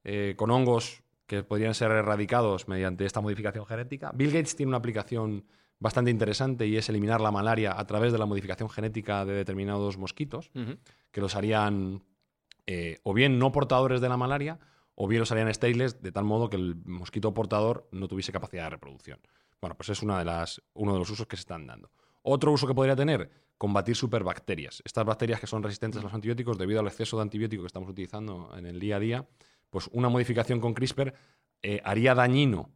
eh, 0.03 0.33
con 0.37 0.51
hongos 0.51 1.03
que 1.27 1.43
podrían 1.43 1.73
ser 1.73 1.91
erradicados 1.91 2.67
mediante 2.67 3.05
esta 3.05 3.21
modificación 3.21 3.65
genética. 3.65 4.11
Bill 4.13 4.31
Gates 4.31 4.55
tiene 4.55 4.69
una 4.69 4.77
aplicación 4.79 5.45
bastante 5.79 6.11
interesante 6.11 6.67
y 6.67 6.77
es 6.77 6.89
eliminar 6.89 7.21
la 7.21 7.31
malaria 7.31 7.77
a 7.77 7.87
través 7.87 8.11
de 8.11 8.19
la 8.19 8.25
modificación 8.25 8.69
genética 8.69 9.25
de 9.25 9.33
determinados 9.33 9.97
mosquitos 9.97 10.51
que 11.11 11.21
los 11.21 11.35
harían 11.35 12.03
eh, 12.67 12.99
o 13.03 13.13
bien 13.13 13.39
no 13.39 13.51
portadores 13.51 14.01
de 14.01 14.09
la 14.09 14.17
malaria 14.17 14.59
o 14.95 15.07
bien 15.07 15.19
los 15.19 15.31
harían 15.31 15.47
estériles 15.47 16.01
de 16.01 16.11
tal 16.11 16.25
modo 16.25 16.49
que 16.49 16.57
el 16.57 16.75
mosquito 16.85 17.33
portador 17.33 17.87
no 17.91 18.07
tuviese 18.07 18.31
capacidad 18.31 18.65
de 18.65 18.71
reproducción. 18.71 19.19
Bueno, 19.59 19.75
pues 19.75 19.89
es 19.89 20.01
una 20.01 20.19
de 20.19 20.25
las, 20.25 20.61
uno 20.73 20.93
de 20.93 20.99
los 20.99 21.09
usos 21.09 21.27
que 21.27 21.35
se 21.37 21.41
están 21.41 21.67
dando. 21.67 21.91
Otro 22.23 22.51
uso 22.51 22.67
que 22.67 22.73
podría 22.73 22.95
tener, 22.95 23.29
combatir 23.57 23.95
superbacterias. 23.95 24.81
Estas 24.85 25.05
bacterias 25.05 25.39
que 25.39 25.47
son 25.47 25.63
resistentes 25.63 25.99
a 26.01 26.03
los 26.03 26.13
antibióticos 26.13 26.57
debido 26.57 26.79
al 26.79 26.87
exceso 26.87 27.17
de 27.17 27.23
antibiótico 27.23 27.63
que 27.63 27.67
estamos 27.67 27.89
utilizando 27.89 28.51
en 28.57 28.65
el 28.65 28.79
día 28.79 28.97
a 28.97 28.99
día, 28.99 29.27
pues 29.69 29.89
una 29.93 30.09
modificación 30.09 30.59
con 30.59 30.73
CRISPR 30.73 31.13
eh, 31.61 31.81
haría 31.83 32.15
dañino 32.15 32.69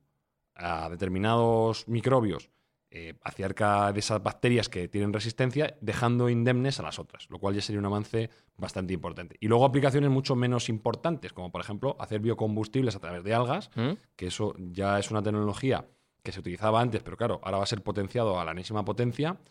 a 0.56 0.90
determinados 0.90 1.88
microbios 1.88 2.50
eh, 2.98 3.14
acerca 3.24 3.92
de 3.92 4.00
esas 4.00 4.24
bacterias 4.24 4.70
que 4.70 4.88
tienen 4.88 5.12
resistencia, 5.12 5.76
dejando 5.82 6.30
indemnes 6.30 6.80
a 6.80 6.84
las 6.84 6.98
otras, 6.98 7.30
lo 7.30 7.40
cual 7.40 7.54
ya 7.54 7.60
sería 7.60 7.82
un 7.82 7.86
avance 7.86 8.30
bastante 8.56 8.94
importante. 8.94 9.36
Y 9.42 9.50
luego 9.50 9.66
aplicaciones 9.66 10.10
mucho 10.10 10.38
menos 10.38 10.70
importantes, 10.70 11.34
como 11.34 11.52
por 11.52 11.60
ejemplo 11.60 11.98
hacer 12.00 12.22
biocombustibles 12.22 12.96
a 12.96 13.00
través 13.00 13.26
de 13.26 13.34
algas, 13.34 13.70
¿Mm? 13.76 13.98
que 14.16 14.28
eso 14.28 14.56
ya 14.58 14.98
es 14.98 15.12
una 15.12 15.22
tecnología 15.22 15.86
que 16.24 16.32
se 16.32 16.40
utilizaba 16.40 16.80
antes, 16.80 17.04
pero 17.04 17.18
claro, 17.18 17.42
ahora 17.44 17.58
va 17.58 17.64
a 17.64 17.68
ser 17.68 17.84
potenciado 17.84 18.40
a 18.40 18.46
la 18.46 18.52
enésima 18.52 18.86
potencia. 18.86 19.42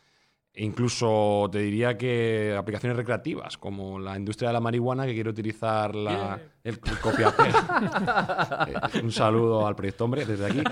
E 0.56 0.62
incluso 0.64 1.48
te 1.50 1.58
diría 1.58 1.98
que 1.98 2.54
aplicaciones 2.56 2.96
recreativas, 2.96 3.58
como 3.58 3.98
la 3.98 4.16
industria 4.16 4.50
de 4.50 4.52
la 4.52 4.60
marihuana 4.60 5.04
que 5.04 5.12
quiere 5.12 5.28
utilizar 5.30 5.96
la, 5.96 6.38
el, 6.62 6.78
el 6.84 6.98
copia-pega. 7.00 8.66
Eh, 8.94 9.02
un 9.02 9.10
saludo 9.12 9.66
al 9.66 9.74
proyecto 9.74 10.04
Hombre 10.04 10.24
desde 10.24 10.46
aquí. 10.46 10.62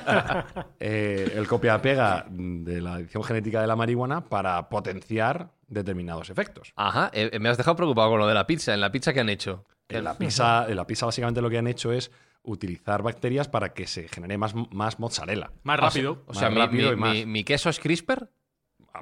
Eh, 0.79 1.33
el 1.37 1.47
copia-pega 1.49 2.27
de 2.31 2.81
la 2.81 3.01
edición 3.01 3.25
genética 3.25 3.61
de 3.61 3.66
la 3.66 3.75
marihuana 3.77 4.21
para 4.29 4.68
potenciar 4.68 5.51
determinados 5.66 6.31
efectos. 6.31 6.73
Ajá, 6.77 7.11
eh, 7.12 7.38
me 7.40 7.49
has 7.49 7.57
dejado 7.59 7.77
preocupado 7.77 8.11
con 8.11 8.18
lo 8.21 8.27
de 8.29 8.35
la 8.35 8.47
pizza. 8.47 8.75
¿En 8.75 8.81
la 8.81 8.92
pizza 8.92 9.12
qué 9.12 9.21
han 9.21 9.29
hecho? 9.29 9.64
En 9.88 10.05
la 10.05 10.16
pizza, 10.16 10.66
en 10.68 10.77
la 10.77 10.87
pizza 10.87 11.07
básicamente 11.07 11.42
lo 11.42 11.51
que 11.51 11.59
han 11.59 11.66
hecho 11.66 11.92
es 11.92 12.11
utilizar 12.45 13.03
bacterias 13.03 13.49
para 13.49 13.73
que 13.75 13.87
se 13.87 14.09
genere 14.09 14.38
más, 14.38 14.55
más 14.73 14.99
mozzarella. 15.01 15.51
Más 15.64 15.79
rápido. 15.81 16.23
O 16.27 16.35
sea, 16.35 16.51
Más 16.51 16.55
mi, 16.55 16.61
rápido 16.61 16.88
mi- 16.90 16.95
y 16.95 16.97
más. 17.01 17.14
mi- 17.14 17.27
mi 17.27 17.45
queso 17.45 17.68
es 17.68 17.79
CRISPR. 17.79 18.29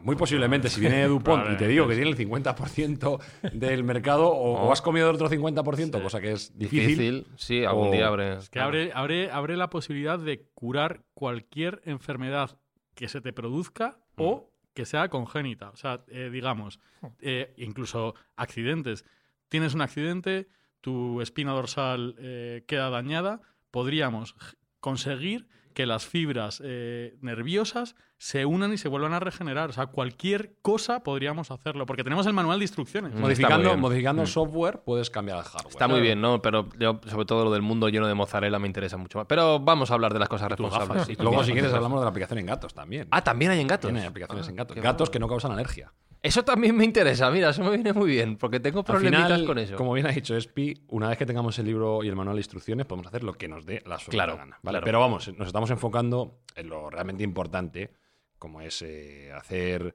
Muy 0.03 0.15
posiblemente, 0.17 0.69
si 0.69 0.81
viene 0.81 0.97
de 0.99 1.09
Dupont 1.09 1.51
y 1.53 1.57
te 1.57 1.67
digo 1.69 1.89
que 1.89 1.95
tiene 1.95 2.11
el 2.11 2.17
50% 2.17 3.21
del 3.53 3.85
mercado, 3.85 4.29
o, 4.29 4.53
o 4.69 4.73
has 4.73 4.81
comido 4.83 5.09
el 5.11 5.17
otro 5.17 5.29
50%, 5.29 6.03
cosa 6.03 6.21
que 6.21 6.33
es 6.33 6.57
difícil. 6.57 6.87
Difícil. 6.89 7.27
Sí, 7.37 7.65
algún 7.65 7.89
O- 7.89 7.91
día 7.91 8.07
habré. 8.07 8.39
Que 8.51 8.61
abre, 8.61 8.93
abre, 8.95 9.31
abre 9.31 9.57
la 9.57 9.69
posibilidad 9.71 10.19
de 10.19 10.47
curar 10.55 11.03
cualquier 11.15 11.83
enfermedad 11.85 12.59
que 12.95 13.09
se 13.09 13.21
te 13.21 13.33
produzca 13.33 13.99
o 14.17 14.51
que 14.75 14.85
sea 14.87 15.09
congénita. 15.09 15.71
O 15.71 15.77
sea, 15.77 16.05
eh, 16.09 16.31
digamos, 16.33 16.79
eh, 17.21 17.53
incluso 17.57 18.15
accidentes. 18.37 19.05
Tienes 19.49 19.75
un 19.75 19.81
accidente, 19.81 20.47
tu 20.81 21.21
espina 21.21 21.53
dorsal 21.53 22.15
eh, 22.19 22.63
queda 22.69 22.91
dañada, 22.91 23.41
podríamos 23.73 24.37
conseguir 24.79 25.49
que 25.75 25.87
las 25.87 26.07
fibras 26.07 26.63
eh, 26.65 27.17
nerviosas 27.21 27.97
se 28.23 28.45
unan 28.45 28.71
y 28.75 28.77
se 28.77 28.87
vuelvan 28.89 29.15
a 29.15 29.19
regenerar. 29.19 29.71
O 29.71 29.73
sea, 29.73 29.87
cualquier 29.87 30.53
cosa 30.61 31.03
podríamos 31.03 31.51
hacerlo, 31.51 31.87
porque 31.87 32.05
tenemos 32.05 32.27
el 32.27 32.35
manual 32.35 32.59
de 32.59 32.65
instrucciones. 32.65 33.15
Mm. 33.15 33.19
Modificando, 33.19 33.77
modificando 33.79 34.21
el 34.21 34.29
software 34.29 34.81
puedes 34.85 35.09
cambiar 35.09 35.39
el 35.39 35.45
hardware. 35.45 35.71
Está 35.71 35.89
muy 35.89 36.03
bien, 36.03 36.21
¿no? 36.21 36.43
Pero 36.43 36.69
yo, 36.79 37.01
sobre 37.07 37.25
todo 37.25 37.45
lo 37.45 37.51
del 37.51 37.63
mundo 37.63 37.89
lleno 37.89 38.07
de 38.07 38.13
mozzarella 38.13 38.59
me 38.59 38.67
interesa 38.67 38.99
mucho 38.99 39.17
más. 39.17 39.27
Pero 39.27 39.59
vamos 39.59 39.91
a 39.91 39.95
hablar 39.95 40.13
de 40.13 40.19
las 40.19 40.29
cosas 40.29 40.51
responsables. 40.51 41.09
Y 41.09 41.17
Luego, 41.17 41.43
si 41.45 41.53
quieres, 41.53 41.73
hablamos 41.73 41.99
de 42.01 42.05
la 42.05 42.11
aplicación 42.11 42.39
en 42.41 42.45
gatos 42.47 42.75
también. 42.75 43.09
Ah, 43.11 43.25
también 43.25 43.53
hay 43.53 43.61
en 43.61 43.67
gatos. 43.69 43.89
También 43.89 44.03
hay 44.05 44.11
aplicaciones 44.11 44.47
Ah, 44.47 44.51
en 44.51 44.57
gatos. 44.57 44.75
qué 44.75 44.81
Gatos 44.83 45.09
bueno. 45.09 45.13
que 45.13 45.19
no 45.21 45.29
causan 45.29 45.53
alergia. 45.53 45.91
Eso 46.23 46.45
también 46.45 46.77
me 46.77 46.85
interesa. 46.85 47.31
Mira, 47.31 47.49
eso 47.49 47.65
me 47.65 47.71
viene 47.71 47.95
muy 47.95 48.11
bien, 48.11 48.37
porque 48.37 48.61
tengo 48.61 48.85
problemitas 48.85 49.25
final, 49.25 49.47
con 49.47 49.57
eso. 49.59 49.77
como 49.77 49.95
bien 49.95 50.07
ha 50.07 50.11
dicho 50.11 50.37
Espi, 50.37 50.85
una 50.89 51.09
vez 51.09 51.17
que 51.17 51.25
tengamos 51.25 51.59
el 51.59 51.65
libro 51.65 52.05
y 52.05 52.09
el 52.09 52.17
manual 52.17 52.37
de 52.37 52.41
instrucciones, 52.41 52.85
podemos 52.85 53.07
hacer 53.07 53.25
lo 53.25 53.33
que 53.33 53.49
nos 53.49 53.65
dé 53.65 53.83
la 53.87 53.99
sola 53.99 54.11
Claro, 54.11 54.37
gana. 54.37 54.59
¿vale? 54.63 54.75
claro. 54.75 54.85
Pero 54.85 55.01
vamos, 55.01 55.33
nos 55.39 55.47
estamos 55.47 55.71
enfocando 55.71 56.41
en 56.55 56.69
lo 56.69 56.91
realmente 56.91 57.25
importante, 57.25 57.95
como 58.41 58.61
es 58.61 58.83
eh, 58.83 59.31
hacer 59.33 59.95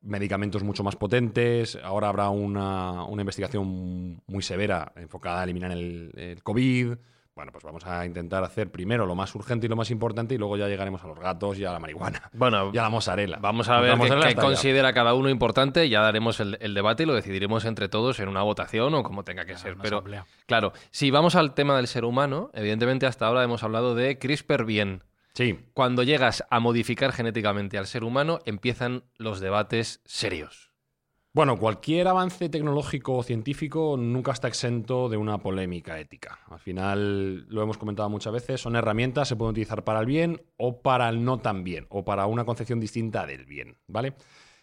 medicamentos 0.00 0.62
mucho 0.62 0.82
más 0.82 0.96
potentes. 0.96 1.78
Ahora 1.82 2.08
habrá 2.08 2.30
una, 2.30 3.04
una 3.04 3.22
investigación 3.22 4.22
muy 4.26 4.42
severa 4.42 4.92
enfocada 4.96 5.40
a 5.40 5.44
eliminar 5.44 5.72
el, 5.72 6.12
el 6.16 6.42
COVID. 6.42 6.94
Bueno, 7.34 7.50
pues 7.50 7.64
vamos 7.64 7.86
a 7.86 8.04
intentar 8.04 8.44
hacer 8.44 8.70
primero 8.70 9.06
lo 9.06 9.14
más 9.14 9.34
urgente 9.34 9.64
y 9.64 9.68
lo 9.68 9.76
más 9.76 9.90
importante 9.90 10.34
y 10.34 10.38
luego 10.38 10.58
ya 10.58 10.68
llegaremos 10.68 11.02
a 11.02 11.06
los 11.06 11.18
gatos 11.18 11.58
y 11.58 11.64
a 11.64 11.72
la 11.72 11.78
marihuana. 11.78 12.30
Bueno, 12.34 12.70
Y 12.74 12.78
a 12.78 12.82
la 12.82 12.90
mozzarella. 12.90 13.38
Vamos 13.40 13.70
a 13.70 13.80
ver 13.80 13.96
la 13.96 14.28
qué, 14.28 14.34
considera 14.34 14.92
cada 14.92 15.14
uno 15.14 15.30
importante. 15.30 15.88
Ya 15.88 16.02
daremos 16.02 16.40
el, 16.40 16.58
el 16.60 16.74
debate 16.74 17.04
y 17.04 17.06
lo 17.06 17.14
decidiremos 17.14 17.64
entre 17.64 17.88
todos 17.88 18.20
en 18.20 18.28
una 18.28 18.42
votación 18.42 18.94
o 18.94 19.02
como 19.02 19.24
tenga 19.24 19.46
que 19.46 19.56
ser. 19.56 19.76
Pero 19.80 19.98
asamblea. 19.98 20.26
claro, 20.46 20.72
si 20.90 21.10
vamos 21.10 21.34
al 21.34 21.54
tema 21.54 21.76
del 21.76 21.86
ser 21.86 22.04
humano, 22.04 22.50
evidentemente 22.52 23.06
hasta 23.06 23.26
ahora 23.26 23.42
hemos 23.44 23.62
hablado 23.62 23.94
de 23.94 24.18
CRISPR 24.18 24.64
bien. 24.66 25.02
Sí, 25.34 25.58
Cuando 25.72 26.02
llegas 26.02 26.44
a 26.50 26.60
modificar 26.60 27.12
genéticamente 27.12 27.78
al 27.78 27.86
ser 27.86 28.04
humano, 28.04 28.40
empiezan 28.44 29.04
los 29.16 29.40
debates 29.40 30.02
serios. 30.04 30.72
Bueno, 31.34 31.58
cualquier 31.58 32.08
avance 32.08 32.50
tecnológico 32.50 33.16
o 33.16 33.22
científico 33.22 33.96
nunca 33.96 34.32
está 34.32 34.48
exento 34.48 35.08
de 35.08 35.16
una 35.16 35.38
polémica 35.38 35.98
ética. 35.98 36.40
Al 36.50 36.58
final, 36.58 37.46
lo 37.48 37.62
hemos 37.62 37.78
comentado 37.78 38.10
muchas 38.10 38.34
veces, 38.34 38.60
son 38.60 38.76
herramientas, 38.76 39.28
se 39.28 39.36
pueden 39.36 39.52
utilizar 39.52 39.82
para 39.82 40.00
el 40.00 40.06
bien 40.06 40.42
o 40.58 40.82
para 40.82 41.08
el 41.08 41.24
no 41.24 41.38
tan 41.38 41.64
bien, 41.64 41.86
o 41.88 42.04
para 42.04 42.26
una 42.26 42.44
concepción 42.44 42.78
distinta 42.78 43.24
del 43.24 43.46
bien, 43.46 43.78
¿vale? 43.86 44.12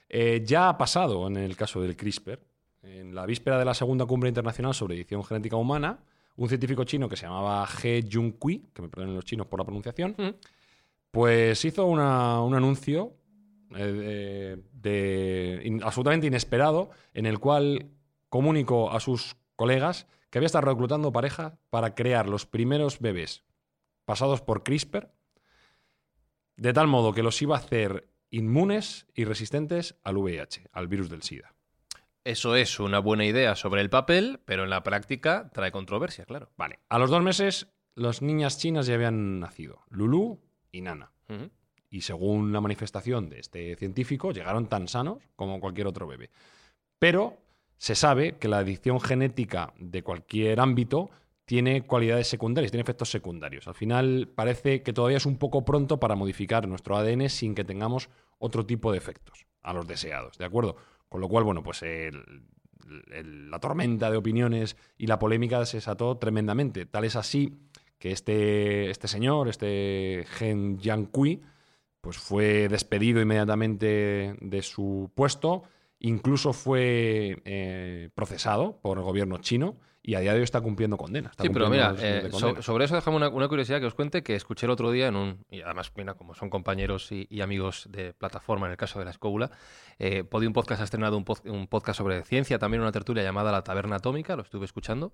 Eh, 0.08 0.44
ya 0.46 0.70
ha 0.70 0.78
pasado 0.78 1.26
en 1.26 1.38
el 1.38 1.58
caso 1.58 1.82
del 1.82 1.98
CRISPR. 1.98 2.40
En 2.84 3.16
la 3.16 3.26
víspera 3.26 3.58
de 3.58 3.66
la 3.66 3.74
segunda 3.74 4.06
cumbre 4.06 4.30
internacional 4.30 4.76
sobre 4.76 4.94
edición 4.94 5.24
genética 5.24 5.56
humana, 5.56 6.04
un 6.36 6.48
científico 6.48 6.84
chino 6.84 7.10
que 7.10 7.16
se 7.16 7.26
llamaba 7.26 7.68
He 7.84 8.08
Jun-Kui, 8.10 8.70
que 8.74 8.84
me 8.84 8.90
perdonen 8.90 9.16
los 9.16 9.26
chinos 9.26 9.48
por 9.48 9.60
la 9.60 9.66
pronunciación, 9.66 10.16
pues 11.12 11.64
hizo 11.66 11.86
una- 11.86 12.42
un 12.42 12.56
anuncio 12.56 13.16
eh, 13.76 13.84
de, 13.84 14.64
de- 14.74 15.62
in- 15.66 15.84
absolutamente 15.84 16.28
inesperado 16.28 16.90
en 17.14 17.26
el 17.26 17.40
cual 17.40 17.92
comunicó 18.30 18.92
a 18.92 19.00
sus 19.00 19.36
colegas 19.56 20.08
que 20.30 20.38
había 20.40 20.48
estado 20.48 20.66
reclutando 20.68 21.12
pareja 21.12 21.58
para 21.70 21.96
crear 21.96 22.28
los 22.30 22.46
primeros 22.46 23.00
bebés 23.00 23.44
pasados 24.06 24.42
por 24.42 24.64
CRISPR 24.64 25.12
de 26.58 26.74
tal 26.74 26.88
modo 26.88 27.14
que 27.14 27.24
los 27.24 27.42
iba 27.42 27.56
a 27.56 27.60
hacer 27.60 28.10
inmunes 28.32 29.08
y 29.16 29.24
resistentes 29.26 29.96
al 30.04 30.18
VIH, 30.18 30.68
al 30.72 30.88
virus 30.88 31.10
del 31.10 31.24
SIDA. 31.24 31.54
Eso 32.24 32.56
es 32.56 32.80
una 32.80 33.00
buena 33.00 33.26
idea 33.26 33.56
sobre 33.56 33.82
el 33.82 33.90
papel, 33.90 34.40
pero 34.46 34.64
en 34.66 34.70
la 34.70 34.84
práctica 34.84 35.50
trae 35.54 35.72
controversia, 35.72 36.26
claro. 36.26 36.52
Vale, 36.58 36.80
a 36.90 37.00
los 37.00 37.10
dos 37.10 37.24
meses 37.24 37.68
las 37.96 38.22
niñas 38.22 38.58
chinas 38.60 38.86
ya 38.88 38.96
habían 38.96 39.40
nacido, 39.40 39.84
Lulu 39.90 40.42
y 40.72 40.82
Nana. 40.82 41.12
Y 41.90 42.02
según 42.02 42.52
la 42.52 42.62
manifestación 42.62 43.30
de 43.30 43.40
este 43.40 43.76
científico, 43.76 44.32
llegaron 44.32 44.68
tan 44.68 44.88
sanos 44.88 45.18
como 45.36 45.60
cualquier 45.60 45.88
otro 45.88 46.06
bebé. 46.08 46.30
Pero 47.00 47.38
se 47.78 47.96
sabe 47.96 48.38
que 48.38 48.48
la 48.48 48.60
edición 48.62 49.00
genética 49.00 49.74
de 49.80 50.04
cualquier 50.04 50.60
ámbito 50.60 51.10
tiene 51.46 51.82
cualidades 51.82 52.28
secundarias, 52.28 52.72
tiene 52.72 52.84
efectos 52.84 53.10
secundarios. 53.10 53.68
Al 53.68 53.74
final 53.74 54.30
parece 54.36 54.84
que 54.84 54.94
todavía 54.94 55.18
es 55.18 55.26
un 55.26 55.38
poco 55.38 55.66
pronto 55.66 56.00
para 56.00 56.16
modificar 56.16 56.68
nuestro 56.68 56.96
ADN 56.98 57.28
sin 57.30 57.56
que 57.56 57.64
tengamos 57.64 58.10
otro 58.38 58.66
tipo 58.66 58.92
de 58.92 59.00
efectos 59.00 59.48
a 59.64 59.74
los 59.74 59.88
deseados, 59.88 60.38
¿de 60.38 60.46
acuerdo? 60.46 60.76
Con 61.08 61.22
lo 61.22 61.28
cual, 61.28 61.44
bueno, 61.44 61.64
pues 61.64 61.82
el- 61.82 62.44
el- 63.12 63.50
la 63.50 63.60
tormenta 63.60 64.12
de 64.12 64.18
opiniones 64.18 64.78
y 64.98 65.08
la 65.08 65.18
polémica 65.18 65.66
se 65.66 65.78
desató 65.78 66.18
tremendamente. 66.18 66.86
Tal 66.86 67.04
es 67.06 67.16
así 67.16 67.58
que 68.00 68.12
este, 68.12 68.90
este 68.90 69.08
señor, 69.08 69.50
este 69.50 70.26
Gen 70.38 70.80
Jiankui, 70.80 71.42
pues 72.02 72.18
fue 72.18 72.68
despedido 72.70 73.22
inmediatamente 73.22 74.36
de 74.40 74.62
su 74.62 75.12
puesto, 75.14 75.64
incluso 76.00 76.54
fue 76.54 77.42
eh, 77.46 78.10
procesado 78.16 78.80
por 78.82 78.98
el 78.98 79.04
gobierno 79.04 79.38
chino 79.40 79.76
y 80.10 80.16
a 80.16 80.20
día 80.22 80.32
de 80.34 80.38
hoy 80.40 80.44
está 80.44 80.60
cumpliendo 80.62 80.98
condena. 80.98 81.30
está 81.30 81.44
Sí, 81.44 81.50
pero 81.50 81.70
mira, 81.70 81.94
eh, 82.00 82.30
so- 82.32 82.62
sobre 82.64 82.86
eso 82.86 82.96
déjame 82.96 83.18
una, 83.18 83.30
una 83.30 83.48
curiosidad 83.48 83.80
que 83.80 83.86
os 83.86 83.94
cuente 83.94 84.24
que 84.24 84.36
escuché 84.36 84.66
el 84.66 84.72
otro 84.72 84.92
día 84.92 85.08
en 85.08 85.16
un. 85.16 85.46
Y 85.50 85.62
además, 85.62 85.92
mira, 85.96 86.16
como 86.16 86.34
son 86.34 86.50
compañeros 86.50 87.12
y, 87.12 87.28
y 87.30 87.42
amigos 87.42 87.88
de 87.92 88.14
plataforma 88.14 88.66
en 88.66 88.72
el 88.72 88.78
caso 88.78 89.00
de 89.00 89.06
la 89.06 89.12
escóbula, 89.12 89.52
eh, 90.00 90.24
Podium 90.24 90.54
Podcast 90.54 90.82
ha 90.82 90.84
estrenado 90.86 91.18
un, 91.18 91.26
pod- 91.26 91.50
un 91.50 91.68
podcast 91.68 91.98
sobre 91.98 92.24
ciencia, 92.24 92.58
también 92.60 92.82
una 92.82 92.92
tertulia 92.92 93.24
llamada 93.24 93.52
La 93.52 93.64
Taberna 93.64 93.98
Atómica, 93.98 94.36
lo 94.36 94.42
estuve 94.42 94.66
escuchando, 94.66 95.14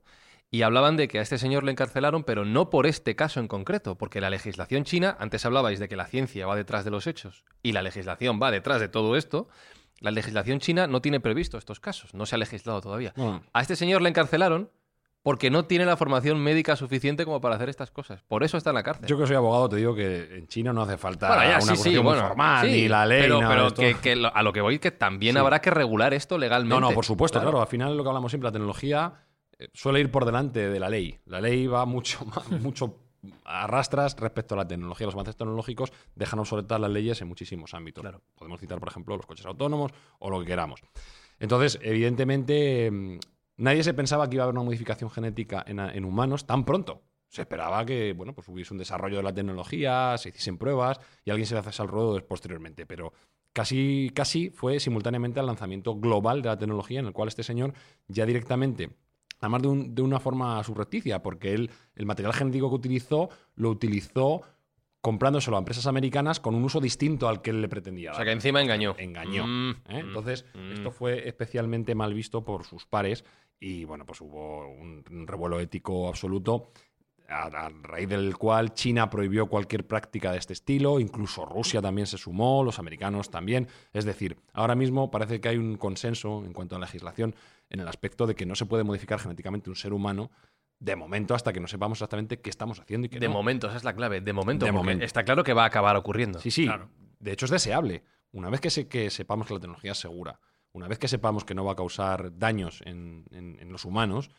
y 0.51 0.61
hablaban 0.61 0.95
de 0.95 1.07
que 1.07 1.19
a 1.19 1.21
este 1.21 1.37
señor 1.37 1.63
le 1.63 1.71
encarcelaron, 1.71 2.23
pero 2.23 2.45
no 2.45 2.69
por 2.69 2.85
este 2.85 3.15
caso 3.15 3.39
en 3.39 3.47
concreto, 3.47 3.97
porque 3.97 4.21
la 4.21 4.29
legislación 4.29 4.83
china, 4.85 5.17
antes 5.19 5.45
hablabais 5.45 5.79
de 5.79 5.87
que 5.89 5.95
la 5.95 6.05
ciencia 6.05 6.45
va 6.47 6.55
detrás 6.55 6.85
de 6.85 6.91
los 6.91 7.07
hechos 7.07 7.43
y 7.63 7.71
la 7.73 7.81
legislación 7.81 8.39
va 8.41 8.51
detrás 8.51 8.79
de 8.79 8.87
todo 8.87 9.15
esto. 9.17 9.49
La 10.01 10.11
legislación 10.11 10.59
china 10.59 10.87
no 10.87 11.01
tiene 11.01 11.21
previsto 11.21 11.57
estos 11.57 11.79
casos, 11.79 12.13
no 12.13 12.25
se 12.25 12.35
ha 12.35 12.37
legislado 12.37 12.81
todavía. 12.81 13.13
A 13.53 13.61
este 13.61 13.77
señor 13.77 14.01
le 14.01 14.09
encarcelaron 14.09 14.69
porque 15.25 15.49
no 15.49 15.65
tiene 15.65 15.85
la 15.87 15.97
formación 15.97 16.39
médica 16.39 16.75
suficiente 16.75 17.25
como 17.25 17.41
para 17.41 17.55
hacer 17.55 17.67
estas 17.67 17.89
cosas. 17.89 18.21
Por 18.27 18.43
eso 18.43 18.57
está 18.57 18.69
en 18.69 18.75
la 18.75 18.83
cárcel. 18.83 19.07
yo 19.07 19.17
que 19.17 19.25
soy 19.25 19.35
abogado 19.35 19.67
te 19.69 19.77
digo 19.77 19.95
que 19.95 20.37
en 20.37 20.45
China 20.47 20.71
no 20.71 20.83
hace 20.83 20.99
falta 20.99 21.29
Bueno, 21.29 21.41
ya, 21.41 21.49
una 21.55 21.61
sí, 21.61 21.65
sí, 21.65 21.71
acusación 21.73 22.03
muy 22.05 22.13
bueno, 22.13 22.27
formal, 22.27 22.65
sí, 22.67 22.71
ni 22.71 22.87
la 22.87 23.07
ley, 23.07 23.21
Pero, 23.23 23.39
pero 23.39 23.61
de 23.63 23.67
esto. 23.69 23.81
que, 23.81 23.95
que 23.95 24.15
lo- 24.15 24.35
a 24.35 24.43
lo 24.43 24.53
que 24.53 24.61
voy 24.61 24.77
que 24.77 24.91
también 24.91 25.33
Sí. 25.33 25.39
habrá 25.39 25.61
que 25.61 25.71
regular 25.71 26.13
esto 26.13 26.37
legalmente. 26.37 26.75
No, 26.75 26.79
no, 26.79 26.93
por 26.93 27.05
supuesto, 27.05 27.41
claro. 27.41 27.59
Al 27.59 27.65
final 27.67 27.97
lo 27.97 28.03
que 28.03 28.09
hablamos 28.09 28.31
siempre, 28.31 28.47
la 28.49 28.51
tecnología 28.51 29.13
eh, 29.57 29.67
suele 29.73 29.99
ir 29.99 30.11
por 30.11 30.25
delante 30.25 30.69
de 30.69 30.79
la 30.79 30.89
ley. 30.89 31.17
La 31.25 31.41
ley 31.41 31.65
va 31.65 31.85
mucho 31.85 32.23
más, 32.25 32.47
mucho 32.51 32.99
arrastras 33.43 34.15
respecto 34.19 34.53
a 34.53 34.57
la 34.59 34.67
tecnología. 34.67 35.07
Los 35.07 35.15
avances 35.15 35.35
tecnológicos 35.35 35.91
dejan 36.13 36.37
obsoletas 36.39 36.79
las 36.79 36.91
leyes 36.91 37.19
en 37.21 37.27
muchísimos 37.27 37.73
ámbitos. 37.73 38.03
Claro. 38.03 38.21
Podemos 38.35 38.59
citar, 38.59 38.79
por 38.79 38.89
ejemplo, 38.89 39.17
los 39.17 39.25
coches 39.25 39.45
autónomos 39.47 39.91
o 40.19 40.29
lo 40.29 40.39
que 40.41 40.45
queramos. 40.45 40.81
Entonces, 41.39 41.79
evidentemente, 41.81 42.91
mm, 42.91 43.17
nadie 43.57 43.83
se 43.83 43.93
pensaba 43.93 44.29
que 44.29 44.35
iba 44.35 44.43
a 44.43 44.45
haber 44.45 44.55
una 44.55 44.63
modificación 44.65 45.09
genética 45.09 45.63
en, 45.67 45.79
en 45.79 46.05
humanos 46.05 46.45
tan 46.45 46.65
pronto. 46.65 47.03
Se 47.29 47.41
esperaba 47.41 47.85
que 47.85 48.13
bueno, 48.13 48.33
pues 48.33 48.47
hubiese 48.47 48.73
un 48.73 48.77
desarrollo 48.77 49.17
de 49.17 49.23
la 49.23 49.33
tecnología, 49.33 50.17
se 50.17 50.29
hiciesen 50.29 50.57
pruebas 50.57 50.99
y 51.25 51.31
alguien 51.31 51.45
se 51.47 51.57
hace 51.57 51.81
al 51.81 51.87
ruedo 51.87 52.25
posteriormente. 52.25 52.85
Pero 52.85 53.11
casi, 53.51 54.11
casi 54.13 54.49
fue 54.51 54.79
simultáneamente 54.79 55.39
al 55.39 55.45
lanzamiento 55.47 55.95
global 55.95 56.41
de 56.41 56.49
la 56.49 56.57
tecnología, 56.57 56.99
en 56.99 57.07
el 57.07 57.13
cual 57.13 57.27
este 57.27 57.43
señor 57.43 57.73
ya 58.07 58.25
directamente, 58.25 58.89
además 59.41 59.61
de, 59.63 59.67
un- 59.67 59.95
de 59.95 60.01
una 60.01 60.19
forma 60.19 60.63
subrepticia, 60.63 61.21
porque 61.21 61.53
él 61.53 61.69
el 61.95 62.05
material 62.05 62.33
genético 62.33 62.69
que 62.69 62.75
utilizó 62.75 63.29
lo 63.55 63.69
utilizó 63.69 64.41
comprándoselo 65.01 65.55
a 65.57 65.59
empresas 65.59 65.85
americanas 65.85 66.39
con 66.39 66.55
un 66.55 66.63
uso 66.63 66.79
distinto 66.79 67.27
al 67.29 67.41
que 67.43 67.51
él 67.51 67.61
le 67.61 67.69
pretendía. 67.69 68.11
O 68.11 68.15
sea, 68.15 68.25
que 68.25 68.31
encima 68.31 68.61
engañó. 68.61 68.95
Engañó. 68.97 69.45
Mm, 69.45 69.69
¿eh? 69.89 70.03
mm, 70.03 70.07
Entonces, 70.07 70.45
mm. 70.55 70.71
esto 70.71 70.89
fue 70.91 71.27
especialmente 71.27 71.93
mal 71.93 72.13
visto 72.13 72.43
por 72.43 72.63
sus 72.63 72.85
pares 72.87 73.23
y, 73.59 73.85
bueno, 73.85 74.05
pues 74.05 74.21
hubo 74.21 74.67
un, 74.67 75.03
un 75.09 75.27
revuelo 75.27 75.59
ético 75.59 76.07
absoluto 76.07 76.71
a, 77.27 77.45
a 77.45 77.69
raíz 77.69 78.07
del 78.09 78.37
cual 78.37 78.73
China 78.73 79.09
prohibió 79.09 79.47
cualquier 79.47 79.87
práctica 79.87 80.31
de 80.31 80.37
este 80.37 80.53
estilo, 80.53 80.99
incluso 80.99 81.45
Rusia 81.45 81.81
también 81.81 82.05
se 82.05 82.17
sumó, 82.17 82.63
los 82.63 82.77
americanos 82.79 83.31
también. 83.31 83.67
Es 83.93 84.05
decir, 84.05 84.37
ahora 84.53 84.75
mismo 84.75 85.09
parece 85.09 85.41
que 85.41 85.49
hay 85.49 85.57
un 85.57 85.77
consenso 85.77 86.43
en 86.45 86.53
cuanto 86.53 86.75
a 86.75 86.79
legislación 86.79 87.35
en 87.69 87.79
el 87.79 87.87
aspecto 87.87 88.27
de 88.27 88.35
que 88.35 88.45
no 88.45 88.53
se 88.55 88.65
puede 88.67 88.83
modificar 88.83 89.19
genéticamente 89.19 89.69
un 89.71 89.75
ser 89.75 89.93
humano 89.93 90.29
de 90.77 90.95
momento 90.95 91.33
hasta 91.33 91.51
que 91.53 91.59
no 91.61 91.67
sepamos 91.67 91.97
exactamente 91.97 92.41
qué 92.41 92.49
estamos 92.49 92.79
haciendo 92.79 93.07
y 93.07 93.09
qué 93.09 93.19
De 93.19 93.27
no. 93.27 93.33
momento, 93.33 93.67
esa 93.67 93.77
es 93.77 93.83
la 93.85 93.95
clave. 93.95 94.21
De 94.21 94.33
momento, 94.33 94.65
De 94.65 94.71
porque 94.71 94.77
momento. 94.83 95.05
está 95.05 95.23
claro 95.23 95.43
que 95.43 95.53
va 95.53 95.63
a 95.63 95.67
acabar 95.67 95.95
ocurriendo. 95.95 96.39
Sí, 96.39 96.51
sí. 96.51 96.65
Claro. 96.65 96.89
De 97.19 97.31
hecho, 97.31 97.45
es 97.45 97.51
deseable. 97.51 98.03
Una 98.33 98.49
vez 98.49 98.59
que, 98.59 98.69
se- 98.69 98.87
que 98.87 99.09
sepamos 99.09 99.47
que 99.47 99.53
la 99.53 99.59
tecnología 99.61 99.93
es 99.93 99.97
segura, 99.97 100.39
una 100.75 100.87
vez 100.87 100.99
que 100.99 101.07
sepamos 101.07 101.45
que 101.45 101.55
no 101.55 101.63
va 101.63 101.71
a 101.71 101.75
causar 101.75 102.37
daños 102.37 102.81
en, 102.85 103.25
en- 103.31 103.57
en 103.61 103.71
los 103.71 103.85
humanos, 103.85 104.29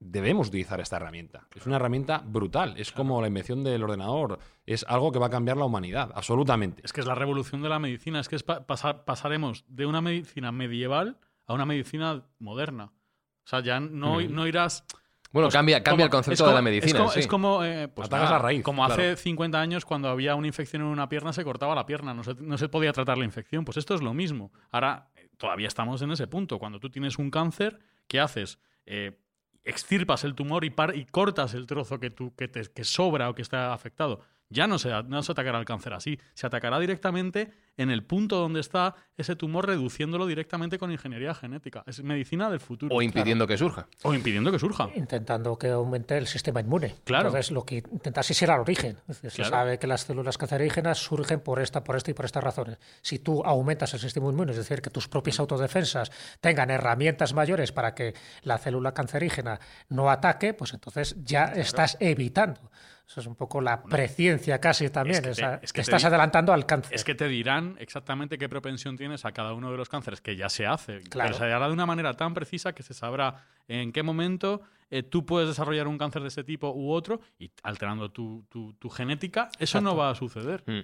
debemos 0.00 0.48
utilizar 0.48 0.80
esta 0.80 0.96
herramienta. 0.96 1.46
Es 1.54 1.64
una 1.66 1.76
herramienta 1.76 2.22
brutal. 2.26 2.74
Es 2.76 2.92
como 2.92 3.20
la 3.20 3.28
invención 3.28 3.62
del 3.64 3.82
ordenador. 3.82 4.38
Es 4.66 4.84
algo 4.88 5.12
que 5.12 5.18
va 5.18 5.26
a 5.26 5.30
cambiar 5.30 5.56
la 5.56 5.64
humanidad, 5.64 6.10
absolutamente. 6.14 6.82
Es 6.84 6.92
que 6.92 7.00
es 7.00 7.06
la 7.06 7.14
revolución 7.14 7.62
de 7.62 7.68
la 7.68 7.78
medicina. 7.78 8.20
Es 8.20 8.28
que 8.28 8.36
es 8.36 8.42
pa- 8.42 8.66
pasar- 8.66 9.04
pasaremos 9.04 9.64
de 9.68 9.86
una 9.86 10.00
medicina 10.00 10.52
medieval 10.52 11.18
a 11.46 11.54
una 11.54 11.64
medicina 11.64 12.24
moderna. 12.38 12.92
O 13.44 13.46
sea, 13.46 13.60
ya 13.60 13.78
no, 13.80 14.20
Mm. 14.20 14.34
no 14.34 14.46
irás. 14.46 14.84
Bueno, 15.32 15.46
pues, 15.46 15.54
cambia, 15.54 15.82
cambia 15.82 16.04
como- 16.08 16.18
el 16.20 16.24
concepto 16.24 16.44
como- 16.44 16.50
de 16.50 16.54
la 16.54 16.62
medicina. 16.62 16.90
Es 16.92 16.96
como, 16.98 17.10
sí. 17.10 17.20
es 17.20 17.26
como, 17.26 17.64
eh, 17.64 17.88
pues 17.88 18.06
Atacas 18.06 18.24
nada, 18.26 18.36
la 18.38 18.42
raíz, 18.42 18.62
como 18.62 18.84
hace 18.84 18.94
claro. 18.96 19.16
50 19.16 19.60
años, 19.60 19.84
cuando 19.84 20.08
había 20.08 20.34
una 20.36 20.46
infección 20.46 20.82
en 20.82 20.88
una 20.88 21.08
pierna, 21.08 21.32
se 21.32 21.42
cortaba 21.44 21.74
la 21.74 21.86
pierna, 21.86 22.14
no 22.14 22.22
se, 22.24 22.34
no 22.34 22.56
se 22.58 22.68
podía 22.68 22.92
tratar 22.92 23.18
la 23.18 23.24
infección. 23.24 23.64
Pues 23.64 23.76
esto 23.78 23.94
es 23.94 24.00
lo 24.02 24.14
mismo. 24.14 24.52
Ahora, 24.70 25.08
todavía 25.36 25.68
estamos 25.68 26.02
en 26.02 26.10
ese 26.12 26.26
punto. 26.26 26.58
Cuando 26.58 26.80
tú 26.80 26.90
tienes 26.90 27.18
un 27.18 27.30
cáncer, 27.30 27.78
¿qué 28.06 28.20
haces? 28.20 28.58
Eh, 28.86 29.18
extirpas 29.64 30.24
el 30.24 30.34
tumor 30.34 30.64
y, 30.64 30.70
par- 30.70 30.96
y 30.96 31.04
cortas 31.06 31.54
el 31.54 31.66
trozo 31.66 31.98
que, 31.98 32.12
que, 32.36 32.48
te, 32.48 32.62
que 32.72 32.84
sobra 32.84 33.30
o 33.30 33.34
que 33.34 33.42
está 33.42 33.72
afectado. 33.72 34.20
Ya 34.50 34.66
no 34.66 34.78
se, 34.78 34.90
no 35.04 35.22
se 35.22 35.32
atacará 35.32 35.58
el 35.58 35.64
cáncer 35.64 35.94
así. 35.94 36.18
Se 36.34 36.46
atacará 36.46 36.78
directamente 36.78 37.50
en 37.76 37.90
el 37.90 38.04
punto 38.04 38.36
donde 38.36 38.60
está 38.60 38.94
ese 39.16 39.34
tumor, 39.34 39.66
reduciéndolo 39.66 40.26
directamente 40.26 40.78
con 40.78 40.92
ingeniería 40.92 41.34
genética. 41.34 41.82
Es 41.86 42.02
medicina 42.02 42.48
del 42.50 42.60
futuro. 42.60 42.94
O 42.94 43.02
impidiendo 43.02 43.46
que 43.46 43.56
surja. 43.58 43.88
O 44.02 44.14
impidiendo 44.14 44.52
que 44.52 44.58
surja. 44.58 44.88
intentando 44.94 45.58
que 45.58 45.70
aumente 45.70 46.16
el 46.16 46.26
sistema 46.26 46.60
inmune. 46.60 46.94
Claro. 47.04 47.28
Entonces, 47.28 47.50
lo 47.50 47.64
que 47.64 47.82
intentas 47.90 48.30
es 48.30 48.42
ir 48.42 48.50
al 48.50 48.60
origen. 48.60 48.98
Es 49.08 49.22
decir, 49.22 49.44
Claro. 49.44 49.50
Se 49.50 49.50
sabe 49.50 49.78
que 49.78 49.86
las 49.86 50.02
células 50.02 50.38
cancerígenas 50.38 50.98
surgen 50.98 51.40
por 51.40 51.60
esta, 51.60 51.82
por 51.82 51.96
esta 51.96 52.10
y 52.12 52.14
por 52.14 52.24
estas 52.24 52.44
razones. 52.44 52.78
Si 53.02 53.18
tú 53.18 53.42
aumentas 53.44 53.92
el 53.94 54.00
sistema 54.00 54.28
inmune, 54.30 54.52
es 54.52 54.58
decir, 54.58 54.80
que 54.80 54.90
tus 54.90 55.08
propias 55.08 55.40
autodefensas 55.40 56.12
tengan 56.40 56.70
herramientas 56.70 57.34
mayores 57.34 57.72
para 57.72 57.94
que 57.94 58.14
la 58.42 58.58
célula 58.58 58.94
cancerígena 58.94 59.58
no 59.88 60.10
ataque, 60.10 60.54
pues 60.54 60.72
entonces 60.74 61.16
ya 61.24 61.46
estás 61.46 61.96
evitando. 62.00 62.70
Eso 63.06 63.20
es 63.20 63.26
un 63.26 63.34
poco 63.36 63.60
la 63.60 63.82
preciencia 63.82 64.58
casi 64.60 64.88
también. 64.88 65.16
que 65.22 65.28
te- 65.28 65.30
esa- 65.32 65.54
es 65.56 65.60
que 65.60 65.66
que 65.66 65.72
te 65.72 65.80
estás 65.82 66.02
di- 66.02 66.06
adelantando 66.08 66.52
al 66.52 66.64
cáncer. 66.64 66.94
Es 66.94 67.04
que 67.04 67.14
te 67.14 67.28
dirán 67.28 67.76
exactamente 67.78 68.38
qué 68.38 68.48
propensión 68.48 68.96
tienes 68.96 69.24
a 69.26 69.32
cada 69.32 69.52
uno 69.52 69.70
de 69.70 69.76
los 69.76 69.88
cánceres, 69.90 70.20
que 70.22 70.36
ya 70.36 70.48
se 70.48 70.66
hace. 70.66 71.00
Claro. 71.02 71.28
Pero 71.32 71.38
se 71.46 71.52
hará 71.52 71.66
de 71.66 71.72
una 71.74 71.84
manera 71.86 72.14
tan 72.14 72.32
precisa 72.32 72.72
que 72.74 72.82
se 72.82 72.94
sabrá 72.94 73.44
en 73.68 73.92
qué 73.92 74.02
momento 74.02 74.62
eh, 74.90 75.02
tú 75.02 75.24
puedes 75.26 75.48
desarrollar 75.48 75.86
un 75.88 75.98
cáncer 75.98 76.22
de 76.22 76.28
este 76.28 76.44
tipo 76.44 76.70
u 76.70 76.92
otro 76.92 77.20
y 77.38 77.50
alterando 77.62 78.10
tu, 78.10 78.44
tu- 78.48 78.74
tu 78.74 78.88
genética, 78.90 79.48
eso 79.58 79.80
no 79.80 79.96
va 79.96 80.10
a 80.10 80.14
suceder. 80.14 80.62
Mm, 80.66 80.80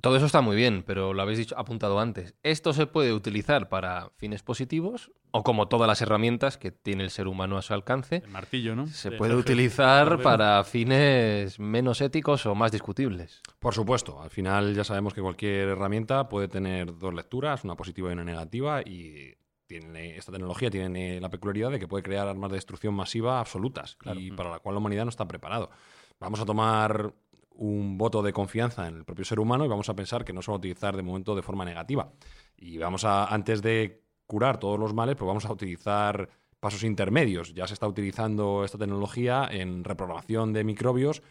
Todo 0.00 0.16
eso 0.16 0.26
está 0.26 0.40
muy 0.40 0.56
bien, 0.56 0.82
pero 0.86 1.12
lo 1.12 1.20
habéis 1.20 1.38
dicho, 1.38 1.58
apuntado 1.58 2.00
antes. 2.00 2.34
¿Esto 2.42 2.72
se 2.72 2.86
puede 2.86 3.12
utilizar 3.12 3.68
para 3.68 4.10
fines 4.16 4.42
positivos 4.42 5.12
o 5.30 5.42
como 5.42 5.68
todas 5.68 5.86
las 5.86 6.00
herramientas 6.00 6.56
que 6.56 6.70
tiene 6.70 7.04
el 7.04 7.10
ser 7.10 7.28
humano 7.28 7.58
a 7.58 7.62
su 7.62 7.74
alcance? 7.74 8.22
El 8.24 8.30
martillo, 8.30 8.74
¿no? 8.74 8.86
Se 8.86 9.10
De 9.10 9.18
puede 9.18 9.34
utilizar 9.34 10.22
para 10.22 10.64
fines 10.64 11.58
menos 11.58 12.00
éticos 12.00 12.46
o 12.46 12.54
más 12.54 12.72
discutibles. 12.72 13.42
Por 13.58 13.74
supuesto, 13.74 14.22
al 14.22 14.30
final 14.30 14.74
ya 14.74 14.84
sabemos 14.84 15.12
que 15.12 15.20
cualquier 15.20 15.68
herramienta 15.68 16.28
puede 16.28 16.48
tener 16.48 16.96
dos 16.98 17.12
lecturas, 17.12 17.62
una 17.64 17.76
positiva 17.76 18.08
y 18.08 18.12
una 18.14 18.24
negativa, 18.24 18.80
y 18.80 19.34
tiene, 19.66 20.16
esta 20.16 20.32
tecnología 20.32 20.70
tiene 20.70 21.20
la 21.20 21.28
peculiaridad 21.28 21.70
de 21.70 21.78
que 21.78 21.86
puede 21.86 22.02
crear 22.02 22.26
armas 22.26 22.50
de 22.50 22.56
destrucción 22.56 22.94
masiva 22.94 23.38
absolutas, 23.38 23.98
y 24.16 24.32
para 24.32 24.50
la 24.50 24.60
cual 24.60 24.74
la 24.74 24.78
humanidad 24.78 25.04
no 25.04 25.10
está 25.10 25.28
preparado. 25.28 25.70
Vamos 26.18 26.40
a 26.40 26.46
tomar 26.46 27.14
un 27.50 27.98
voto 27.98 28.22
de 28.22 28.32
confianza 28.32 28.86
en 28.88 28.96
el 28.96 29.04
propio 29.04 29.24
ser 29.24 29.40
humano 29.40 29.64
y 29.64 29.68
vamos 29.68 29.88
a 29.88 29.94
pensar 29.94 30.24
que 30.24 30.32
no 30.32 30.42
se 30.42 30.50
va 30.50 30.56
a 30.56 30.58
utilizar 30.58 30.96
de 30.96 31.02
momento 31.02 31.34
de 31.34 31.42
forma 31.42 31.64
negativa. 31.64 32.12
Y 32.56 32.78
vamos 32.78 33.04
a, 33.04 33.26
antes 33.26 33.62
de 33.62 34.04
curar 34.26 34.58
todos 34.58 34.78
los 34.78 34.94
males, 34.94 35.16
pues 35.16 35.26
vamos 35.26 35.44
a 35.44 35.52
utilizar 35.52 36.28
pasos 36.60 36.84
intermedios. 36.84 37.54
Ya 37.54 37.66
se 37.66 37.74
está 37.74 37.86
utilizando 37.86 38.64
esta 38.64 38.78
tecnología 38.78 39.48
en 39.50 39.84
reprogramación 39.84 40.52
de 40.52 40.64
microbios 40.64 41.22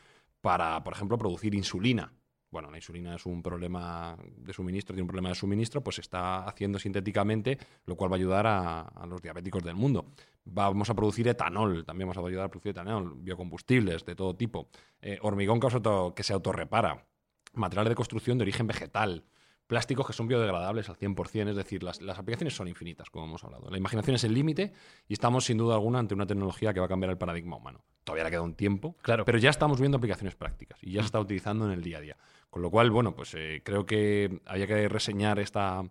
para, 0.41 0.84
por 0.84 0.93
ejemplo, 0.93 1.17
producir 1.17 1.55
insulina. 1.55 2.13
Bueno, 2.51 2.71
la 2.71 2.77
insulina 2.77 3.15
es 3.15 3.25
un 3.27 3.43
problema 3.43 4.17
de 4.37 4.53
suministro, 4.53 4.93
tiene 4.95 5.03
un 5.03 5.07
problema 5.07 5.29
de 5.29 5.35
suministro, 5.35 5.81
pues 5.83 5.97
se 5.97 6.01
está 6.01 6.45
haciendo 6.45 6.79
sintéticamente, 6.79 7.59
lo 7.85 7.95
cual 7.95 8.11
va 8.11 8.15
a 8.15 8.17
ayudar 8.17 8.47
a, 8.47 8.81
a 8.81 9.05
los 9.05 9.21
diabéticos 9.21 9.63
del 9.63 9.75
mundo. 9.75 10.05
Vamos 10.45 10.89
a 10.89 10.95
producir 10.95 11.27
etanol, 11.27 11.85
también 11.85 12.07
vamos 12.09 12.17
a 12.23 12.27
ayudar 12.27 12.45
a 12.45 12.49
producir 12.49 12.71
etanol, 12.71 13.13
biocombustibles 13.17 14.03
de 14.03 14.15
todo 14.15 14.35
tipo, 14.35 14.69
eh, 15.01 15.19
hormigón 15.21 15.59
que, 15.59 15.69
se 15.69 15.75
auto- 15.77 16.13
que 16.15 16.23
se 16.23 16.33
autorrepara, 16.33 17.05
materiales 17.53 17.89
de 17.89 17.95
construcción 17.95 18.39
de 18.39 18.43
origen 18.43 18.65
vegetal, 18.65 19.25
plásticos 19.67 20.07
que 20.07 20.13
son 20.13 20.27
biodegradables 20.27 20.89
al 20.89 20.95
100%, 20.97 21.49
es 21.51 21.55
decir, 21.55 21.83
las, 21.83 22.01
las 22.01 22.17
aplicaciones 22.17 22.55
son 22.55 22.67
infinitas, 22.67 23.11
como 23.11 23.25
hemos 23.25 23.43
hablado. 23.43 23.69
La 23.69 23.77
imaginación 23.77 24.15
es 24.15 24.23
el 24.23 24.33
límite 24.33 24.73
y 25.07 25.13
estamos 25.13 25.45
sin 25.45 25.59
duda 25.59 25.75
alguna 25.75 25.99
ante 25.99 26.15
una 26.15 26.25
tecnología 26.25 26.73
que 26.73 26.79
va 26.79 26.87
a 26.87 26.89
cambiar 26.89 27.11
el 27.11 27.19
paradigma 27.19 27.57
humano. 27.57 27.83
Todavía 28.03 28.23
le 28.23 28.31
queda 28.31 28.41
un 28.41 28.55
tiempo, 28.55 28.95
Claro. 29.03 29.25
pero 29.25 29.37
ya 29.37 29.51
estamos 29.51 29.79
viendo 29.79 29.97
aplicaciones 29.99 30.33
prácticas 30.35 30.79
y 30.81 30.93
ya 30.93 31.01
se 31.01 31.05
está 31.07 31.19
utilizando 31.19 31.65
en 31.65 31.71
el 31.73 31.83
día 31.83 31.99
a 31.99 32.01
día. 32.01 32.17
Con 32.49 32.61
lo 32.61 32.71
cual, 32.71 32.91
bueno, 32.91 33.15
pues 33.15 33.33
eh, 33.35 33.61
creo 33.63 33.85
que 33.85 34.41
había 34.45 34.67
que 34.67 34.89
reseñar 34.89 35.39
esta, 35.39 35.83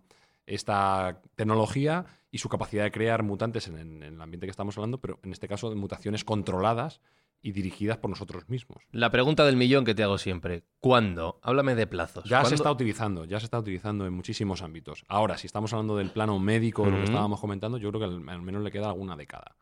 esta 0.45 1.21
tecnología 1.35 2.05
y 2.31 2.39
su 2.39 2.49
capacidad 2.49 2.83
de 2.83 2.91
crear 2.91 3.23
mutantes 3.23 3.67
en, 3.67 3.77
en 3.77 4.03
el 4.03 4.21
ambiente 4.21 4.45
que 4.45 4.51
estamos 4.51 4.77
hablando, 4.77 4.99
pero 4.99 5.19
en 5.23 5.31
este 5.31 5.47
caso 5.47 5.69
de 5.69 5.75
mutaciones 5.75 6.23
controladas 6.23 7.01
y 7.41 7.53
dirigidas 7.53 7.97
por 7.97 8.09
nosotros 8.09 8.49
mismos. 8.49 8.83
La 8.91 9.11
pregunta 9.11 9.45
del 9.45 9.55
millón 9.55 9.85
que 9.85 9.95
te 9.95 10.03
hago 10.03 10.17
siempre. 10.17 10.63
¿Cuándo? 10.79 11.39
Háblame 11.41 11.75
de 11.75 11.87
plazos. 11.87 12.25
Ya 12.25 12.43
se 12.43 12.55
está 12.55 12.71
utilizando, 12.71 13.25
ya 13.25 13.39
se 13.39 13.45
está 13.45 13.59
utilizando 13.59 14.05
en 14.05 14.13
muchísimos 14.13 14.61
ámbitos. 14.61 15.05
Ahora, 15.07 15.37
si 15.37 15.47
estamos 15.47 15.71
hablando 15.73 15.95
del 15.95 16.11
plano 16.11 16.37
médico, 16.39 16.83
de 16.83 16.91
lo 16.91 16.97
que 16.97 17.03
estábamos 17.05 17.39
comentando, 17.39 17.77
yo 17.77 17.89
creo 17.89 17.99
que 18.01 18.05
al, 18.05 18.29
al 18.29 18.41
menos 18.41 18.61
le 18.61 18.71
queda 18.71 18.87
alguna 18.87 19.15
década. 19.15 19.55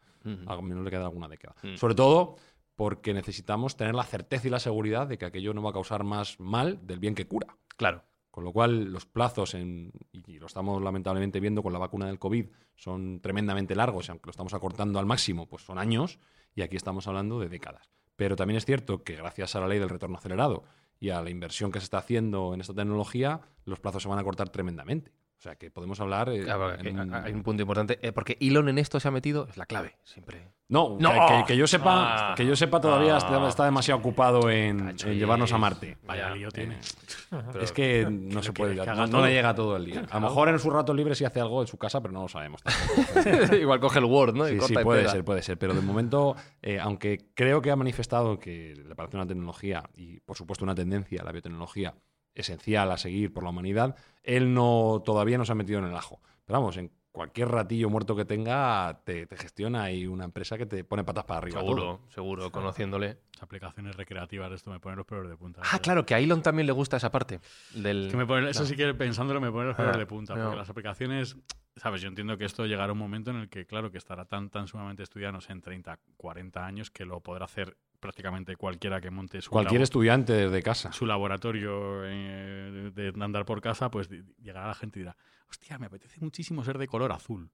Al 0.45 0.61
menos 0.61 0.83
le 0.83 0.89
queda 0.89 1.05
alguna 1.05 1.29
década. 1.29 1.55
Sobre 1.75 1.95
todo 1.95 2.35
porque 2.77 3.11
necesitamos 3.15 3.75
tener 3.75 3.95
la 3.95 4.03
certeza 4.03 4.47
y 4.47 4.51
la 4.51 4.59
seguridad 4.59 5.07
de 5.07 5.17
que 5.17 5.25
aquello 5.25 5.53
no 5.53 5.63
va 5.63 5.71
a 5.71 5.73
causar 5.73 6.03
más 6.03 6.39
mal 6.39 6.79
del 6.85 6.99
bien 6.99 7.15
que 7.15 7.27
cura. 7.27 7.57
Claro. 7.75 8.03
Con 8.29 8.43
lo 8.43 8.53
cual, 8.53 8.93
los 8.93 9.07
plazos, 9.07 9.55
en, 9.55 9.91
y 10.13 10.37
lo 10.37 10.45
estamos 10.45 10.79
lamentablemente 10.81 11.39
viendo 11.39 11.63
con 11.63 11.73
la 11.73 11.79
vacuna 11.79 12.05
del 12.05 12.19
COVID, 12.19 12.45
son 12.75 13.19
tremendamente 13.19 13.75
largos, 13.75 14.07
y 14.07 14.11
aunque 14.11 14.27
lo 14.27 14.31
estamos 14.31 14.53
acortando 14.53 14.99
al 14.99 15.07
máximo, 15.07 15.47
pues 15.47 15.63
son 15.63 15.79
años, 15.79 16.19
y 16.53 16.61
aquí 16.61 16.75
estamos 16.75 17.07
hablando 17.07 17.39
de 17.39 17.49
décadas. 17.49 17.89
Pero 18.15 18.35
también 18.35 18.57
es 18.57 18.65
cierto 18.65 19.03
que 19.03 19.15
gracias 19.15 19.55
a 19.55 19.59
la 19.59 19.67
ley 19.67 19.79
del 19.79 19.89
retorno 19.89 20.17
acelerado 20.17 20.63
y 20.99 21.09
a 21.09 21.23
la 21.23 21.31
inversión 21.31 21.71
que 21.71 21.79
se 21.79 21.85
está 21.85 21.97
haciendo 21.97 22.53
en 22.53 22.61
esta 22.61 22.75
tecnología, 22.75 23.41
los 23.65 23.79
plazos 23.79 24.03
se 24.03 24.09
van 24.09 24.19
a 24.19 24.23
cortar 24.23 24.49
tremendamente. 24.49 25.11
O 25.37 25.41
sea 25.41 25.55
que 25.55 25.69
podemos 25.69 25.99
hablar... 25.99 26.29
eh, 26.29 26.41
Claro, 26.43 26.75
que 26.81 26.89
en 26.89 26.99
un- 26.99 27.13
Hay 27.13 27.31
un 27.31 27.43
punto 27.43 27.61
importante. 27.61 27.99
eh, 28.01 28.11
porque 28.11 28.37
Elon 28.41 28.69
en 28.69 28.79
esto 28.79 28.99
se 28.99 29.07
ha 29.07 29.11
metido, 29.11 29.47
es 29.47 29.55
la 29.55 29.67
clave, 29.67 29.95
siempre. 30.03 30.47
No, 30.69 30.97
No. 30.99 31.11
Que, 31.11 31.17
que- 31.37 31.43
que 31.53 31.57
yo 31.57 31.67
sepa, 31.67 32.31
Ah. 32.31 32.35
que 32.35 32.43
yo 32.45 32.55
sepa 32.55 32.81
todavía 32.81 33.15
Ah. 33.17 33.47
está, 33.47 33.63
demasiado 33.65 33.99
ocupado 33.99 34.49
en, 34.49 34.97
llevarnos 34.97 35.53
a 35.53 35.57
Marte. 35.59 35.97
Vaya 36.05 36.31
lío 36.31 36.49
tiene. 36.49 36.79
Eh, 37.29 37.59
es 37.61 37.71
que 37.73 38.07
no 38.09 38.41
se 38.41 38.53
puede, 38.53 38.73
que 38.79 38.85
no, 38.85 39.05
no 39.07 39.25
le 39.25 39.33
llega 39.33 39.53
todo 39.53 39.75
el 39.75 39.85
día. 39.85 40.05
A 40.09 40.15
lo 40.19 40.27
mejor 40.29 40.47
en 40.49 40.57
sus 40.59 40.71
ratos 40.71 40.95
libres 40.95 41.17
sí 41.17 41.25
hace 41.25 41.39
algo 41.41 41.59
en 41.61 41.67
su 41.67 41.77
casa, 41.77 41.99
pero 42.01 42.13
no 42.13 42.21
lo 42.21 42.27
sabemos. 42.29 42.61
Igual 43.61 43.79
coge 43.81 43.99
el 43.99 44.05
Word, 44.05 44.33
¿no? 44.35 44.47
Y 44.47 44.53
Sí, 44.53 44.57
corta 44.59 44.79
sí, 44.79 44.83
puede 44.83 45.09
ser, 45.09 45.25
puede 45.25 45.41
ser. 45.41 45.57
Pero 45.57 45.73
de 45.73 45.81
momento, 45.81 46.35
eh, 46.61 46.79
aunque 46.79 47.29
creo 47.33 47.61
que 47.61 47.69
ha 47.71 47.75
manifestado 47.75 48.39
que 48.39 48.73
le 48.75 48.95
parece 48.95 49.17
una 49.17 49.27
tecnología 49.27 49.83
y, 49.95 50.19
por 50.21 50.37
supuesto, 50.37 50.63
una 50.63 50.73
tendencia 50.75 51.21
a 51.21 51.25
la 51.25 51.31
biotecnología 51.31 51.93
esencial 52.39 52.91
a 52.91 52.97
seguir 52.97 53.33
por 53.33 53.43
la 53.43 53.49
humanidad, 53.49 53.95
él 54.23 54.53
no 54.53 55.01
todavía 55.05 55.37
no 55.37 55.45
se 55.45 55.51
ha 55.51 55.55
metido 55.55 55.79
en 55.79 55.85
el 55.85 55.95
ajo. 55.95 56.21
Pero 56.45 56.59
vamos, 56.59 56.77
en 56.77 56.91
cualquier 57.11 57.49
ratillo 57.49 57.89
muerto 57.89 58.15
que 58.15 58.25
tenga, 58.25 59.01
te, 59.03 59.25
te 59.25 59.35
gestiona 59.37 59.91
y 59.91 60.05
una 60.05 60.23
empresa 60.25 60.55
que 60.57 60.65
te 60.67 60.83
pone 60.83 61.03
patas 61.03 61.23
para 61.25 61.39
arriba. 61.39 61.59
todo. 61.61 61.69
Seguro, 61.69 61.99
seguro, 62.09 62.51
conociéndole. 62.51 63.17
Las 63.33 63.43
aplicaciones 63.43 63.95
recreativas, 63.95 64.51
esto 64.51 64.69
me 64.69 64.79
pone 64.79 64.95
los 64.95 65.05
pelos 65.05 65.27
de 65.27 65.35
punta. 65.35 65.61
Ah, 65.71 65.79
claro, 65.79 66.05
que 66.05 66.13
a 66.13 66.19
Elon 66.19 66.41
también 66.43 66.67
le 66.67 66.73
gusta 66.73 66.97
esa 66.97 67.11
parte. 67.11 67.39
Del... 67.73 68.09
Que 68.11 68.17
me 68.17 68.25
pone- 68.27 68.49
eso 68.51 68.65
sí 68.65 68.75
que 68.75 68.93
pensándolo 68.93 69.41
me 69.41 69.51
pone 69.51 69.67
los 69.67 69.75
pelos 69.75 69.95
Ah, 69.95 69.97
de 69.99 70.05
punta, 70.05 70.35
no. 70.35 70.43
porque 70.43 70.57
las 70.57 70.69
aplicaciones 70.69 71.35
sabes, 71.77 72.01
yo 72.01 72.07
entiendo 72.07 72.37
que 72.37 72.45
esto 72.45 72.65
llegará 72.65 72.93
un 72.93 72.99
momento 72.99 73.31
en 73.31 73.37
el 73.37 73.49
que, 73.49 73.65
claro, 73.65 73.91
que 73.91 73.97
estará 73.97 74.25
tan, 74.25 74.49
tan 74.49 74.67
sumamente 74.67 75.03
estudiado, 75.03 75.33
no 75.33 75.41
sé, 75.41 75.53
en 75.53 75.61
30, 75.61 75.99
40 76.17 76.65
años, 76.65 76.91
que 76.91 77.05
lo 77.05 77.21
podrá 77.21 77.45
hacer 77.45 77.77
prácticamente 77.99 78.55
cualquiera 78.55 79.01
que 79.01 79.09
monte 79.09 79.41
su, 79.41 79.49
Cualquier 79.49 79.81
estudiante 79.81 80.33
desde 80.33 80.61
casa. 80.61 80.91
su 80.91 81.05
laboratorio 81.05 82.05
eh, 82.05 82.91
de, 82.93 83.11
de 83.11 83.23
andar 83.23 83.45
por 83.45 83.61
casa, 83.61 83.89
pues 83.89 84.09
llegará 84.09 84.67
la 84.67 84.75
gente 84.75 84.99
y 84.99 85.01
dirá, 85.03 85.17
hostia, 85.49 85.77
me 85.79 85.87
apetece 85.87 86.19
muchísimo 86.19 86.63
ser 86.63 86.77
de 86.77 86.87
color 86.87 87.11
azul. 87.11 87.49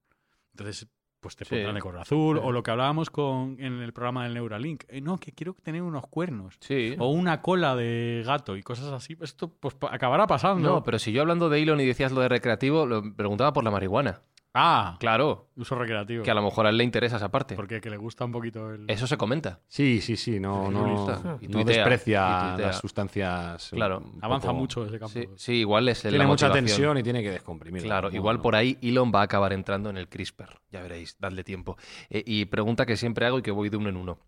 Entonces, 0.52 0.88
pues 1.24 1.36
te 1.36 1.46
Sí. 1.46 1.54
pondrán 1.54 1.74
de 1.74 1.80
color 1.80 2.00
azul. 2.02 2.36
Sí. 2.36 2.42
O 2.44 2.52
lo 2.52 2.62
que 2.62 2.70
hablábamos 2.70 3.08
con, 3.08 3.56
en 3.58 3.80
el 3.80 3.94
programa 3.94 4.24
del 4.24 4.34
Neuralink. 4.34 4.84
eh, 4.88 5.00
no, 5.00 5.16
que 5.16 5.32
quiero 5.32 5.54
tener 5.62 5.80
unos 5.80 6.06
cuernos. 6.06 6.56
Sí. 6.60 6.94
O 6.98 7.08
una 7.08 7.40
cola 7.40 7.74
de 7.74 8.22
gato 8.26 8.58
y 8.58 8.62
cosas 8.62 8.92
así. 8.92 9.16
Esto 9.22 9.48
pues, 9.48 9.74
acabará 9.90 10.26
pasando. 10.26 10.68
No, 10.68 10.82
pero 10.84 10.98
si 10.98 11.12
yo 11.12 11.22
hablando 11.22 11.48
de 11.48 11.62
Elon 11.62 11.80
y 11.80 11.86
decías 11.86 12.12
lo 12.12 12.20
de 12.20 12.28
recreativo, 12.28 12.84
lo 12.84 13.02
preguntaba 13.16 13.54
por 13.54 13.64
la 13.64 13.70
marihuana. 13.70 14.20
Ah, 14.56 14.96
Claro, 15.00 15.48
uso 15.56 15.74
recreativo. 15.74 16.22
que 16.22 16.30
a 16.30 16.34
lo 16.34 16.40
mejor 16.42 16.66
a 16.66 16.70
él 16.70 16.76
le 16.76 16.84
interesa 16.84 17.16
esa 17.16 17.28
parte. 17.28 17.56
Porque 17.56 17.80
que 17.80 17.90
le 17.90 17.96
gusta 17.96 18.24
un 18.24 18.30
poquito 18.30 18.70
el... 18.70 18.88
Eso 18.88 19.08
se 19.08 19.16
comenta. 19.16 19.58
Sí, 19.66 20.00
sí, 20.00 20.16
sí, 20.16 20.38
no, 20.38 20.70
no. 20.70 21.38
Y 21.40 21.48
no 21.48 21.64
desprecia 21.64 22.54
y 22.56 22.60
las 22.62 22.78
sustancias. 22.78 23.70
Claro. 23.72 24.00
Avanza 24.20 24.46
poco- 24.48 24.58
mucho 24.60 24.86
ese 24.86 25.00
campo. 25.00 25.12
Sí, 25.12 25.28
sí, 25.34 25.52
igual 25.54 25.88
es 25.88 26.02
Tiene 26.02 26.18
la 26.18 26.26
mucha 26.28 26.52
tensión 26.52 26.96
y 26.98 27.02
tiene 27.02 27.20
que 27.22 27.32
descomprimir. 27.32 27.82
Claro, 27.82 28.10
igual 28.12 28.40
por 28.40 28.54
ahí 28.54 28.78
Elon 28.80 29.10
va 29.12 29.20
a 29.22 29.24
acabar 29.24 29.52
entrando 29.52 29.90
en 29.90 29.96
el 29.96 30.08
CRISPR. 30.08 30.60
Ya 30.70 30.82
veréis, 30.82 31.16
dadle 31.18 31.42
tiempo. 31.42 31.76
Eh, 32.08 32.22
y 32.24 32.44
pregunta 32.44 32.86
que 32.86 32.96
siempre 32.96 33.26
hago 33.26 33.40
y 33.40 33.42
que 33.42 33.50
voy 33.50 33.70
de 33.70 33.76
uno 33.76 33.88
en 33.88 33.96
uno. 33.96 34.18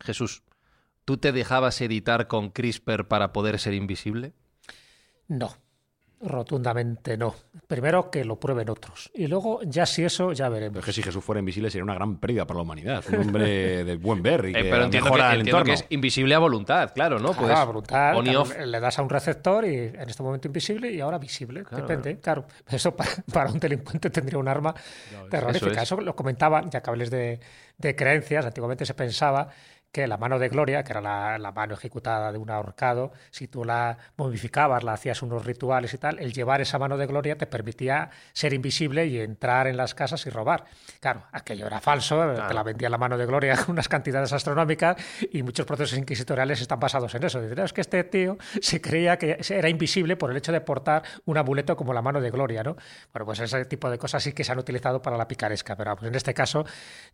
Jesús, 0.00 0.44
¿tú 1.04 1.16
te 1.16 1.32
dejabas 1.32 1.80
editar 1.80 2.28
con 2.28 2.50
CRISPR 2.50 3.08
para 3.08 3.32
poder 3.32 3.58
ser 3.58 3.74
invisible? 3.74 4.34
No, 5.26 5.52
rotundamente 6.24 7.16
no. 7.16 7.34
Primero 7.66 8.10
que 8.10 8.24
lo 8.24 8.38
prueben 8.38 8.68
otros. 8.70 9.10
Y 9.14 9.26
luego, 9.26 9.60
ya 9.64 9.86
si 9.86 10.04
eso, 10.04 10.32
ya 10.32 10.44
Pero 10.46 10.54
veremos. 10.54 10.78
es 10.80 10.84
que 10.84 10.92
si 10.92 11.02
Jesús 11.02 11.22
fuera 11.24 11.38
invisible 11.38 11.70
sería 11.70 11.84
una 11.84 11.94
gran 11.94 12.18
pérdida 12.18 12.46
para 12.46 12.58
la 12.58 12.62
humanidad. 12.62 13.04
Un 13.12 13.20
hombre 13.28 13.84
de 13.84 13.96
buen 13.96 14.22
ver 14.22 14.46
y 14.46 14.50
Eh, 14.50 14.62
que 14.62 14.70
pero 14.70 14.84
entiendo, 14.84 15.10
que, 15.12 15.16
el 15.20 15.22
entiendo 15.22 15.40
entorno. 15.58 15.64
que 15.64 15.72
es 15.72 15.84
invisible 15.90 16.34
a 16.34 16.38
voluntad, 16.38 16.92
claro, 16.94 17.18
¿no? 17.18 17.32
Claro, 17.32 17.40
Puedes 17.46 17.68
brutal. 17.68 18.16
on 18.16 18.22
y 18.26 18.30
claro, 18.30 18.42
off. 18.42 18.58
Le 18.58 18.80
das 18.80 18.98
a 18.98 19.02
un 19.02 19.10
receptor 19.10 19.64
y 19.64 19.74
en 19.76 20.08
este 20.08 20.22
momento 20.22 20.48
invisible 20.48 20.90
y 20.92 21.00
ahora 21.00 21.18
visible. 21.18 21.62
Claro, 21.64 21.86
Depende, 21.86 22.18
claro. 22.20 22.44
Eso 22.68 22.94
para, 22.96 23.10
para 23.32 23.50
un 23.50 23.58
delincuente 23.58 24.10
tendría 24.10 24.38
un 24.38 24.48
arma 24.48 24.74
terrorífica. 25.30 25.72
es. 25.72 25.82
Eso, 25.82 26.00
lo 26.00 26.14
comentaba, 26.16 26.62
ya 26.70 26.80
que 26.82 26.90
hables 26.90 27.10
de, 27.10 27.40
de 27.78 27.96
creencias, 27.96 28.44
antiguamente 28.46 28.84
se 28.86 28.94
pensaba 28.94 29.48
que 29.94 30.08
la 30.08 30.16
mano 30.16 30.40
de 30.40 30.48
gloria, 30.48 30.82
que 30.82 30.90
era 30.92 31.00
la, 31.00 31.38
la 31.38 31.52
mano 31.52 31.74
ejecutada 31.74 32.32
de 32.32 32.38
un 32.38 32.50
ahorcado, 32.50 33.12
si 33.30 33.46
tú 33.46 33.64
la 33.64 33.96
modificabas, 34.16 34.82
la 34.82 34.94
hacías 34.94 35.22
unos 35.22 35.46
rituales 35.46 35.94
y 35.94 35.98
tal, 35.98 36.18
el 36.18 36.32
llevar 36.32 36.60
esa 36.60 36.80
mano 36.80 36.96
de 36.96 37.06
gloria 37.06 37.38
te 37.38 37.46
permitía 37.46 38.10
ser 38.32 38.52
invisible 38.54 39.06
y 39.06 39.20
entrar 39.20 39.68
en 39.68 39.76
las 39.76 39.94
casas 39.94 40.26
y 40.26 40.30
robar. 40.30 40.64
Claro, 40.98 41.22
aquello 41.30 41.68
era 41.68 41.80
falso, 41.80 42.34
te 42.48 42.52
la 42.54 42.64
vendía 42.64 42.90
la 42.90 42.98
mano 42.98 43.16
de 43.16 43.24
gloria 43.24 43.56
con 43.56 43.70
unas 43.74 43.88
cantidades 43.88 44.32
astronómicas 44.32 44.96
y 45.30 45.44
muchos 45.44 45.64
procesos 45.64 45.96
inquisitoriales 45.96 46.60
están 46.60 46.80
basados 46.80 47.14
en 47.14 47.22
eso. 47.22 47.40
Dicen, 47.40 47.56
"No, 47.56 47.64
es 47.64 47.72
que 47.72 47.82
este 47.82 48.02
tío 48.02 48.36
se 48.60 48.80
creía 48.80 49.16
que 49.16 49.38
era 49.48 49.68
invisible 49.68 50.16
por 50.16 50.32
el 50.32 50.36
hecho 50.36 50.50
de 50.50 50.60
portar 50.60 51.04
un 51.24 51.38
amuleto 51.38 51.76
como 51.76 51.94
la 51.94 52.02
mano 52.02 52.20
de 52.20 52.32
gloria, 52.32 52.64
¿no? 52.64 52.74
Bueno, 53.12 53.26
pues 53.26 53.38
ese 53.38 53.64
tipo 53.66 53.88
de 53.88 53.98
cosas 53.98 54.24
sí 54.24 54.32
que 54.32 54.42
se 54.42 54.50
han 54.50 54.58
utilizado 54.58 55.00
para 55.00 55.16
la 55.16 55.28
picaresca, 55.28 55.76
pero 55.76 55.90
vamos, 55.94 56.04
en 56.08 56.16
este 56.16 56.34
caso 56.34 56.64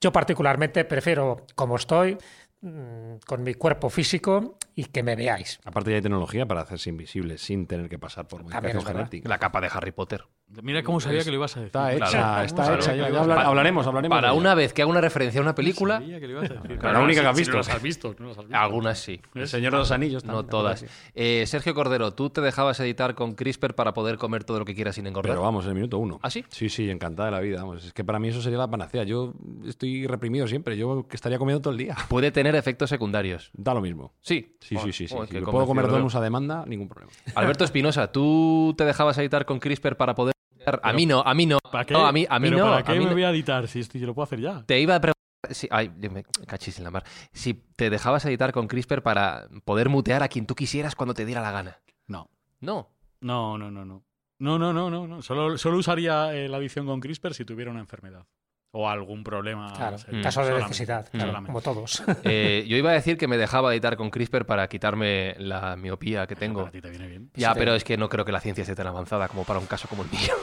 yo 0.00 0.12
particularmente 0.12 0.86
prefiero 0.86 1.44
como 1.54 1.76
estoy, 1.76 2.16
con 2.60 3.42
mi 3.42 3.54
cuerpo 3.54 3.88
físico 3.90 4.58
y 4.74 4.84
que 4.84 5.02
me 5.02 5.16
veáis. 5.16 5.58
Aparte 5.64 5.90
ya 5.90 5.96
hay 5.96 6.02
tecnología 6.02 6.46
para 6.46 6.60
hacerse 6.62 6.90
invisible 6.90 7.38
sin 7.38 7.66
tener 7.66 7.88
que 7.88 7.98
pasar 7.98 8.28
por 8.28 8.42
modificación 8.42 8.84
genética. 8.84 9.28
La 9.28 9.38
capa 9.38 9.60
de 9.60 9.68
Harry 9.72 9.92
Potter. 9.92 10.24
Mira 10.62 10.82
cómo 10.82 11.00
sabía 11.00 11.22
que 11.22 11.30
lo 11.30 11.36
ibas 11.36 11.56
a 11.56 11.60
decir. 11.60 11.66
Está 11.68 11.92
hecha, 11.94 12.06
Claro, 12.08 12.44
está 12.44 12.62
claro, 12.64 12.74
hecha. 12.80 12.92
claro. 12.94 13.14
Ya 13.14 13.20
habla- 13.20 13.42
hablaremos, 13.42 13.86
hablaremos. 13.86 14.16
Para 14.16 14.32
una 14.32 14.54
vez 14.54 14.72
que 14.72 14.82
haga 14.82 14.90
una 14.90 15.00
referencia 15.00 15.40
a 15.40 15.42
una 15.42 15.54
película, 15.54 15.98
Sabía 16.00 16.18
que 16.20 16.26
lo 16.26 16.32
ibas 16.32 16.50
a 16.50 16.54
decir. 16.54 16.78
Claro, 16.78 16.98
la 16.98 17.04
única 17.04 17.20
que 17.22 17.26
has 17.28 17.36
Si 17.36 17.40
visto. 17.42 17.52
no 17.52 17.58
las 17.58 17.68
has 17.68 17.82
visto. 17.82 18.14
no 18.18 18.28
las 18.28 18.38
has 18.38 18.44
visto. 18.44 18.58
algunas 18.58 18.98
sí. 18.98 19.20
El 19.34 19.46
Señor 19.48 19.72
de 19.72 19.78
los 19.78 19.90
Anillos. 19.92 20.24
No 20.24 20.32
también, 20.34 20.50
todas. 20.50 20.80
sí. 20.80 20.86
Eh, 21.14 21.44
Sergio 21.46 21.74
Cordero, 21.74 22.12
¿tú 22.14 22.30
te 22.30 22.40
dejabas 22.40 22.78
editar 22.80 23.14
con 23.14 23.34
CRISPR 23.34 23.74
para 23.74 23.94
poder 23.94 24.16
comer 24.18 24.42
todo 24.44 24.58
lo 24.58 24.64
que 24.64 24.74
quieras 24.74 24.96
sin 24.96 25.06
engordar? 25.06 25.32
Pero 25.32 25.42
vamos, 25.42 25.64
en 25.64 25.70
el 25.70 25.74
minuto 25.76 25.98
uno. 25.98 26.18
¿Ah, 26.22 26.30
sí? 26.30 26.44
Sí, 26.48 26.68
sí, 26.68 26.90
encantada 26.90 27.26
de 27.26 27.32
la 27.36 27.40
vida. 27.40 27.62
Vamos. 27.62 27.84
Es 27.84 27.92
que 27.92 28.02
para 28.04 28.18
mí 28.18 28.28
eso 28.28 28.42
sería 28.42 28.58
la 28.58 28.68
panacea. 28.68 29.04
Yo 29.04 29.32
estoy 29.66 30.06
reprimido 30.06 30.48
siempre. 30.48 30.76
Yo 30.76 31.06
que 31.08 31.14
estaría 31.16 31.38
comiendo 31.38 31.62
todo 31.62 31.72
el 31.72 31.78
día. 31.78 31.96
Puede 32.08 32.32
tener 32.32 32.56
efectos 32.56 32.90
secundarios. 32.90 33.50
Da 33.54 33.72
lo 33.72 33.80
mismo. 33.80 34.12
Sí. 34.20 34.56
Sí, 34.60 34.76
sí, 34.78 34.92
sí. 34.92 35.06
Si 35.06 35.14
puedo 35.42 35.66
comer 35.66 35.86
donuts 35.86 36.16
a 36.16 36.20
demanda, 36.20 36.64
ningún 36.66 36.88
problema. 36.88 37.12
Alberto 37.36 37.62
Espinosa, 37.64 38.10
¿tú 38.10 38.74
te 38.76 38.84
dejabas 38.84 39.16
editar 39.18 39.44
con 39.46 39.60
CRISPR 39.60 39.96
para 39.96 40.14
poder... 40.14 40.34
a 40.82 40.92
mí 40.92 41.06
no, 41.06 41.20
a 41.20 41.34
mí 41.34 41.46
no. 41.46 41.58
¿Para 41.70 41.84
qué? 41.84 41.94
No, 41.94 42.06
a 42.06 42.12
mí, 42.12 42.26
a 42.28 42.38
mí 42.38 42.48
¿Pero 42.50 42.64
no. 42.64 42.70
¿Para 42.70 42.82
qué 42.82 42.92
a 42.92 42.94
mí 42.94 43.00
me 43.00 43.06
no. 43.06 43.12
voy 43.12 43.24
a 43.24 43.30
editar 43.30 43.66
si 43.68 43.80
esto 43.80 43.98
yo 43.98 44.06
lo 44.06 44.14
puedo 44.14 44.24
hacer 44.24 44.40
ya? 44.40 44.64
Te 44.66 44.80
iba 44.80 44.94
a 44.94 45.00
preguntar... 45.00 45.16
Si, 45.50 45.66
ay, 45.70 45.88
me 45.88 46.22
cachis 46.46 46.78
en 46.78 46.84
la 46.84 46.90
mar. 46.90 47.04
Si 47.32 47.54
te 47.54 47.90
dejabas 47.90 48.24
editar 48.26 48.52
con 48.52 48.68
CRISPR 48.68 49.02
para 49.02 49.48
poder 49.64 49.88
mutear 49.88 50.22
a 50.22 50.28
quien 50.28 50.46
tú 50.46 50.54
quisieras 50.54 50.94
cuando 50.94 51.14
te 51.14 51.24
diera 51.24 51.40
la 51.40 51.50
gana. 51.50 51.80
No. 52.06 52.30
No. 52.60 52.90
No, 53.20 53.58
no, 53.58 53.70
no, 53.70 53.84
no. 53.84 54.04
No, 54.38 54.58
no, 54.58 54.72
no, 54.72 54.90
no. 54.90 55.06
no. 55.06 55.22
Solo, 55.22 55.58
solo 55.58 55.78
usaría 55.78 56.34
eh, 56.34 56.48
la 56.48 56.58
adición 56.58 56.86
con 56.86 57.00
CRISPR 57.00 57.34
si 57.34 57.44
tuviera 57.44 57.70
una 57.70 57.80
enfermedad. 57.80 58.26
O 58.72 58.88
algún 58.88 59.24
problema. 59.24 59.72
Claro, 59.72 59.98
serio. 59.98 60.20
Mm. 60.20 60.22
caso 60.22 60.44
de 60.44 60.54
necesidad, 60.54 61.08
claro, 61.10 61.42
como 61.44 61.60
todos. 61.60 62.02
Eh, 62.22 62.64
yo 62.68 62.76
iba 62.76 62.90
a 62.90 62.94
decir 62.94 63.16
que 63.16 63.26
me 63.26 63.36
dejaba 63.36 63.72
editar 63.72 63.96
con 63.96 64.10
CRISPR 64.10 64.44
para 64.46 64.68
quitarme 64.68 65.34
la 65.38 65.74
miopía 65.76 66.26
que 66.26 66.36
tengo. 66.36 66.66
A 66.66 66.70
ti 66.70 66.80
te 66.80 66.90
viene 66.90 67.08
bien. 67.08 67.30
Ya, 67.34 67.52
Sí, 67.52 67.58
pero 67.58 67.74
es 67.74 67.82
que 67.82 67.96
no 67.96 68.08
creo 68.08 68.24
que 68.24 68.32
la 68.32 68.40
ciencia 68.40 68.62
esté 68.62 68.76
tan 68.76 68.86
avanzada 68.86 69.26
como 69.28 69.44
para 69.44 69.58
un 69.58 69.66
caso 69.66 69.88
como 69.88 70.02
el 70.02 70.10
mío. 70.10 70.34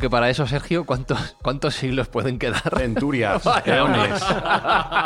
Porque 0.03 0.11
para 0.11 0.29
eso, 0.29 0.45
Sergio, 0.45 0.85
¿cuántos, 0.85 1.37
cuántos 1.41 1.75
siglos 1.75 2.09
pueden 2.09 2.37
quedar? 2.37 2.77
Centurias, 2.77 3.41
eones, 3.65 4.21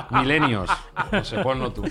milenios. 0.10 0.72
No 1.12 1.24
sé, 1.24 1.38
ponlo 1.44 1.72
tú. 1.72 1.84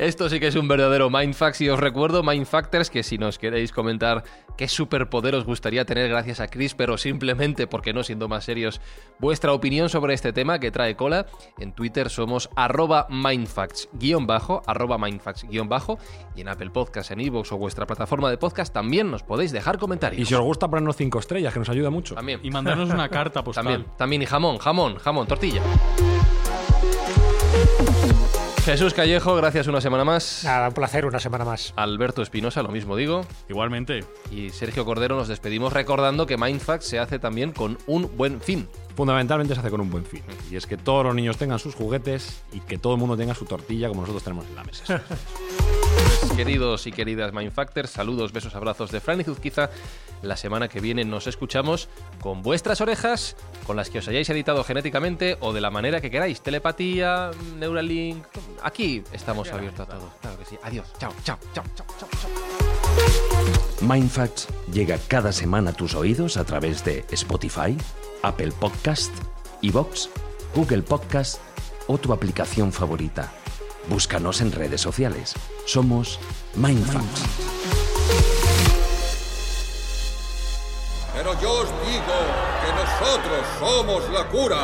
Esto 0.00 0.30
sí 0.30 0.40
que 0.40 0.46
es 0.46 0.56
un 0.56 0.66
verdadero 0.66 1.10
Mindfax 1.10 1.60
y 1.60 1.68
os 1.68 1.78
recuerdo, 1.78 2.22
Mindfactors, 2.22 2.88
que 2.88 3.02
si 3.02 3.18
nos 3.18 3.38
queréis 3.38 3.70
comentar 3.70 4.24
qué 4.56 4.66
superpoder 4.66 5.34
os 5.34 5.44
gustaría 5.44 5.84
tener 5.84 6.08
gracias 6.08 6.40
a 6.40 6.48
CRISPR 6.48 6.92
o 6.92 6.96
simplemente, 6.96 7.66
porque 7.66 7.92
no 7.92 8.02
siendo 8.02 8.26
más 8.26 8.44
serios, 8.44 8.80
vuestra 9.18 9.52
opinión 9.52 9.90
sobre 9.90 10.14
este 10.14 10.32
tema 10.32 10.58
que 10.58 10.70
trae 10.70 10.96
cola, 10.96 11.26
en 11.58 11.74
Twitter 11.74 12.08
somos 12.08 12.48
arroba 12.56 13.08
Mindfacts 13.10 13.90
guion 13.92 14.26
bajo, 14.26 14.62
arroba 14.66 14.96
Mindfacts 14.96 15.44
guion 15.50 15.68
bajo, 15.68 15.98
y 16.34 16.40
en 16.40 16.48
Apple 16.48 16.70
Podcast, 16.70 17.10
en 17.10 17.20
iVoox 17.20 17.52
o 17.52 17.58
vuestra 17.58 17.86
plataforma 17.86 18.30
de 18.30 18.38
podcast 18.38 18.72
también 18.72 19.10
nos 19.10 19.22
podéis 19.22 19.52
dejar 19.52 19.76
comentarios. 19.76 20.22
Y 20.22 20.24
si 20.24 20.34
os 20.34 20.40
gusta 20.40 20.66
ponernos 20.66 20.96
cinco 20.96 21.18
estrellas, 21.18 21.52
que 21.52 21.58
nos 21.58 21.68
ayuda 21.68 21.90
mucho. 21.90 22.14
También, 22.14 22.40
Y 22.42 22.50
mandarnos 22.50 22.88
una 22.88 23.08
carta 23.10 23.44
postal. 23.44 23.64
también, 23.64 23.86
también, 23.98 24.22
y 24.22 24.26
jamón, 24.26 24.56
jamón, 24.56 24.96
jamón, 24.96 25.26
tortilla. 25.26 25.60
Jesús 28.64 28.92
Callejo, 28.92 29.34
gracias 29.36 29.66
una 29.68 29.80
semana 29.80 30.04
más. 30.04 30.42
Nada, 30.44 30.68
un 30.68 30.74
placer, 30.74 31.06
una 31.06 31.18
semana 31.18 31.46
más. 31.46 31.72
Alberto 31.76 32.20
Espinosa, 32.20 32.62
lo 32.62 32.68
mismo 32.68 32.94
digo. 32.94 33.26
Igualmente. 33.48 34.04
Y 34.30 34.50
Sergio 34.50 34.84
Cordero 34.84 35.16
nos 35.16 35.28
despedimos 35.28 35.72
recordando 35.72 36.26
que 36.26 36.36
Mindfax 36.36 36.84
se 36.84 36.98
hace 36.98 37.18
también 37.18 37.52
con 37.52 37.78
un 37.86 38.10
buen 38.16 38.40
fin. 38.40 38.68
Fundamentalmente 38.94 39.54
se 39.54 39.60
hace 39.60 39.70
con 39.70 39.80
un 39.80 39.90
buen 39.90 40.04
fin. 40.04 40.22
Y 40.50 40.56
es 40.56 40.66
que 40.66 40.76
todos 40.76 41.04
los 41.04 41.14
niños 41.14 41.38
tengan 41.38 41.58
sus 41.58 41.74
juguetes 41.74 42.42
y 42.52 42.60
que 42.60 42.76
todo 42.76 42.94
el 42.94 43.00
mundo 43.00 43.16
tenga 43.16 43.34
su 43.34 43.46
tortilla 43.46 43.88
como 43.88 44.02
nosotros 44.02 44.22
tenemos 44.22 44.46
en 44.46 44.54
la 44.54 44.64
mesa. 44.64 45.02
Queridos 46.36 46.86
y 46.86 46.92
queridas 46.92 47.32
Mindfactors, 47.32 47.90
saludos, 47.90 48.32
besos, 48.32 48.54
abrazos 48.54 48.90
de 48.90 49.00
Fran 49.00 49.20
y 49.20 49.24
Zuzquiza. 49.24 49.70
La 50.22 50.36
semana 50.36 50.68
que 50.68 50.80
viene 50.80 51.04
nos 51.04 51.26
escuchamos 51.26 51.88
con 52.20 52.42
vuestras 52.42 52.80
orejas, 52.80 53.36
con 53.66 53.76
las 53.76 53.90
que 53.90 53.98
os 53.98 54.08
hayáis 54.08 54.28
editado 54.30 54.64
genéticamente 54.64 55.36
o 55.40 55.52
de 55.52 55.60
la 55.60 55.70
manera 55.70 56.00
que 56.00 56.10
queráis. 56.10 56.40
Telepatía, 56.40 57.30
Neuralink. 57.58 58.24
Aquí 58.62 59.02
estamos 59.12 59.50
abiertos 59.52 59.88
a 59.88 59.92
todo. 59.92 60.10
Claro 60.20 60.38
que 60.38 60.44
sí. 60.44 60.58
Adiós. 60.62 60.86
Chao, 60.98 61.12
chao, 61.24 61.38
chao, 61.54 61.64
chao, 61.76 61.86
chao. 61.98 62.08
chao. 62.20 62.30
Mindfacts 63.80 64.48
llega 64.72 64.98
cada 65.08 65.32
semana 65.32 65.70
a 65.70 65.72
tus 65.72 65.94
oídos 65.94 66.36
a 66.36 66.44
través 66.44 66.84
de 66.84 67.04
Spotify, 67.10 67.76
Apple 68.22 68.52
Podcast, 68.58 69.12
Evox, 69.62 70.10
Google 70.54 70.82
Podcast 70.82 71.40
o 71.86 71.98
tu 71.98 72.12
aplicación 72.12 72.72
favorita. 72.72 73.32
Búscanos 73.90 74.40
en 74.40 74.52
redes 74.52 74.80
sociales. 74.80 75.34
Somos 75.66 76.20
Mindfacts. 76.54 77.22
Pero 81.12 81.40
yo 81.40 81.52
os 81.52 81.68
digo 81.84 82.16
que 82.62 82.72
nosotros 82.72 83.44
somos 83.58 84.08
la 84.10 84.28
cura. 84.28 84.62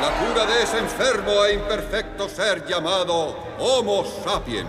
La 0.00 0.26
cura 0.26 0.44
de 0.44 0.64
ese 0.64 0.78
enfermo 0.80 1.44
e 1.44 1.54
imperfecto 1.54 2.28
ser 2.28 2.66
llamado 2.66 3.36
Homo 3.60 4.04
sapiens. 4.24 4.68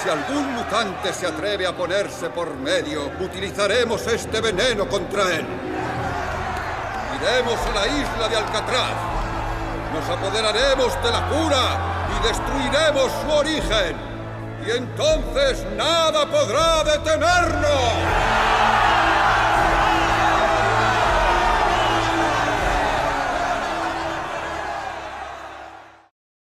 si 0.00 0.08
algún 0.08 0.54
mutante 0.54 1.12
se 1.12 1.26
atreve 1.26 1.66
a 1.66 1.76
ponerse 1.76 2.30
por 2.30 2.54
medio, 2.54 3.10
utilizaremos 3.18 4.06
este 4.06 4.40
veneno 4.40 4.86
contra 4.86 5.24
él. 5.34 5.44
Iremos 7.20 7.58
a 7.66 7.74
la 7.74 7.86
isla 7.86 8.28
de 8.28 8.36
Alcatraz. 8.36 8.94
Nos 9.92 10.08
apoderaremos 10.08 11.02
de 11.02 11.10
la 11.10 11.26
cura 11.28 11.78
y 12.14 12.26
destruiremos 12.26 13.10
su 13.22 13.30
origen. 13.32 13.96
Y 14.64 14.70
entonces 14.70 15.64
nada 15.76 16.26
podrá 16.26 16.84
detenernos. 16.84 17.92